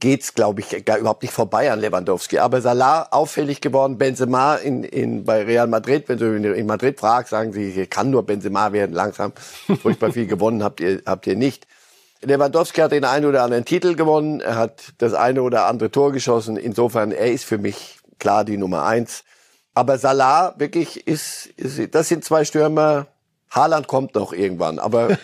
geht's, 0.00 0.34
glaube 0.34 0.60
ich, 0.60 0.84
gar 0.84 0.98
überhaupt 0.98 1.22
nicht 1.22 1.32
vorbei 1.32 1.70
an 1.72 1.80
Lewandowski. 1.80 2.38
Aber 2.38 2.60
Salah 2.60 3.08
auffällig 3.10 3.60
geworden, 3.60 3.98
Benzema 3.98 4.56
in, 4.56 4.84
in, 4.84 5.24
bei 5.24 5.42
Real 5.42 5.66
Madrid, 5.66 6.08
wenn 6.08 6.18
du 6.18 6.52
in 6.52 6.66
Madrid 6.66 6.98
fragst, 6.98 7.30
sagen 7.30 7.52
sie, 7.52 7.70
hier 7.70 7.86
kann 7.86 8.10
nur 8.10 8.24
Benzema 8.24 8.72
werden, 8.72 8.92
langsam. 8.92 9.32
Furchtbar 9.82 10.12
viel 10.12 10.26
gewonnen 10.26 10.62
habt 10.62 10.80
ihr, 10.80 11.02
habt 11.04 11.26
ihr 11.26 11.36
nicht. 11.36 11.66
Lewandowski 12.22 12.80
hat 12.80 12.92
den 12.92 13.04
einen 13.04 13.26
oder 13.26 13.42
anderen 13.42 13.64
Titel 13.64 13.94
gewonnen, 13.94 14.40
er 14.40 14.56
hat 14.56 14.92
das 14.98 15.14
eine 15.14 15.42
oder 15.42 15.66
andere 15.66 15.90
Tor 15.90 16.12
geschossen. 16.12 16.56
Insofern, 16.56 17.12
er 17.12 17.30
ist 17.30 17.44
für 17.44 17.58
mich 17.58 17.98
klar 18.18 18.44
die 18.44 18.56
Nummer 18.56 18.84
eins. 18.84 19.24
Aber 19.74 19.98
Salah 19.98 20.54
wirklich 20.58 21.06
ist, 21.06 21.46
ist 21.56 21.94
das 21.94 22.08
sind 22.08 22.24
zwei 22.24 22.44
Stürmer, 22.44 23.06
Haaland 23.50 23.86
kommt 23.86 24.14
noch 24.14 24.32
irgendwann, 24.32 24.78
aber 24.78 25.08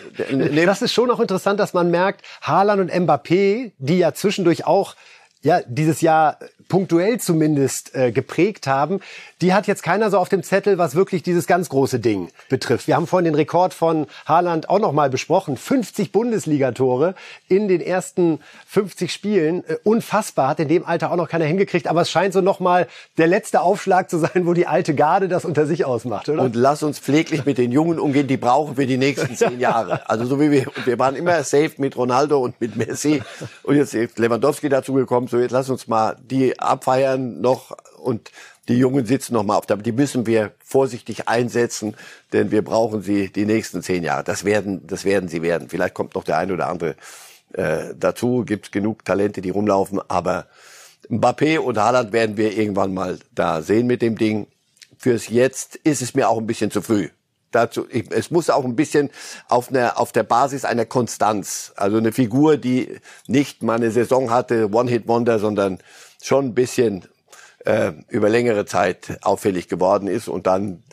das 0.65 0.81
ist 0.81 0.93
schon 0.93 1.11
auch 1.11 1.19
interessant, 1.19 1.59
dass 1.59 1.73
man 1.73 1.91
merkt, 1.91 2.25
Haaland 2.41 2.81
und 2.81 2.91
Mbappé, 2.91 3.71
die 3.77 3.97
ja 3.97 4.13
zwischendurch 4.13 4.65
auch 4.65 4.95
ja 5.45 5.61
dieses 5.67 6.01
Jahr 6.01 6.37
punktuell 6.67 7.19
zumindest 7.19 7.95
äh, 7.95 8.11
geprägt 8.11 8.67
haben, 8.67 8.99
die 9.41 9.53
hat 9.53 9.67
jetzt 9.67 9.83
keiner 9.83 10.09
so 10.09 10.17
auf 10.17 10.29
dem 10.29 10.43
Zettel, 10.43 10.77
was 10.77 10.95
wirklich 10.95 11.21
dieses 11.21 11.45
ganz 11.45 11.69
große 11.69 11.99
Ding 11.99 12.29
betrifft. 12.49 12.87
Wir 12.87 12.95
haben 12.95 13.05
vorhin 13.05 13.25
den 13.25 13.35
Rekord 13.35 13.73
von 13.73 14.07
Haaland 14.25 14.69
auch 14.69 14.79
noch 14.79 14.91
mal 14.91 15.09
besprochen. 15.09 15.57
50 15.57 16.11
Bundesligatore 16.11 17.13
in 17.47 17.67
den 17.67 17.81
ersten 17.81 18.39
50 18.67 19.13
Spielen. 19.13 19.63
Äh, 19.67 19.77
unfassbar, 19.83 20.47
hat 20.47 20.59
in 20.59 20.67
dem 20.67 20.85
Alter 20.85 21.11
auch 21.11 21.17
noch 21.17 21.29
keiner 21.29 21.45
hingekriegt. 21.45 21.87
Aber 21.87 22.01
es 22.01 22.09
scheint 22.09 22.33
so 22.33 22.41
noch 22.41 22.59
mal 22.59 22.87
der 23.17 23.27
letzte 23.27 23.61
Aufschlag 23.61 24.09
zu 24.09 24.17
sein, 24.17 24.45
wo 24.45 24.53
die 24.53 24.67
alte 24.67 24.95
Garde 24.95 25.27
das 25.27 25.45
unter 25.45 25.67
sich 25.67 25.85
ausmacht, 25.85 26.29
oder? 26.29 26.41
Und 26.41 26.55
lass 26.55 26.81
uns 26.81 26.97
pfleglich 26.97 27.45
mit 27.45 27.57
den 27.57 27.71
Jungen 27.71 27.99
umgehen, 27.99 28.27
die 28.27 28.37
brauchen 28.37 28.77
wir 28.77 28.87
die 28.87 28.97
nächsten 28.97 29.35
zehn 29.35 29.59
Jahre. 29.59 30.09
Also 30.09 30.25
so 30.25 30.39
wie 30.39 30.49
wir, 30.49 30.65
wir 30.85 30.97
waren 30.97 31.15
immer 31.15 31.43
safe 31.43 31.73
mit 31.77 31.95
Ronaldo 31.95 32.39
und 32.39 32.59
mit 32.59 32.75
Messi. 32.75 33.21
Und 33.63 33.75
jetzt 33.75 33.93
ist 33.93 34.17
Lewandowski 34.17 34.69
dazu 34.69 34.93
gekommen. 34.93 35.27
So 35.35 35.41
jetzt 35.41 35.51
lass 35.51 35.69
uns 35.69 35.87
mal 35.87 36.15
die 36.23 36.57
abfeiern 36.61 37.41
noch 37.41 37.75
und 37.97 38.31
die 38.69 38.77
Jungen 38.77 39.05
sitzen 39.05 39.33
noch 39.33 39.43
mal 39.43 39.57
auf 39.57 39.65
der, 39.65 39.75
die 39.75 39.91
müssen 39.91 40.25
wir 40.25 40.53
vorsichtig 40.63 41.27
einsetzen, 41.27 41.97
denn 42.31 42.51
wir 42.51 42.63
brauchen 42.63 43.01
sie 43.01 43.29
die 43.33 43.45
nächsten 43.45 43.83
zehn 43.83 44.01
Jahre. 44.01 44.23
Das 44.23 44.45
werden, 44.45 44.87
das 44.87 45.03
werden 45.03 45.27
sie 45.27 45.41
werden. 45.41 45.67
Vielleicht 45.67 45.93
kommt 45.93 46.15
noch 46.15 46.23
der 46.23 46.37
eine 46.37 46.53
oder 46.53 46.69
andere 46.69 46.95
äh, 47.51 47.93
dazu, 47.99 48.45
gibt 48.45 48.71
genug 48.71 49.03
Talente, 49.03 49.41
die 49.41 49.49
rumlaufen, 49.49 49.99
aber 50.07 50.45
Mbappé 51.09 51.59
und 51.59 51.77
Haaland 51.77 52.13
werden 52.13 52.37
wir 52.37 52.57
irgendwann 52.57 52.93
mal 52.93 53.19
da 53.33 53.61
sehen 53.61 53.87
mit 53.87 54.01
dem 54.01 54.17
Ding. 54.17 54.47
Fürs 54.97 55.27
Jetzt 55.27 55.75
ist 55.83 56.01
es 56.01 56.13
mir 56.13 56.29
auch 56.29 56.37
ein 56.37 56.47
bisschen 56.47 56.71
zu 56.71 56.81
früh. 56.81 57.09
Dazu, 57.55 57.85
ich, 57.89 58.11
es 58.11 58.31
muss 58.31 58.49
auch 58.49 58.65
ein 58.65 58.75
bisschen 58.75 59.09
auf, 59.47 59.69
einer, 59.69 59.99
auf 59.99 60.11
der 60.11 60.23
Basis 60.23 60.65
einer 60.65 60.85
Konstanz, 60.85 61.71
also 61.75 61.97
eine 61.97 62.11
Figur, 62.11 62.57
die 62.57 62.99
nicht 63.27 63.63
mal 63.63 63.75
eine 63.75 63.91
Saison 63.91 64.29
hatte, 64.29 64.69
One-Hit-Wonder, 64.71 65.39
sondern 65.39 65.79
schon 66.21 66.47
ein 66.47 66.53
bisschen 66.53 67.05
äh, 67.65 67.93
über 68.09 68.29
längere 68.29 68.65
Zeit 68.65 69.17
auffällig 69.21 69.69
geworden 69.69 70.07
ist 70.07 70.27
und 70.27 70.47
dann 70.47 70.83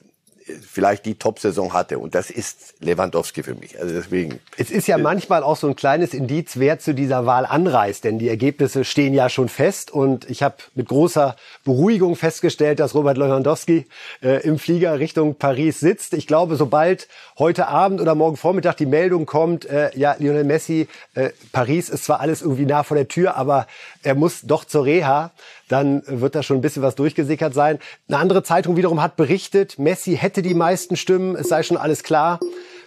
vielleicht 0.60 1.06
die 1.06 1.14
Top-Saison 1.14 1.72
hatte. 1.72 1.98
Und 1.98 2.14
das 2.14 2.30
ist 2.30 2.74
Lewandowski 2.80 3.42
für 3.42 3.54
mich. 3.54 3.80
Also 3.80 3.94
deswegen. 3.94 4.40
Es 4.56 4.70
ist 4.70 4.86
ja 4.86 4.98
manchmal 4.98 5.42
auch 5.42 5.56
so 5.56 5.66
ein 5.68 5.76
kleines 5.76 6.14
Indiz, 6.14 6.58
wer 6.58 6.78
zu 6.78 6.94
dieser 6.94 7.26
Wahl 7.26 7.46
anreist. 7.46 8.04
Denn 8.04 8.18
die 8.18 8.28
Ergebnisse 8.28 8.84
stehen 8.84 9.14
ja 9.14 9.28
schon 9.28 9.48
fest. 9.48 9.90
Und 9.90 10.28
ich 10.30 10.42
habe 10.42 10.56
mit 10.74 10.88
großer 10.88 11.36
Beruhigung 11.64 12.16
festgestellt, 12.16 12.80
dass 12.80 12.94
Robert 12.94 13.18
Lewandowski 13.18 13.86
äh, 14.22 14.42
im 14.46 14.58
Flieger 14.58 14.98
Richtung 14.98 15.36
Paris 15.36 15.80
sitzt. 15.80 16.14
Ich 16.14 16.26
glaube, 16.26 16.56
sobald 16.56 17.08
heute 17.38 17.68
Abend 17.68 18.00
oder 18.00 18.14
morgen 18.14 18.36
Vormittag 18.36 18.76
die 18.76 18.86
Meldung 18.86 19.26
kommt, 19.26 19.64
äh, 19.66 19.90
ja, 19.96 20.16
Lionel 20.18 20.44
Messi, 20.44 20.88
äh, 21.14 21.30
Paris 21.52 21.88
ist 21.88 22.04
zwar 22.04 22.20
alles 22.20 22.42
irgendwie 22.42 22.66
nah 22.66 22.82
vor 22.82 22.96
der 22.96 23.08
Tür, 23.08 23.36
aber 23.36 23.66
er 24.02 24.14
muss 24.14 24.42
doch 24.42 24.64
zur 24.64 24.84
Reha 24.84 25.32
dann 25.72 26.02
wird 26.06 26.34
da 26.34 26.42
schon 26.42 26.58
ein 26.58 26.60
bisschen 26.60 26.82
was 26.82 26.96
durchgesickert 26.96 27.54
sein. 27.54 27.78
Eine 28.06 28.18
andere 28.18 28.42
Zeitung 28.42 28.76
wiederum 28.76 29.00
hat 29.00 29.16
berichtet, 29.16 29.78
Messi 29.78 30.16
hätte 30.16 30.31
die 30.40 30.54
meisten 30.54 30.96
Stimmen, 30.96 31.36
es 31.36 31.48
sei 31.48 31.62
schon 31.62 31.76
alles 31.76 32.02
klar. 32.02 32.40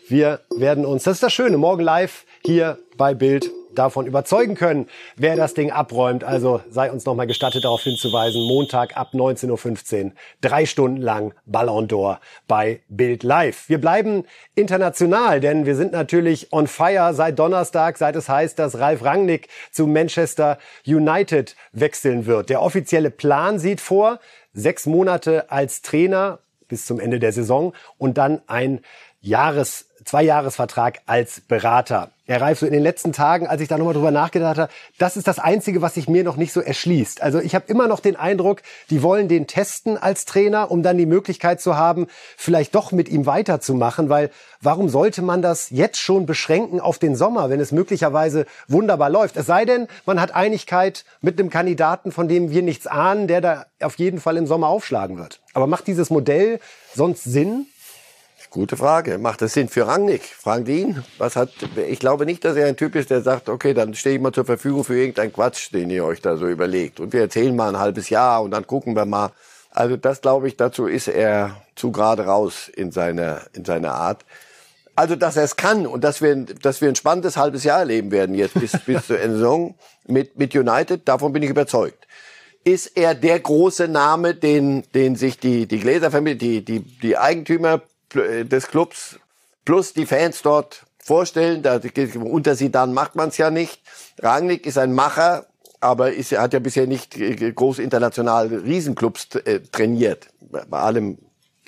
Wir 0.07 0.39
werden 0.55 0.85
uns, 0.85 1.03
das 1.03 1.15
ist 1.15 1.23
das 1.23 1.33
Schöne, 1.33 1.57
morgen 1.57 1.83
live 1.83 2.25
hier 2.43 2.79
bei 2.97 3.13
Bild 3.13 3.51
davon 3.75 4.07
überzeugen 4.07 4.55
können, 4.55 4.87
wer 5.15 5.35
das 5.35 5.53
Ding 5.53 5.71
abräumt. 5.71 6.23
Also 6.23 6.61
sei 6.69 6.91
uns 6.91 7.05
nochmal 7.05 7.27
gestattet, 7.27 7.65
darauf 7.65 7.81
hinzuweisen, 7.81 8.41
Montag 8.41 8.97
ab 8.97 9.09
19.15 9.13 10.05
Uhr, 10.05 10.11
drei 10.41 10.65
Stunden 10.65 11.01
lang 11.01 11.33
Ballon 11.45 11.87
d'Or 11.87 12.19
bei 12.47 12.81
Bild 12.87 13.23
Live. 13.23 13.69
Wir 13.69 13.79
bleiben 13.79 14.25
international, 14.55 15.39
denn 15.39 15.65
wir 15.65 15.75
sind 15.75 15.91
natürlich 15.91 16.51
on 16.51 16.67
fire 16.67 17.13
seit 17.13 17.37
Donnerstag, 17.37 17.97
seit 17.97 18.15
es 18.15 18.29
heißt, 18.29 18.57
dass 18.57 18.79
Ralf 18.79 19.03
Rangnick 19.03 19.49
zu 19.71 19.87
Manchester 19.87 20.57
United 20.85 21.55
wechseln 21.71 22.25
wird. 22.25 22.49
Der 22.49 22.61
offizielle 22.61 23.11
Plan 23.11 23.59
sieht 23.59 23.81
vor, 23.81 24.19
sechs 24.53 24.85
Monate 24.85 25.51
als 25.51 25.81
Trainer 25.81 26.39
bis 26.67 26.85
zum 26.85 26.99
Ende 26.99 27.19
der 27.19 27.31
Saison. 27.31 27.73
Und 27.97 28.17
dann 28.17 28.41
ein 28.47 28.81
Jahres, 29.21 29.89
Zweijahresvertrag 30.05 31.01
als 31.05 31.41
Berater. 31.41 32.11
Herr 32.27 32.41
Reif, 32.41 32.57
so 32.57 32.65
in 32.65 32.73
den 32.73 32.81
letzten 32.81 33.13
Tagen, 33.13 33.45
als 33.45 33.61
ich 33.61 33.67
da 33.67 33.77
nochmal 33.77 33.93
drüber 33.93 34.09
nachgedacht 34.09 34.57
habe, 34.57 34.71
das 34.97 35.15
ist 35.15 35.27
das 35.27 35.37
Einzige, 35.37 35.83
was 35.83 35.93
sich 35.93 36.09
mir 36.09 36.23
noch 36.23 36.37
nicht 36.37 36.53
so 36.53 36.59
erschließt. 36.59 37.21
Also 37.21 37.39
ich 37.39 37.53
habe 37.53 37.65
immer 37.67 37.87
noch 37.87 37.99
den 37.99 38.15
Eindruck, 38.15 38.63
die 38.89 39.03
wollen 39.03 39.27
den 39.27 39.45
testen 39.45 39.95
als 39.95 40.25
Trainer, 40.25 40.71
um 40.71 40.81
dann 40.81 40.97
die 40.97 41.05
Möglichkeit 41.05 41.61
zu 41.61 41.77
haben, 41.77 42.07
vielleicht 42.35 42.73
doch 42.73 42.91
mit 42.91 43.09
ihm 43.09 43.27
weiterzumachen, 43.27 44.09
weil 44.09 44.31
warum 44.59 44.89
sollte 44.89 45.21
man 45.21 45.43
das 45.43 45.69
jetzt 45.69 45.99
schon 45.99 46.25
beschränken 46.25 46.79
auf 46.79 46.97
den 46.97 47.15
Sommer, 47.15 47.51
wenn 47.51 47.59
es 47.59 47.71
möglicherweise 47.71 48.47
wunderbar 48.67 49.11
läuft? 49.11 49.37
Es 49.37 49.45
sei 49.45 49.65
denn, 49.65 49.87
man 50.07 50.19
hat 50.19 50.33
Einigkeit 50.33 51.05
mit 51.21 51.39
einem 51.39 51.51
Kandidaten, 51.51 52.11
von 52.11 52.27
dem 52.27 52.49
wir 52.49 52.63
nichts 52.63 52.87
ahnen, 52.87 53.27
der 53.27 53.41
da 53.41 53.65
auf 53.81 53.99
jeden 53.99 54.19
Fall 54.19 54.37
im 54.37 54.47
Sommer 54.47 54.69
aufschlagen 54.69 55.19
wird. 55.19 55.41
Aber 55.53 55.67
macht 55.67 55.85
dieses 55.85 56.09
Modell 56.09 56.59
sonst 56.95 57.23
Sinn? 57.23 57.67
Gute 58.55 58.77
Frage. 58.77 59.17
Macht 59.17 59.41
das 59.41 59.51
Sinn 59.51 59.67
für 59.67 59.85
Rangnick? 59.85 60.23
Fragen 60.23 60.63
die 60.63 60.79
ihn. 60.79 61.03
Was 61.17 61.35
hat, 61.35 61.49
ich 61.89 61.99
glaube 61.99 62.25
nicht, 62.25 62.45
dass 62.45 62.55
er 62.55 62.67
ein 62.67 62.77
Typ 62.77 62.95
ist, 62.95 63.09
der 63.09 63.19
sagt, 63.19 63.49
okay, 63.49 63.73
dann 63.73 63.93
stehe 63.95 64.15
ich 64.15 64.21
mal 64.21 64.31
zur 64.31 64.45
Verfügung 64.45 64.85
für 64.85 64.97
irgendeinen 64.97 65.33
Quatsch, 65.33 65.73
den 65.73 65.89
ihr 65.89 66.05
euch 66.05 66.21
da 66.21 66.37
so 66.37 66.47
überlegt. 66.47 67.01
Und 67.01 67.11
wir 67.11 67.19
erzählen 67.19 67.53
mal 67.53 67.67
ein 67.67 67.77
halbes 67.77 68.09
Jahr 68.09 68.41
und 68.41 68.51
dann 68.51 68.65
gucken 68.65 68.95
wir 68.95 69.03
mal. 69.03 69.33
Also 69.71 69.97
das 69.97 70.21
glaube 70.21 70.47
ich, 70.47 70.55
dazu 70.55 70.87
ist 70.87 71.09
er 71.09 71.57
zu 71.75 71.91
gerade 71.91 72.27
raus 72.27 72.71
in 72.73 72.93
seiner, 72.93 73.41
in 73.51 73.65
seiner 73.65 73.93
Art. 73.93 74.23
Also, 74.95 75.17
dass 75.17 75.35
er 75.35 75.43
es 75.43 75.57
kann 75.57 75.85
und 75.85 76.05
dass 76.05 76.21
wir, 76.21 76.33
dass 76.37 76.79
wir 76.79 76.87
ein 76.87 76.95
spannendes 76.95 77.35
halbes 77.35 77.65
Jahr 77.65 77.79
erleben 77.79 78.09
werden 78.11 78.35
jetzt 78.35 78.53
bis, 78.53 78.71
bis 78.85 79.07
zur 79.07 79.17
Saison 79.17 79.75
mit, 80.07 80.37
mit 80.37 80.55
United, 80.55 81.05
davon 81.09 81.33
bin 81.33 81.43
ich 81.43 81.49
überzeugt. 81.49 82.07
Ist 82.63 82.95
er 82.95 83.15
der 83.15 83.37
große 83.37 83.89
Name, 83.89 84.33
den, 84.33 84.83
den 84.93 85.17
sich 85.17 85.39
die, 85.39 85.67
die 85.67 85.81
Gläserfamilie, 85.81 86.37
die, 86.37 86.63
die, 86.63 86.79
die 86.79 87.17
Eigentümer 87.17 87.81
des 88.13 88.67
Clubs 88.67 89.19
plus 89.63 89.93
die 89.93 90.05
Fans 90.05 90.41
dort 90.41 90.85
vorstellen. 91.03 91.61
Da, 91.63 91.79
unter 92.21 92.55
sie 92.55 92.71
dann 92.71 92.93
macht 92.93 93.15
man 93.15 93.29
es 93.29 93.37
ja 93.37 93.49
nicht. 93.49 93.81
Rangnick 94.21 94.65
ist 94.65 94.77
ein 94.77 94.93
Macher, 94.93 95.45
aber 95.79 96.13
ist, 96.13 96.31
hat 96.31 96.53
ja 96.53 96.59
bisher 96.59 96.87
nicht 96.87 97.15
groß 97.55 97.79
international 97.79 98.47
Riesenclubs 98.47 99.35
äh, 99.35 99.59
trainiert. 99.59 100.27
Bei 100.39 100.79
allem. 100.79 101.17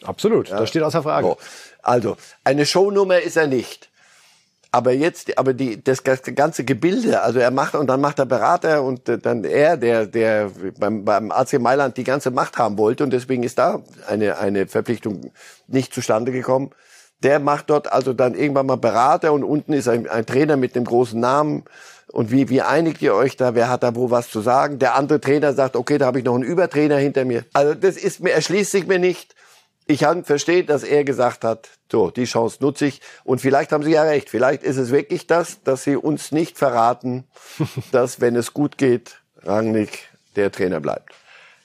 Absolut, 0.04 0.50
ja. 0.50 0.60
das 0.60 0.70
steht 0.70 0.84
außer 0.84 1.04
Frage. 1.04 1.28
So. 1.28 1.38
Also, 1.82 2.18
eine 2.44 2.66
Shownummer 2.66 3.20
ist 3.20 3.38
er 3.38 3.48
nicht. 3.48 3.90
Aber 4.72 4.92
jetzt, 4.92 5.38
aber 5.38 5.54
die, 5.54 5.82
das, 5.82 6.04
ganze 6.04 6.66
Gebilde, 6.66 7.22
also 7.22 7.40
er 7.40 7.52
macht 7.52 7.76
und 7.76 7.88
dann 7.88 8.02
macht 8.02 8.20
er 8.20 8.26
Berater 8.26 8.84
und 8.84 9.08
äh, 9.08 9.18
dann 9.18 9.44
er, 9.44 9.78
der, 9.78 10.06
der 10.06 10.52
beim, 10.78 11.06
beim 11.06 11.32
AC 11.32 11.60
Mailand 11.60 11.96
die 11.96 12.04
ganze 12.04 12.32
Macht 12.32 12.58
haben 12.58 12.78
wollte 12.78 13.04
und 13.04 13.12
deswegen 13.12 13.44
ist 13.44 13.58
da 13.58 13.82
eine, 14.08 14.38
eine 14.38 14.68
Verpflichtung 14.68 15.32
nicht 15.68 15.94
zustande 15.94 16.32
gekommen. 16.32 16.72
Der 17.24 17.40
macht 17.40 17.70
dort 17.70 17.92
also 17.92 18.14
dann 18.14 18.36
irgendwann 18.36 18.68
mal 18.68 18.78
Berater 18.78 19.32
und 19.34 19.44
unten 19.44 19.74
ist 19.74 19.88
ein, 19.88 20.08
ein 20.08 20.26
Trainer 20.26 20.58
mit 20.58 20.76
dem 20.76 20.84
großen 20.84 21.20
Namen. 21.20 21.64
Und 22.12 22.32
wie, 22.32 22.50
wie 22.50 22.62
einigt 22.62 23.02
ihr 23.02 23.16
euch 23.16 23.38
da? 23.38 23.56
Wer 23.56 23.70
hat 23.70 23.84
da 23.84 23.96
wo 23.96 24.12
was 24.12 24.30
zu 24.30 24.42
sagen? 24.42 24.80
Der 24.80 24.96
andere 24.96 25.20
Trainer 25.20 25.54
sagt, 25.54 25.76
okay, 25.76 25.98
da 25.98 26.06
habe 26.06 26.20
ich 26.20 26.26
noch 26.26 26.36
einen 26.36 26.44
Übertrainer 26.44 26.98
hinter 26.98 27.26
mir. 27.26 27.46
Also 27.54 27.74
das 27.74 27.98
ist 27.98 28.22
mir, 28.22 28.32
erschließt 28.32 28.72
sich 28.72 28.86
mir 28.86 29.00
nicht. 29.00 29.36
Ich 29.90 30.06
verstehe, 30.24 30.66
dass 30.66 30.84
er 30.84 31.06
gesagt 31.06 31.46
hat, 31.46 31.70
so, 31.90 32.12
die 32.12 32.26
Chance 32.26 32.58
nutze 32.60 32.88
ich. 32.88 33.02
Und 33.24 33.40
vielleicht 33.40 33.72
haben 33.72 33.84
Sie 33.84 33.92
ja 33.92 34.04
recht. 34.04 34.30
Vielleicht 34.30 34.64
ist 34.64 34.78
es 34.78 34.92
wirklich 34.92 35.28
das, 35.28 35.64
dass 35.64 35.84
Sie 35.84 35.96
uns 35.96 36.32
nicht 36.32 36.58
verraten, 36.58 37.24
dass, 37.92 38.20
wenn 38.20 38.36
es 38.36 38.54
gut 38.54 38.78
geht, 38.78 39.22
Rangnick 39.44 40.10
der 40.36 40.52
Trainer 40.52 40.82
bleibt. 40.82 41.14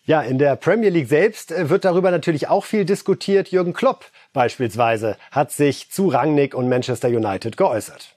Ja, 0.05 0.21
in 0.21 0.39
der 0.39 0.57
Premier 0.57 0.91
League 0.91 1.09
selbst 1.09 1.53
äh, 1.53 1.69
wird 1.69 1.85
darüber 1.85 2.11
natürlich 2.11 2.49
auch 2.49 2.65
viel 2.65 2.85
diskutiert. 2.85 3.49
Jürgen 3.49 3.73
Klopp 3.73 4.07
beispielsweise 4.33 5.17
hat 5.31 5.53
sich 5.53 5.91
zu 5.91 6.09
Rangnick 6.09 6.55
und 6.55 6.69
Manchester 6.69 7.09
United 7.09 7.57
geäußert. 7.57 8.17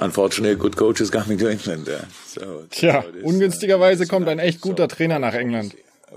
Unfortunately, 0.00 0.56
good 0.56 0.76
coaches 0.76 1.10
coming 1.10 1.38
to 1.38 1.46
England. 1.46 1.88
Yeah. 1.88 2.04
So, 2.26 2.64
Tja, 2.70 3.04
ungünstigerweise 3.22 4.06
kommt 4.06 4.28
ein 4.28 4.38
echt 4.38 4.60
guter 4.60 4.88
Trainer 4.88 5.18
nach 5.18 5.34
England. 5.34 5.74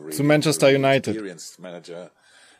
Zu 0.09 0.23
Manchester 0.23 0.67
United. 0.67 1.15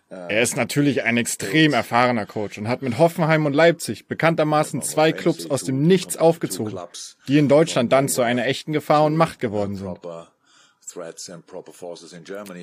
Er 0.10 0.42
ist 0.42 0.58
natürlich 0.58 1.04
ein 1.04 1.18
extrem 1.18 1.74
erfahrener 1.74 2.26
Coach 2.26 2.58
und 2.58 2.68
hat 2.68 2.82
mit 2.82 2.98
Hoffenheim 2.98 3.46
und 3.46 3.54
Leipzig 3.54 4.08
bekanntermaßen 4.08 4.82
zwei 4.82 5.12
Clubs 5.12 5.50
aus 5.50 5.64
dem 5.64 5.84
Nichts 5.84 6.18
aufgezogen, 6.18 6.80
die 7.28 7.38
in 7.38 7.48
Deutschland 7.48 7.92
dann 7.92 8.10
zu 8.10 8.24
einer 8.24 8.48
echten 8.48 8.74
Gefahr 8.74 9.04
und 9.06 9.16
Macht 9.16 9.40
geworden 9.40 9.76
sind. 9.76 10.00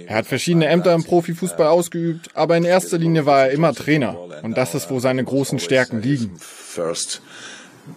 Er 0.08 0.16
hat 0.16 0.26
verschiedene 0.26 0.66
Ämter 0.66 0.92
im 0.92 1.04
Profifußball 1.04 1.68
ausgeübt, 1.68 2.30
aber 2.34 2.56
in 2.56 2.64
erster 2.64 2.98
Linie 2.98 3.26
war 3.26 3.42
er 3.42 3.50
immer 3.52 3.72
Trainer 3.72 4.18
und 4.42 4.56
das 4.56 4.74
ist, 4.74 4.90
wo 4.90 4.98
seine 4.98 5.22
großen 5.22 5.60
Stärken 5.60 6.02
liegen. 6.02 6.36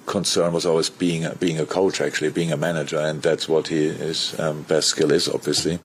concern 0.06 0.54
was 0.54 0.68
always 0.68 0.88
being 0.90 1.26
a, 1.26 1.34
being 1.40 1.60
a 1.60 1.66
coach, 1.66 2.00
actually 2.00 2.30
being 2.30 2.52
a 2.52 2.58
manager, 2.58 3.00
and 3.00 3.24
that's 3.24 3.50
what 3.50 3.68
he, 3.70 3.90
his 3.90 4.36
um, 4.40 4.62
best 4.64 4.90
skill 4.90 5.12
is, 5.12 5.28
obviously. 5.28 5.80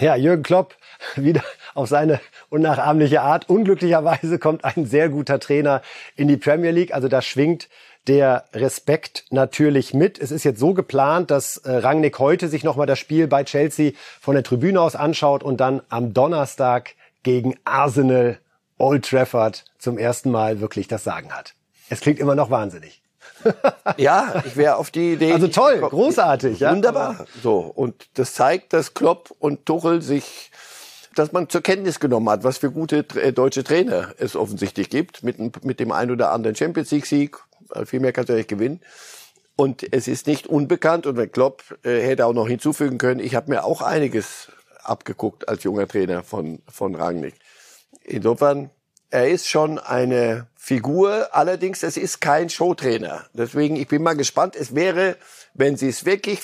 Ja, 0.00 0.16
Jürgen 0.16 0.42
Klopp 0.42 0.74
wieder 1.16 1.44
auf 1.78 1.88
seine 1.88 2.20
unnachahmliche 2.50 3.22
Art. 3.22 3.48
Unglücklicherweise 3.48 4.38
kommt 4.38 4.64
ein 4.64 4.84
sehr 4.84 5.08
guter 5.08 5.38
Trainer 5.38 5.80
in 6.16 6.28
die 6.28 6.36
Premier 6.36 6.72
League. 6.72 6.92
Also 6.92 7.08
da 7.08 7.22
schwingt 7.22 7.68
der 8.08 8.44
Respekt 8.52 9.24
natürlich 9.30 9.94
mit. 9.94 10.18
Es 10.18 10.30
ist 10.30 10.44
jetzt 10.44 10.58
so 10.58 10.74
geplant, 10.74 11.30
dass 11.30 11.58
äh, 11.58 11.70
Rangnick 11.70 12.18
heute 12.18 12.48
sich 12.48 12.64
nochmal 12.64 12.86
das 12.86 12.98
Spiel 12.98 13.28
bei 13.28 13.44
Chelsea 13.44 13.92
von 14.20 14.34
der 14.34 14.42
Tribüne 14.42 14.80
aus 14.80 14.96
anschaut 14.96 15.42
und 15.42 15.58
dann 15.60 15.82
am 15.88 16.14
Donnerstag 16.14 16.94
gegen 17.22 17.56
Arsenal 17.64 18.38
Old 18.78 19.04
Trafford 19.04 19.64
zum 19.78 19.98
ersten 19.98 20.30
Mal 20.30 20.60
wirklich 20.60 20.88
das 20.88 21.04
Sagen 21.04 21.32
hat. 21.32 21.54
Es 21.90 22.00
klingt 22.00 22.18
immer 22.18 22.34
noch 22.34 22.50
wahnsinnig. 22.50 23.02
ja, 23.96 24.42
ich 24.46 24.56
wäre 24.56 24.76
auf 24.76 24.90
die 24.90 25.12
Idee. 25.12 25.32
Also 25.32 25.48
toll, 25.48 25.78
großartig, 25.80 26.60
ja. 26.60 26.72
Wunderbar. 26.72 27.26
So. 27.42 27.58
Und 27.58 28.08
das 28.14 28.34
zeigt, 28.34 28.72
dass 28.72 28.94
Klopp 28.94 29.34
und 29.38 29.66
Tuchel 29.66 30.02
sich 30.02 30.50
dass 31.18 31.32
man 31.32 31.48
zur 31.48 31.62
Kenntnis 31.62 32.00
genommen 32.00 32.28
hat, 32.30 32.44
was 32.44 32.58
für 32.58 32.70
gute 32.70 33.04
äh, 33.16 33.32
deutsche 33.32 33.64
Trainer 33.64 34.14
es 34.18 34.36
offensichtlich 34.36 34.88
gibt, 34.90 35.22
mit, 35.22 35.64
mit 35.64 35.80
dem 35.80 35.92
ein 35.92 36.10
oder 36.10 36.32
anderen 36.32 36.56
Champions 36.56 36.90
League 36.90 37.06
Sieg. 37.06 37.36
Äh, 37.74 37.84
viel 37.84 38.00
mehr 38.00 38.12
kannst 38.12 38.28
du 38.28 38.34
nicht 38.34 38.48
gewinnen. 38.48 38.80
Und 39.56 39.92
es 39.92 40.06
ist 40.06 40.28
nicht 40.28 40.46
unbekannt, 40.46 41.06
und 41.06 41.16
wenn 41.16 41.32
Klopp 41.32 41.64
äh, 41.82 42.00
hätte 42.00 42.26
auch 42.26 42.32
noch 42.32 42.46
hinzufügen 42.46 42.98
können, 42.98 43.18
ich 43.18 43.34
habe 43.34 43.50
mir 43.50 43.64
auch 43.64 43.82
einiges 43.82 44.52
abgeguckt 44.84 45.48
als 45.48 45.64
junger 45.64 45.88
Trainer 45.88 46.22
von, 46.22 46.60
von 46.70 46.94
Rangnick. 46.94 47.34
Insofern, 48.04 48.70
er 49.10 49.28
ist 49.28 49.48
schon 49.48 49.78
eine 49.78 50.46
Figur, 50.56 51.28
allerdings, 51.32 51.82
es 51.82 51.96
ist 51.96 52.20
kein 52.20 52.50
Showtrainer. 52.50 53.24
Deswegen, 53.32 53.76
ich 53.76 53.88
bin 53.88 54.02
mal 54.02 54.16
gespannt. 54.16 54.54
Es 54.54 54.74
wäre 54.74 55.16
wenn 55.58 55.76
sie 55.76 55.88
es 55.88 56.04
wirklich 56.04 56.40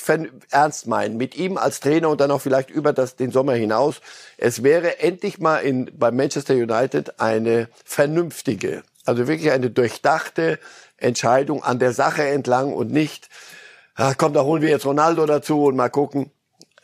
ernst 0.51 0.87
meinen, 0.87 1.17
mit 1.17 1.35
ihm 1.35 1.57
als 1.57 1.79
Trainer 1.79 2.09
und 2.09 2.19
dann 2.19 2.31
auch 2.31 2.41
vielleicht 2.41 2.69
über 2.69 2.91
das, 2.91 3.15
den 3.15 3.31
Sommer 3.31 3.53
hinaus, 3.53 4.01
es 4.37 4.61
wäre 4.61 4.99
endlich 4.99 5.39
mal 5.39 5.59
in, 5.59 5.89
bei 5.97 6.11
Manchester 6.11 6.53
United 6.53 7.19
eine 7.19 7.69
vernünftige, 7.85 8.83
also 9.05 9.27
wirklich 9.27 9.51
eine 9.51 9.69
durchdachte 9.71 10.59
Entscheidung 10.97 11.63
an 11.63 11.79
der 11.79 11.93
Sache 11.93 12.27
entlang 12.27 12.73
und 12.73 12.91
nicht, 12.91 13.29
ach 13.95 14.15
komm, 14.17 14.33
da 14.33 14.43
holen 14.43 14.61
wir 14.61 14.69
jetzt 14.69 14.85
Ronaldo 14.85 15.25
dazu 15.25 15.63
und 15.63 15.77
mal 15.77 15.89
gucken. 15.89 16.29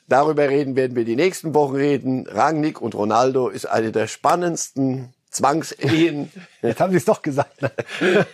Darüber 0.07 0.47
reden 0.47 0.77
werden 0.77 0.95
wir 0.95 1.05
die 1.05 1.15
nächsten 1.15 1.53
Wochen 1.53 1.75
reden. 1.75 2.27
Rangnick 2.27 2.81
und 2.81 2.95
Ronaldo 2.95 3.49
ist 3.49 3.65
eine 3.65 3.91
der 3.91 4.07
spannendsten 4.07 5.13
Zwangsehen. 5.31 6.31
Jetzt 6.61 6.79
haben 6.79 6.91
Sie 6.91 6.97
es 6.97 7.05
doch 7.05 7.21
gesagt. 7.21 7.61
Ne? 7.61 7.71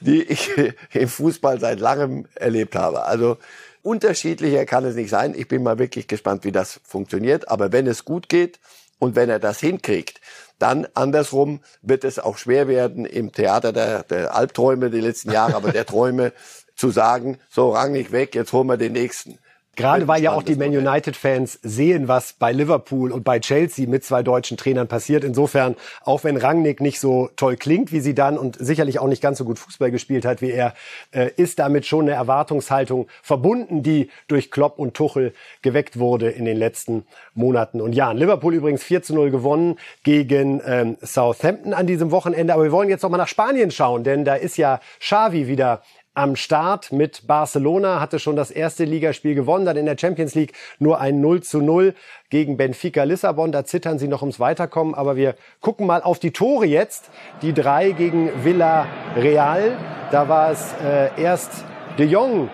die 0.00 0.22
ich 0.22 0.50
im 0.92 1.08
Fußball 1.08 1.60
seit 1.60 1.80
langem 1.80 2.26
erlebt 2.34 2.76
habe. 2.76 3.04
Also 3.04 3.38
unterschiedlicher 3.82 4.64
kann 4.64 4.84
es 4.84 4.94
nicht 4.94 5.10
sein. 5.10 5.34
Ich 5.36 5.48
bin 5.48 5.62
mal 5.62 5.78
wirklich 5.78 6.08
gespannt, 6.08 6.44
wie 6.44 6.52
das 6.52 6.80
funktioniert. 6.84 7.48
Aber 7.48 7.72
wenn 7.72 7.86
es 7.86 8.04
gut 8.04 8.28
geht 8.28 8.58
und 8.98 9.16
wenn 9.16 9.28
er 9.28 9.40
das 9.40 9.60
hinkriegt, 9.60 10.20
dann 10.58 10.86
andersrum 10.94 11.60
wird 11.82 12.04
es 12.04 12.18
auch 12.18 12.38
schwer 12.38 12.68
werden 12.68 13.04
im 13.04 13.32
Theater 13.32 13.72
der, 13.72 14.04
der 14.04 14.34
Albträume 14.34 14.90
die 14.90 15.00
letzten 15.00 15.32
Jahre, 15.32 15.56
aber 15.56 15.72
der 15.72 15.86
Träume 15.86 16.32
zu 16.76 16.90
sagen, 16.90 17.38
so 17.50 17.70
rang 17.70 17.92
nicht 17.92 18.12
weg, 18.12 18.34
jetzt 18.34 18.52
holen 18.52 18.68
wir 18.68 18.76
den 18.76 18.92
nächsten. 18.92 19.38
Gerade 19.76 20.08
weil 20.08 20.22
ja 20.22 20.32
auch 20.32 20.42
die 20.42 20.56
Man 20.56 20.70
United-Fans 20.70 21.58
sehen, 21.62 22.08
was 22.08 22.32
bei 22.34 22.52
Liverpool 22.52 23.12
und 23.12 23.24
bei 23.24 23.38
Chelsea 23.40 23.88
mit 23.88 24.04
zwei 24.04 24.22
deutschen 24.22 24.56
Trainern 24.56 24.88
passiert. 24.88 25.24
Insofern, 25.24 25.76
auch 26.02 26.24
wenn 26.24 26.36
Rangnick 26.36 26.80
nicht 26.80 27.00
so 27.00 27.30
toll 27.36 27.56
klingt 27.56 27.92
wie 27.92 28.00
sie 28.00 28.14
dann 28.14 28.38
und 28.38 28.56
sicherlich 28.58 28.98
auch 28.98 29.08
nicht 29.08 29.22
ganz 29.22 29.38
so 29.38 29.44
gut 29.44 29.58
Fußball 29.58 29.90
gespielt 29.90 30.24
hat 30.24 30.42
wie 30.42 30.50
er, 30.50 30.74
äh, 31.12 31.30
ist 31.36 31.58
damit 31.58 31.86
schon 31.86 32.06
eine 32.06 32.12
Erwartungshaltung 32.12 33.08
verbunden, 33.22 33.82
die 33.82 34.10
durch 34.28 34.50
Klopp 34.50 34.78
und 34.78 34.94
Tuchel 34.94 35.32
geweckt 35.62 35.98
wurde 35.98 36.30
in 36.30 36.44
den 36.44 36.56
letzten 36.56 37.04
Monaten 37.34 37.80
und 37.80 37.94
Jahren. 37.94 38.16
Liverpool 38.16 38.54
übrigens 38.54 38.82
4 38.82 39.02
zu 39.02 39.14
0 39.14 39.30
gewonnen 39.30 39.78
gegen 40.02 40.60
ähm, 40.66 40.96
Southampton 41.02 41.74
an 41.74 41.86
diesem 41.86 42.10
Wochenende. 42.10 42.54
Aber 42.54 42.64
wir 42.64 42.72
wollen 42.72 42.88
jetzt 42.88 43.02
noch 43.02 43.10
mal 43.10 43.18
nach 43.18 43.28
Spanien 43.28 43.70
schauen, 43.70 44.04
denn 44.04 44.24
da 44.24 44.34
ist 44.34 44.56
ja 44.56 44.80
Xavi 45.00 45.48
wieder 45.48 45.82
am 46.14 46.36
Start 46.36 46.92
mit 46.92 47.26
Barcelona, 47.26 48.00
hatte 48.00 48.20
schon 48.20 48.36
das 48.36 48.52
erste 48.52 48.84
Ligaspiel 48.84 49.34
gewonnen, 49.34 49.66
dann 49.66 49.76
in 49.76 49.86
der 49.86 49.98
Champions 49.98 50.34
League 50.36 50.52
nur 50.78 51.00
ein 51.00 51.20
0 51.20 51.42
zu 51.42 51.60
0 51.60 51.94
gegen 52.30 52.56
Benfica 52.56 53.02
Lissabon. 53.02 53.50
Da 53.50 53.64
zittern 53.64 53.98
sie 53.98 54.06
noch 54.06 54.22
ums 54.22 54.38
Weiterkommen, 54.38 54.94
aber 54.94 55.16
wir 55.16 55.34
gucken 55.60 55.86
mal 55.86 56.02
auf 56.02 56.20
die 56.20 56.30
Tore 56.30 56.66
jetzt. 56.66 57.10
Die 57.42 57.52
drei 57.52 57.90
gegen 57.90 58.44
Villarreal. 58.44 59.76
Da 60.12 60.28
war 60.28 60.52
es 60.52 60.72
äh, 60.84 61.20
erst 61.20 61.64
de 61.98 62.06
Jong, 62.06 62.48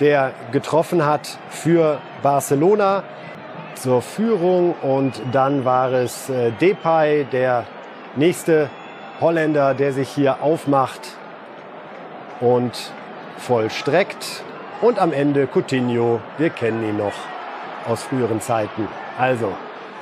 der 0.00 0.32
getroffen 0.50 1.04
hat 1.04 1.38
für 1.50 2.00
Barcelona 2.22 3.04
zur 3.74 4.00
Führung 4.00 4.74
und 4.82 5.20
dann 5.32 5.64
war 5.64 5.92
es 5.92 6.30
äh, 6.30 6.50
Depay, 6.52 7.24
der 7.24 7.66
nächste 8.16 8.70
Holländer, 9.20 9.74
der 9.74 9.92
sich 9.92 10.08
hier 10.08 10.42
aufmacht 10.42 11.16
und 12.40 12.92
vollstreckt. 13.38 14.42
Und 14.80 14.98
am 14.98 15.12
Ende 15.12 15.46
Coutinho, 15.46 16.20
wir 16.38 16.50
kennen 16.50 16.82
ihn 16.88 16.96
noch 16.96 17.12
aus 17.86 18.02
früheren 18.02 18.40
Zeiten. 18.40 18.88
Also, 19.18 19.52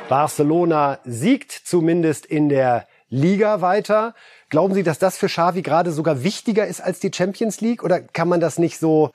Barcelona 0.08 0.98
siegt 1.04 1.52
zumindest 1.52 2.26
in 2.26 2.48
der 2.48 2.86
Liga 3.08 3.60
weiter. 3.60 4.14
Glauben 4.48 4.74
Sie, 4.74 4.82
dass 4.82 4.98
das 4.98 5.16
für 5.16 5.26
Xavi 5.26 5.62
gerade 5.62 5.90
sogar 5.90 6.22
wichtiger 6.22 6.66
ist 6.66 6.80
als 6.80 7.00
die 7.00 7.10
Champions 7.14 7.60
League? 7.60 7.82
Oder 7.82 8.00
kann 8.00 8.28
man 8.28 8.40
das 8.40 8.58
nicht 8.58 8.78
so 8.78 9.10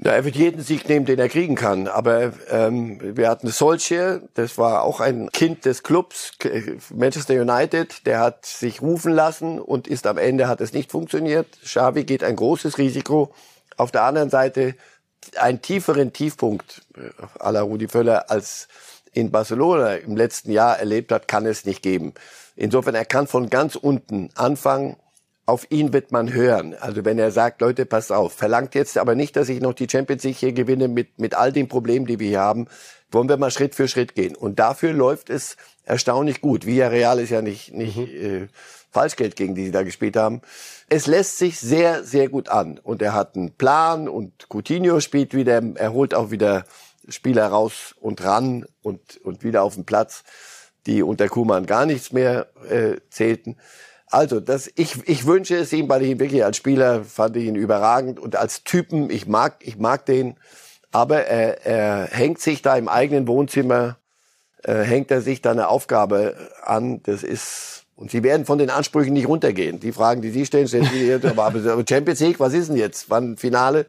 ja, 0.00 0.12
er 0.12 0.24
wird 0.24 0.36
jeden 0.36 0.62
Sieg 0.62 0.88
nehmen, 0.88 1.04
den 1.04 1.18
er 1.18 1.28
kriegen 1.28 1.54
kann. 1.54 1.86
Aber 1.86 2.32
ähm, 2.50 2.98
wir 3.16 3.28
hatten 3.28 3.48
solche, 3.48 4.28
das 4.34 4.56
war 4.56 4.82
auch 4.82 5.00
ein 5.00 5.30
Kind 5.32 5.64
des 5.64 5.82
Clubs, 5.82 6.32
Manchester 6.94 7.34
United, 7.34 8.06
der 8.06 8.20
hat 8.20 8.46
sich 8.46 8.80
rufen 8.80 9.12
lassen 9.12 9.58
und 9.58 9.86
ist 9.86 10.06
am 10.06 10.18
Ende 10.18 10.48
hat 10.48 10.60
es 10.60 10.72
nicht 10.72 10.90
funktioniert. 10.90 11.46
Xavi 11.62 12.04
geht 12.04 12.24
ein 12.24 12.36
großes 12.36 12.78
Risiko. 12.78 13.34
Auf 13.76 13.90
der 13.90 14.04
anderen 14.04 14.30
Seite 14.30 14.74
einen 15.36 15.60
tieferen 15.60 16.12
Tiefpunkt 16.12 16.82
à 17.38 17.52
la 17.52 17.62
Rudi 17.62 17.86
Völler 17.86 18.30
als 18.30 18.68
in 19.12 19.30
Barcelona 19.30 19.96
im 19.96 20.16
letzten 20.16 20.50
Jahr 20.50 20.78
erlebt 20.78 21.12
hat, 21.12 21.28
kann 21.28 21.44
es 21.46 21.66
nicht 21.66 21.82
geben. 21.82 22.14
Insofern, 22.56 22.94
er 22.94 23.04
kann 23.04 23.26
von 23.26 23.50
ganz 23.50 23.76
unten 23.76 24.30
anfangen 24.34 24.96
auf 25.46 25.66
ihn 25.70 25.92
wird 25.92 26.12
man 26.12 26.32
hören. 26.32 26.74
Also 26.78 27.04
wenn 27.04 27.18
er 27.18 27.30
sagt, 27.30 27.60
Leute, 27.60 27.84
passt 27.84 28.12
auf, 28.12 28.32
verlangt 28.32 28.74
jetzt 28.74 28.96
aber 28.96 29.14
nicht, 29.14 29.36
dass 29.36 29.48
ich 29.48 29.60
noch 29.60 29.74
die 29.74 29.88
Champions 29.90 30.22
League 30.22 30.36
hier 30.36 30.52
gewinne 30.52 30.88
mit, 30.88 31.18
mit 31.18 31.34
all 31.34 31.52
den 31.52 31.68
Problemen, 31.68 32.06
die 32.06 32.20
wir 32.20 32.28
hier 32.28 32.40
haben, 32.40 32.68
wollen 33.10 33.28
wir 33.28 33.36
mal 33.36 33.50
Schritt 33.50 33.74
für 33.74 33.88
Schritt 33.88 34.14
gehen. 34.14 34.36
Und 34.36 34.58
dafür 34.58 34.92
läuft 34.92 35.30
es 35.30 35.56
erstaunlich 35.84 36.40
gut. 36.40 36.64
Villarreal 36.64 37.18
ist 37.18 37.30
ja 37.30 37.42
nicht, 37.42 37.74
nicht 37.74 37.96
mhm. 37.96 38.44
äh, 38.44 38.48
Falschgeld, 38.90 39.36
gegen 39.36 39.54
die 39.54 39.64
sie 39.64 39.70
da 39.70 39.82
gespielt 39.82 40.16
haben. 40.16 40.42
Es 40.88 41.06
lässt 41.06 41.38
sich 41.38 41.58
sehr, 41.58 42.04
sehr 42.04 42.28
gut 42.28 42.48
an. 42.48 42.78
Und 42.78 43.02
er 43.02 43.14
hat 43.14 43.36
einen 43.36 43.52
Plan 43.56 44.08
und 44.08 44.46
Coutinho 44.48 45.00
spielt 45.00 45.34
wieder, 45.34 45.62
er 45.74 45.92
holt 45.92 46.14
auch 46.14 46.30
wieder 46.30 46.64
Spieler 47.08 47.48
raus 47.48 47.94
und 48.00 48.22
ran 48.22 48.64
und, 48.82 49.16
und 49.24 49.42
wieder 49.42 49.62
auf 49.62 49.74
den 49.74 49.84
Platz, 49.84 50.22
die 50.86 51.02
unter 51.02 51.28
Kuman 51.28 51.66
gar 51.66 51.86
nichts 51.86 52.12
mehr 52.12 52.48
äh, 52.68 52.96
zählten. 53.10 53.56
Also, 54.12 54.40
das, 54.40 54.70
ich, 54.74 55.08
ich 55.08 55.24
wünsche 55.24 55.56
es 55.56 55.72
ihm, 55.72 55.88
weil 55.88 56.02
ich 56.02 56.10
ihn 56.10 56.20
wirklich 56.20 56.44
als 56.44 56.58
Spieler 56.58 57.02
fand 57.02 57.34
ich 57.38 57.46
ihn 57.46 57.56
überragend 57.56 58.20
und 58.20 58.36
als 58.36 58.62
Typen, 58.62 59.08
ich 59.08 59.26
mag, 59.26 59.56
ich 59.60 59.78
mag 59.78 60.04
den. 60.04 60.36
Aber 60.90 61.24
er, 61.24 61.64
er 61.64 62.08
hängt 62.10 62.38
sich 62.38 62.60
da 62.60 62.76
im 62.76 62.88
eigenen 62.88 63.26
Wohnzimmer, 63.26 63.96
äh, 64.64 64.82
hängt 64.82 65.10
er 65.10 65.22
sich 65.22 65.40
da 65.40 65.52
eine 65.52 65.68
Aufgabe 65.68 66.36
an. 66.62 67.02
Das 67.04 67.22
ist, 67.22 67.86
und 67.96 68.10
sie 68.10 68.22
werden 68.22 68.44
von 68.44 68.58
den 68.58 68.68
Ansprüchen 68.68 69.14
nicht 69.14 69.28
runtergehen. 69.28 69.80
Die 69.80 69.92
Fragen, 69.92 70.20
die 70.20 70.30
Sie 70.30 70.44
stellen, 70.44 70.68
stellen 70.68 70.90
Sie 70.92 71.06
jetzt, 71.06 71.24
aber, 71.24 71.50
Champions 71.88 72.20
League, 72.20 72.38
was 72.38 72.52
ist 72.52 72.68
denn 72.68 72.76
jetzt? 72.76 73.08
Wann 73.08 73.38
Finale? 73.38 73.86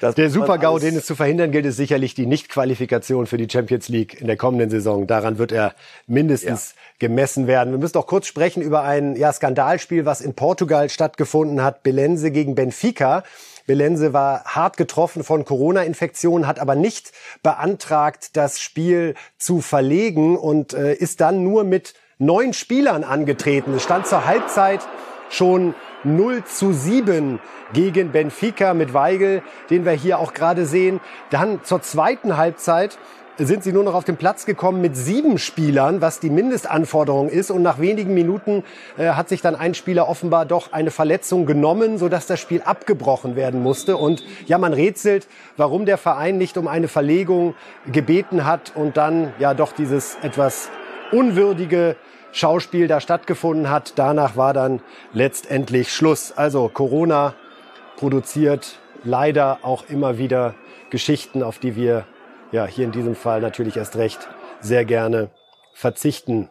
Das 0.00 0.14
der 0.14 0.30
Super-GAU, 0.30 0.78
den 0.78 0.96
es 0.96 1.06
zu 1.06 1.16
verhindern 1.16 1.50
gilt, 1.50 1.66
ist 1.66 1.76
sicherlich 1.76 2.14
die 2.14 2.26
Nichtqualifikation 2.26 3.26
für 3.26 3.36
die 3.36 3.48
Champions 3.50 3.88
League 3.88 4.20
in 4.20 4.28
der 4.28 4.36
kommenden 4.36 4.70
Saison. 4.70 5.08
Daran 5.08 5.38
wird 5.38 5.50
er 5.50 5.74
mindestens 6.06 6.74
ja. 6.76 6.82
gemessen 7.00 7.48
werden. 7.48 7.72
Wir 7.72 7.78
müssen 7.78 7.98
auch 7.98 8.06
kurz 8.06 8.28
sprechen 8.28 8.62
über 8.62 8.82
ein 8.82 9.16
ja, 9.16 9.32
Skandalspiel, 9.32 10.04
was 10.04 10.20
in 10.20 10.34
Portugal 10.34 10.88
stattgefunden 10.88 11.64
hat. 11.64 11.82
Belense 11.82 12.30
gegen 12.30 12.54
Benfica. 12.54 13.24
Belense 13.66 14.12
war 14.12 14.44
hart 14.44 14.76
getroffen 14.76 15.24
von 15.24 15.44
Corona-Infektionen, 15.44 16.46
hat 16.46 16.60
aber 16.60 16.76
nicht 16.76 17.12
beantragt, 17.42 18.36
das 18.36 18.60
Spiel 18.60 19.14
zu 19.36 19.60
verlegen 19.60 20.36
und 20.36 20.74
äh, 20.74 20.94
ist 20.94 21.20
dann 21.20 21.42
nur 21.42 21.64
mit 21.64 21.94
neun 22.18 22.52
Spielern 22.52 23.02
angetreten. 23.02 23.74
Es 23.74 23.82
stand 23.82 24.06
zur 24.06 24.26
Halbzeit 24.26 24.80
schon 25.28 25.74
0 26.04 26.44
zu 26.44 26.72
7 26.72 27.40
gegen 27.72 28.12
Benfica 28.12 28.74
mit 28.74 28.94
Weigel, 28.94 29.42
den 29.70 29.84
wir 29.84 29.92
hier 29.92 30.18
auch 30.18 30.32
gerade 30.32 30.66
sehen. 30.66 31.00
Dann 31.30 31.64
zur 31.64 31.82
zweiten 31.82 32.36
Halbzeit 32.36 32.98
sind 33.46 33.62
sie 33.62 33.72
nur 33.72 33.84
noch 33.84 33.94
auf 33.94 34.04
den 34.04 34.16
Platz 34.16 34.46
gekommen 34.46 34.80
mit 34.80 34.96
sieben 34.96 35.38
Spielern, 35.38 36.00
was 36.00 36.18
die 36.18 36.30
Mindestanforderung 36.30 37.28
ist. 37.28 37.50
Und 37.50 37.62
nach 37.62 37.78
wenigen 37.78 38.12
Minuten 38.12 38.64
äh, 38.96 39.10
hat 39.10 39.28
sich 39.28 39.40
dann 39.40 39.54
ein 39.54 39.74
Spieler 39.74 40.08
offenbar 40.08 40.44
doch 40.44 40.72
eine 40.72 40.90
Verletzung 40.90 41.46
genommen, 41.46 41.98
sodass 41.98 42.26
das 42.26 42.40
Spiel 42.40 42.62
abgebrochen 42.62 43.36
werden 43.36 43.62
musste. 43.62 43.96
Und 43.96 44.24
ja, 44.46 44.58
man 44.58 44.72
rätselt, 44.72 45.28
warum 45.56 45.86
der 45.86 45.98
Verein 45.98 46.38
nicht 46.38 46.56
um 46.56 46.66
eine 46.66 46.88
Verlegung 46.88 47.54
gebeten 47.90 48.44
hat 48.44 48.72
und 48.74 48.96
dann 48.96 49.32
ja 49.38 49.54
doch 49.54 49.72
dieses 49.72 50.16
etwas 50.22 50.68
unwürdige 51.12 51.96
Schauspiel 52.32 52.88
da 52.88 53.00
stattgefunden 53.00 53.70
hat. 53.70 53.94
Danach 53.96 54.36
war 54.36 54.52
dann 54.52 54.80
letztendlich 55.12 55.92
Schluss. 55.92 56.32
Also 56.32 56.68
Corona 56.68 57.34
produziert 57.96 58.78
leider 59.04 59.58
auch 59.62 59.84
immer 59.88 60.18
wieder 60.18 60.54
Geschichten, 60.90 61.42
auf 61.42 61.58
die 61.58 61.76
wir 61.76 62.06
ja 62.52 62.66
hier 62.66 62.84
in 62.84 62.92
diesem 62.92 63.14
Fall 63.14 63.40
natürlich 63.40 63.76
erst 63.76 63.96
recht 63.96 64.28
sehr 64.60 64.84
gerne 64.84 65.30
verzichten 65.74 66.48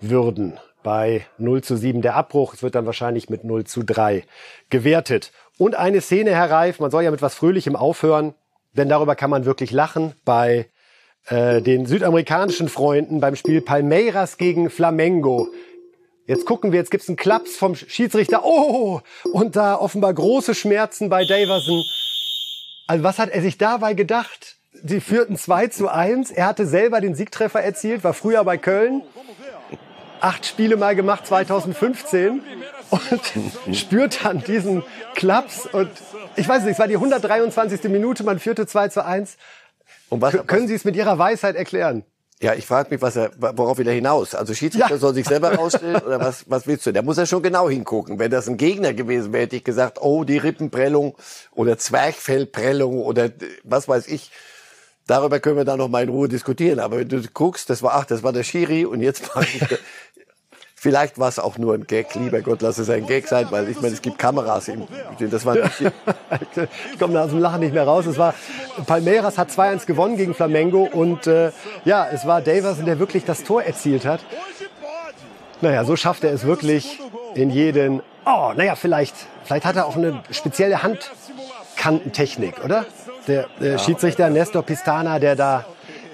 würden. 0.00 0.58
Bei 0.82 1.24
0 1.38 1.62
zu 1.62 1.76
7 1.76 2.02
der 2.02 2.14
Abbruch. 2.14 2.54
Es 2.54 2.62
wird 2.62 2.74
dann 2.74 2.86
wahrscheinlich 2.86 3.30
mit 3.30 3.42
0 3.42 3.64
zu 3.64 3.82
3 3.82 4.24
gewertet. 4.68 5.32
Und 5.58 5.74
eine 5.74 6.00
Szene, 6.00 6.32
Herr 6.32 6.50
Reif, 6.50 6.78
man 6.78 6.90
soll 6.90 7.04
ja 7.04 7.10
mit 7.10 7.22
was 7.22 7.34
Fröhlichem 7.34 7.74
aufhören, 7.74 8.34
denn 8.74 8.88
darüber 8.88 9.16
kann 9.16 9.30
man 9.30 9.44
wirklich 9.44 9.70
lachen. 9.70 10.14
Bei 10.24 10.66
äh, 11.26 11.62
den 11.62 11.86
südamerikanischen 11.86 12.68
Freunden 12.68 13.20
beim 13.20 13.36
Spiel 13.36 13.60
Palmeiras 13.60 14.36
gegen 14.36 14.68
Flamengo. 14.68 15.48
Jetzt 16.26 16.46
gucken 16.46 16.72
wir, 16.72 16.78
jetzt 16.78 16.90
gibt's 16.90 17.08
einen 17.08 17.16
Klaps 17.16 17.56
vom 17.56 17.74
Schiedsrichter. 17.74 18.44
Oh, 18.44 19.00
und 19.32 19.56
da 19.56 19.76
offenbar 19.76 20.14
große 20.14 20.54
Schmerzen 20.54 21.08
bei 21.08 21.24
Daverson. 21.24 21.82
Also 22.86 23.04
was 23.04 23.18
hat 23.18 23.30
er 23.30 23.42
sich 23.42 23.58
dabei 23.58 23.94
gedacht? 23.94 24.56
Sie 24.72 25.00
führten 25.00 25.36
2 25.36 25.68
zu 25.68 25.88
1. 25.88 26.30
Er 26.30 26.46
hatte 26.46 26.66
selber 26.66 27.00
den 27.00 27.14
Siegtreffer 27.14 27.62
erzielt, 27.62 28.04
war 28.04 28.14
früher 28.14 28.42
bei 28.44 28.58
Köln. 28.58 29.02
Acht 30.20 30.46
Spiele 30.46 30.76
mal 30.76 30.94
gemacht 30.94 31.26
2015 31.26 32.42
und 32.90 33.76
spürt 33.76 34.24
dann 34.24 34.42
diesen 34.42 34.82
Klaps 35.14 35.66
und 35.66 35.90
ich 36.36 36.48
weiß 36.48 36.62
nicht, 36.64 36.72
es 36.72 36.78
war 36.78 36.88
die 36.88 36.96
123. 36.96 37.84
Minute, 37.84 38.24
man 38.24 38.38
führte 38.38 38.66
2 38.66 38.88
zu 38.88 39.04
1 39.04 39.36
und 40.08 40.20
was, 40.20 40.34
Können 40.46 40.68
Sie 40.68 40.74
es 40.74 40.84
mit 40.84 40.96
Ihrer 40.96 41.18
Weisheit 41.18 41.56
erklären? 41.56 42.04
Ja, 42.42 42.52
ich 42.54 42.66
frage 42.66 42.90
mich, 42.90 43.00
was 43.00 43.16
er, 43.16 43.30
worauf 43.38 43.78
will 43.78 43.86
er 43.86 43.94
hinaus? 43.94 44.34
Also 44.34 44.54
Schiedsrichter 44.54 44.90
ja. 44.90 44.98
soll 44.98 45.14
sich 45.14 45.26
selber 45.26 45.54
rausstellen 45.56 46.02
oder 46.02 46.20
was, 46.20 46.44
was 46.50 46.66
willst 46.66 46.84
du? 46.84 46.92
Der 46.92 47.02
muss 47.02 47.16
ja 47.16 47.26
schon 47.26 47.42
genau 47.42 47.70
hingucken. 47.70 48.18
Wenn 48.18 48.30
das 48.30 48.48
ein 48.48 48.56
Gegner 48.56 48.92
gewesen 48.92 49.32
wäre, 49.32 49.44
hätte 49.44 49.56
ich 49.56 49.64
gesagt, 49.64 49.98
oh, 50.00 50.24
die 50.24 50.38
Rippenprellung 50.38 51.14
oder 51.52 51.78
Zwerchfellprellung 51.78 53.02
oder 53.02 53.30
was 53.62 53.88
weiß 53.88 54.08
ich. 54.08 54.30
Darüber 55.06 55.38
können 55.38 55.56
wir 55.56 55.64
dann 55.64 55.78
noch 55.78 55.88
mal 55.88 56.02
in 56.02 56.08
Ruhe 56.08 56.28
diskutieren. 56.28 56.80
Aber 56.80 56.98
wenn 56.98 57.08
du 57.08 57.22
guckst, 57.32 57.70
das 57.70 57.82
war, 57.82 57.94
ach, 57.94 58.06
das 58.06 58.22
war 58.22 58.32
der 58.32 58.42
Schiri 58.42 58.84
und 58.84 59.00
jetzt 59.00 59.34
war 59.34 59.42
ich, 59.42 59.60
Vielleicht 60.84 61.18
war 61.18 61.30
es 61.30 61.38
auch 61.38 61.56
nur 61.56 61.72
ein 61.72 61.86
Gag. 61.86 62.14
Lieber 62.14 62.42
Gott, 62.42 62.60
lass 62.60 62.76
es 62.76 62.90
ein 62.90 63.06
Gag 63.06 63.26
sein, 63.26 63.46
weil 63.48 63.70
ich 63.70 63.80
meine, 63.80 63.94
es 63.94 64.02
gibt 64.02 64.18
Kameras. 64.18 64.68
Im, 64.68 64.86
das 65.18 65.46
war 65.46 65.56
ich 66.92 66.98
komme 66.98 67.14
da 67.14 67.24
aus 67.24 67.30
dem 67.30 67.38
Lachen 67.38 67.60
nicht 67.60 67.72
mehr 67.72 67.84
raus. 67.84 68.04
Es 68.04 68.18
war 68.18 68.34
Palmeiras 68.84 69.38
hat 69.38 69.48
2-1 69.48 69.86
gewonnen 69.86 70.18
gegen 70.18 70.34
Flamengo 70.34 70.82
und 70.82 71.26
äh, 71.26 71.52
ja, 71.86 72.06
es 72.12 72.26
war 72.26 72.42
Davison, 72.42 72.84
der 72.84 72.98
wirklich 72.98 73.24
das 73.24 73.44
Tor 73.44 73.62
erzielt 73.62 74.04
hat. 74.04 74.20
Naja, 75.62 75.86
so 75.86 75.96
schafft 75.96 76.22
er 76.22 76.34
es 76.34 76.44
wirklich 76.44 77.00
in 77.34 77.48
jeden. 77.48 78.02
Oh, 78.26 78.52
naja, 78.54 78.76
vielleicht, 78.76 79.14
vielleicht 79.44 79.64
hat 79.64 79.76
er 79.76 79.86
auch 79.86 79.96
eine 79.96 80.22
spezielle 80.32 80.82
Handkantentechnik, 80.82 82.62
oder? 82.62 82.84
der 83.26 83.46
äh, 83.58 83.78
Schiedsrichter 83.78 84.28
Nestor 84.28 84.62
Pistana, 84.62 85.18
der 85.18 85.34
da 85.34 85.64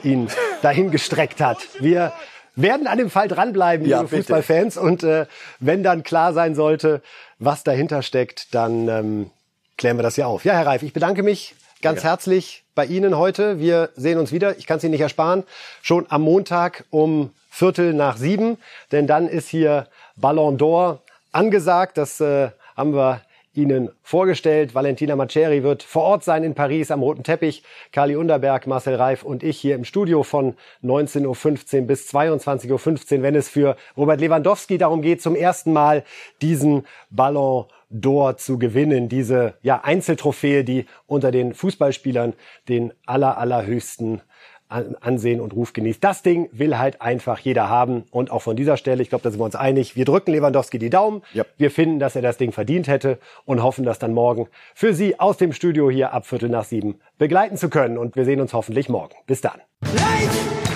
ihn 0.04 0.28
dahin 0.62 0.92
gestreckt 0.92 1.40
hat. 1.40 1.58
Wir 1.80 2.12
werden 2.56 2.86
an 2.86 2.98
dem 2.98 3.10
Fall 3.10 3.28
dranbleiben, 3.28 3.86
Ja, 3.86 3.98
liebe 3.98 4.10
bitte. 4.10 4.22
Fußballfans. 4.22 4.76
Und 4.76 5.02
äh, 5.02 5.26
wenn 5.58 5.82
dann 5.82 6.02
klar 6.02 6.32
sein 6.32 6.54
sollte, 6.54 7.02
was 7.38 7.64
dahinter 7.64 8.02
steckt, 8.02 8.54
dann 8.54 8.88
ähm, 8.88 9.30
klären 9.78 9.96
wir 9.98 10.02
das 10.02 10.16
ja 10.16 10.26
auf. 10.26 10.44
Ja, 10.44 10.54
Herr 10.54 10.66
Reif, 10.66 10.82
ich 10.82 10.92
bedanke 10.92 11.22
mich 11.22 11.54
ganz 11.82 12.04
herzlich 12.04 12.64
bei 12.74 12.84
Ihnen 12.84 13.16
heute. 13.16 13.58
Wir 13.58 13.90
sehen 13.96 14.18
uns 14.18 14.32
wieder. 14.32 14.58
Ich 14.58 14.66
kann 14.66 14.78
es 14.78 14.84
Ihnen 14.84 14.92
nicht 14.92 15.00
ersparen. 15.00 15.44
Schon 15.82 16.06
am 16.10 16.22
Montag 16.22 16.84
um 16.90 17.30
Viertel 17.50 17.94
nach 17.94 18.16
sieben. 18.16 18.58
Denn 18.92 19.06
dann 19.06 19.28
ist 19.28 19.48
hier 19.48 19.86
Ballon 20.16 20.58
d'Or 20.58 20.98
angesagt. 21.32 21.96
Das 21.98 22.20
äh, 22.20 22.50
haben 22.76 22.94
wir 22.94 23.22
Ihnen 23.52 23.90
vorgestellt. 24.02 24.74
Valentina 24.74 25.16
Maceri 25.16 25.62
wird 25.62 25.82
vor 25.82 26.02
Ort 26.02 26.24
sein 26.24 26.44
in 26.44 26.54
Paris 26.54 26.90
am 26.90 27.02
roten 27.02 27.24
Teppich. 27.24 27.64
Kali 27.92 28.14
Underberg, 28.14 28.66
Marcel 28.66 28.94
Reif 28.94 29.22
und 29.24 29.42
ich 29.42 29.58
hier 29.58 29.74
im 29.74 29.84
Studio 29.84 30.22
von 30.22 30.54
19.15 30.84 31.80
Uhr 31.80 31.86
bis 31.86 32.08
22.15 32.14 33.16
Uhr, 33.16 33.22
wenn 33.22 33.34
es 33.34 33.48
für 33.48 33.76
Robert 33.96 34.20
Lewandowski 34.20 34.78
darum 34.78 35.02
geht, 35.02 35.20
zum 35.20 35.34
ersten 35.34 35.72
Mal 35.72 36.04
diesen 36.40 36.86
Ballon 37.10 37.66
d'Or 37.92 38.36
zu 38.36 38.58
gewinnen. 38.58 39.08
Diese 39.08 39.54
ja, 39.62 39.80
Einzeltrophäe, 39.82 40.62
die 40.62 40.86
unter 41.06 41.32
den 41.32 41.54
Fußballspielern 41.54 42.34
den 42.68 42.92
aller, 43.04 43.36
allerhöchsten 43.36 44.22
Ansehen 44.70 45.40
und 45.40 45.54
Ruf 45.54 45.72
genießt. 45.72 46.02
Das 46.02 46.22
Ding 46.22 46.48
will 46.52 46.78
halt 46.78 47.02
einfach 47.02 47.38
jeder 47.40 47.68
haben. 47.68 48.04
Und 48.10 48.30
auch 48.30 48.42
von 48.42 48.56
dieser 48.56 48.76
Stelle, 48.76 49.02
ich 49.02 49.08
glaube, 49.08 49.22
da 49.22 49.30
sind 49.30 49.40
wir 49.40 49.44
uns 49.44 49.56
einig, 49.56 49.96
wir 49.96 50.04
drücken 50.04 50.32
Lewandowski 50.32 50.78
die 50.78 50.90
Daumen. 50.90 51.22
Wir 51.58 51.70
finden, 51.70 51.98
dass 51.98 52.16
er 52.16 52.22
das 52.22 52.36
Ding 52.36 52.52
verdient 52.52 52.88
hätte 52.88 53.18
und 53.44 53.62
hoffen, 53.62 53.84
das 53.84 53.98
dann 53.98 54.12
morgen 54.12 54.48
für 54.74 54.94
Sie 54.94 55.18
aus 55.18 55.36
dem 55.36 55.52
Studio 55.52 55.90
hier 55.90 56.12
ab 56.12 56.26
Viertel 56.26 56.48
nach 56.48 56.64
sieben 56.64 57.00
begleiten 57.18 57.56
zu 57.56 57.68
können. 57.68 57.98
Und 57.98 58.16
wir 58.16 58.24
sehen 58.24 58.40
uns 58.40 58.54
hoffentlich 58.54 58.88
morgen. 58.88 59.14
Bis 59.26 59.40
dann. 59.40 59.60
Light! 59.82 60.69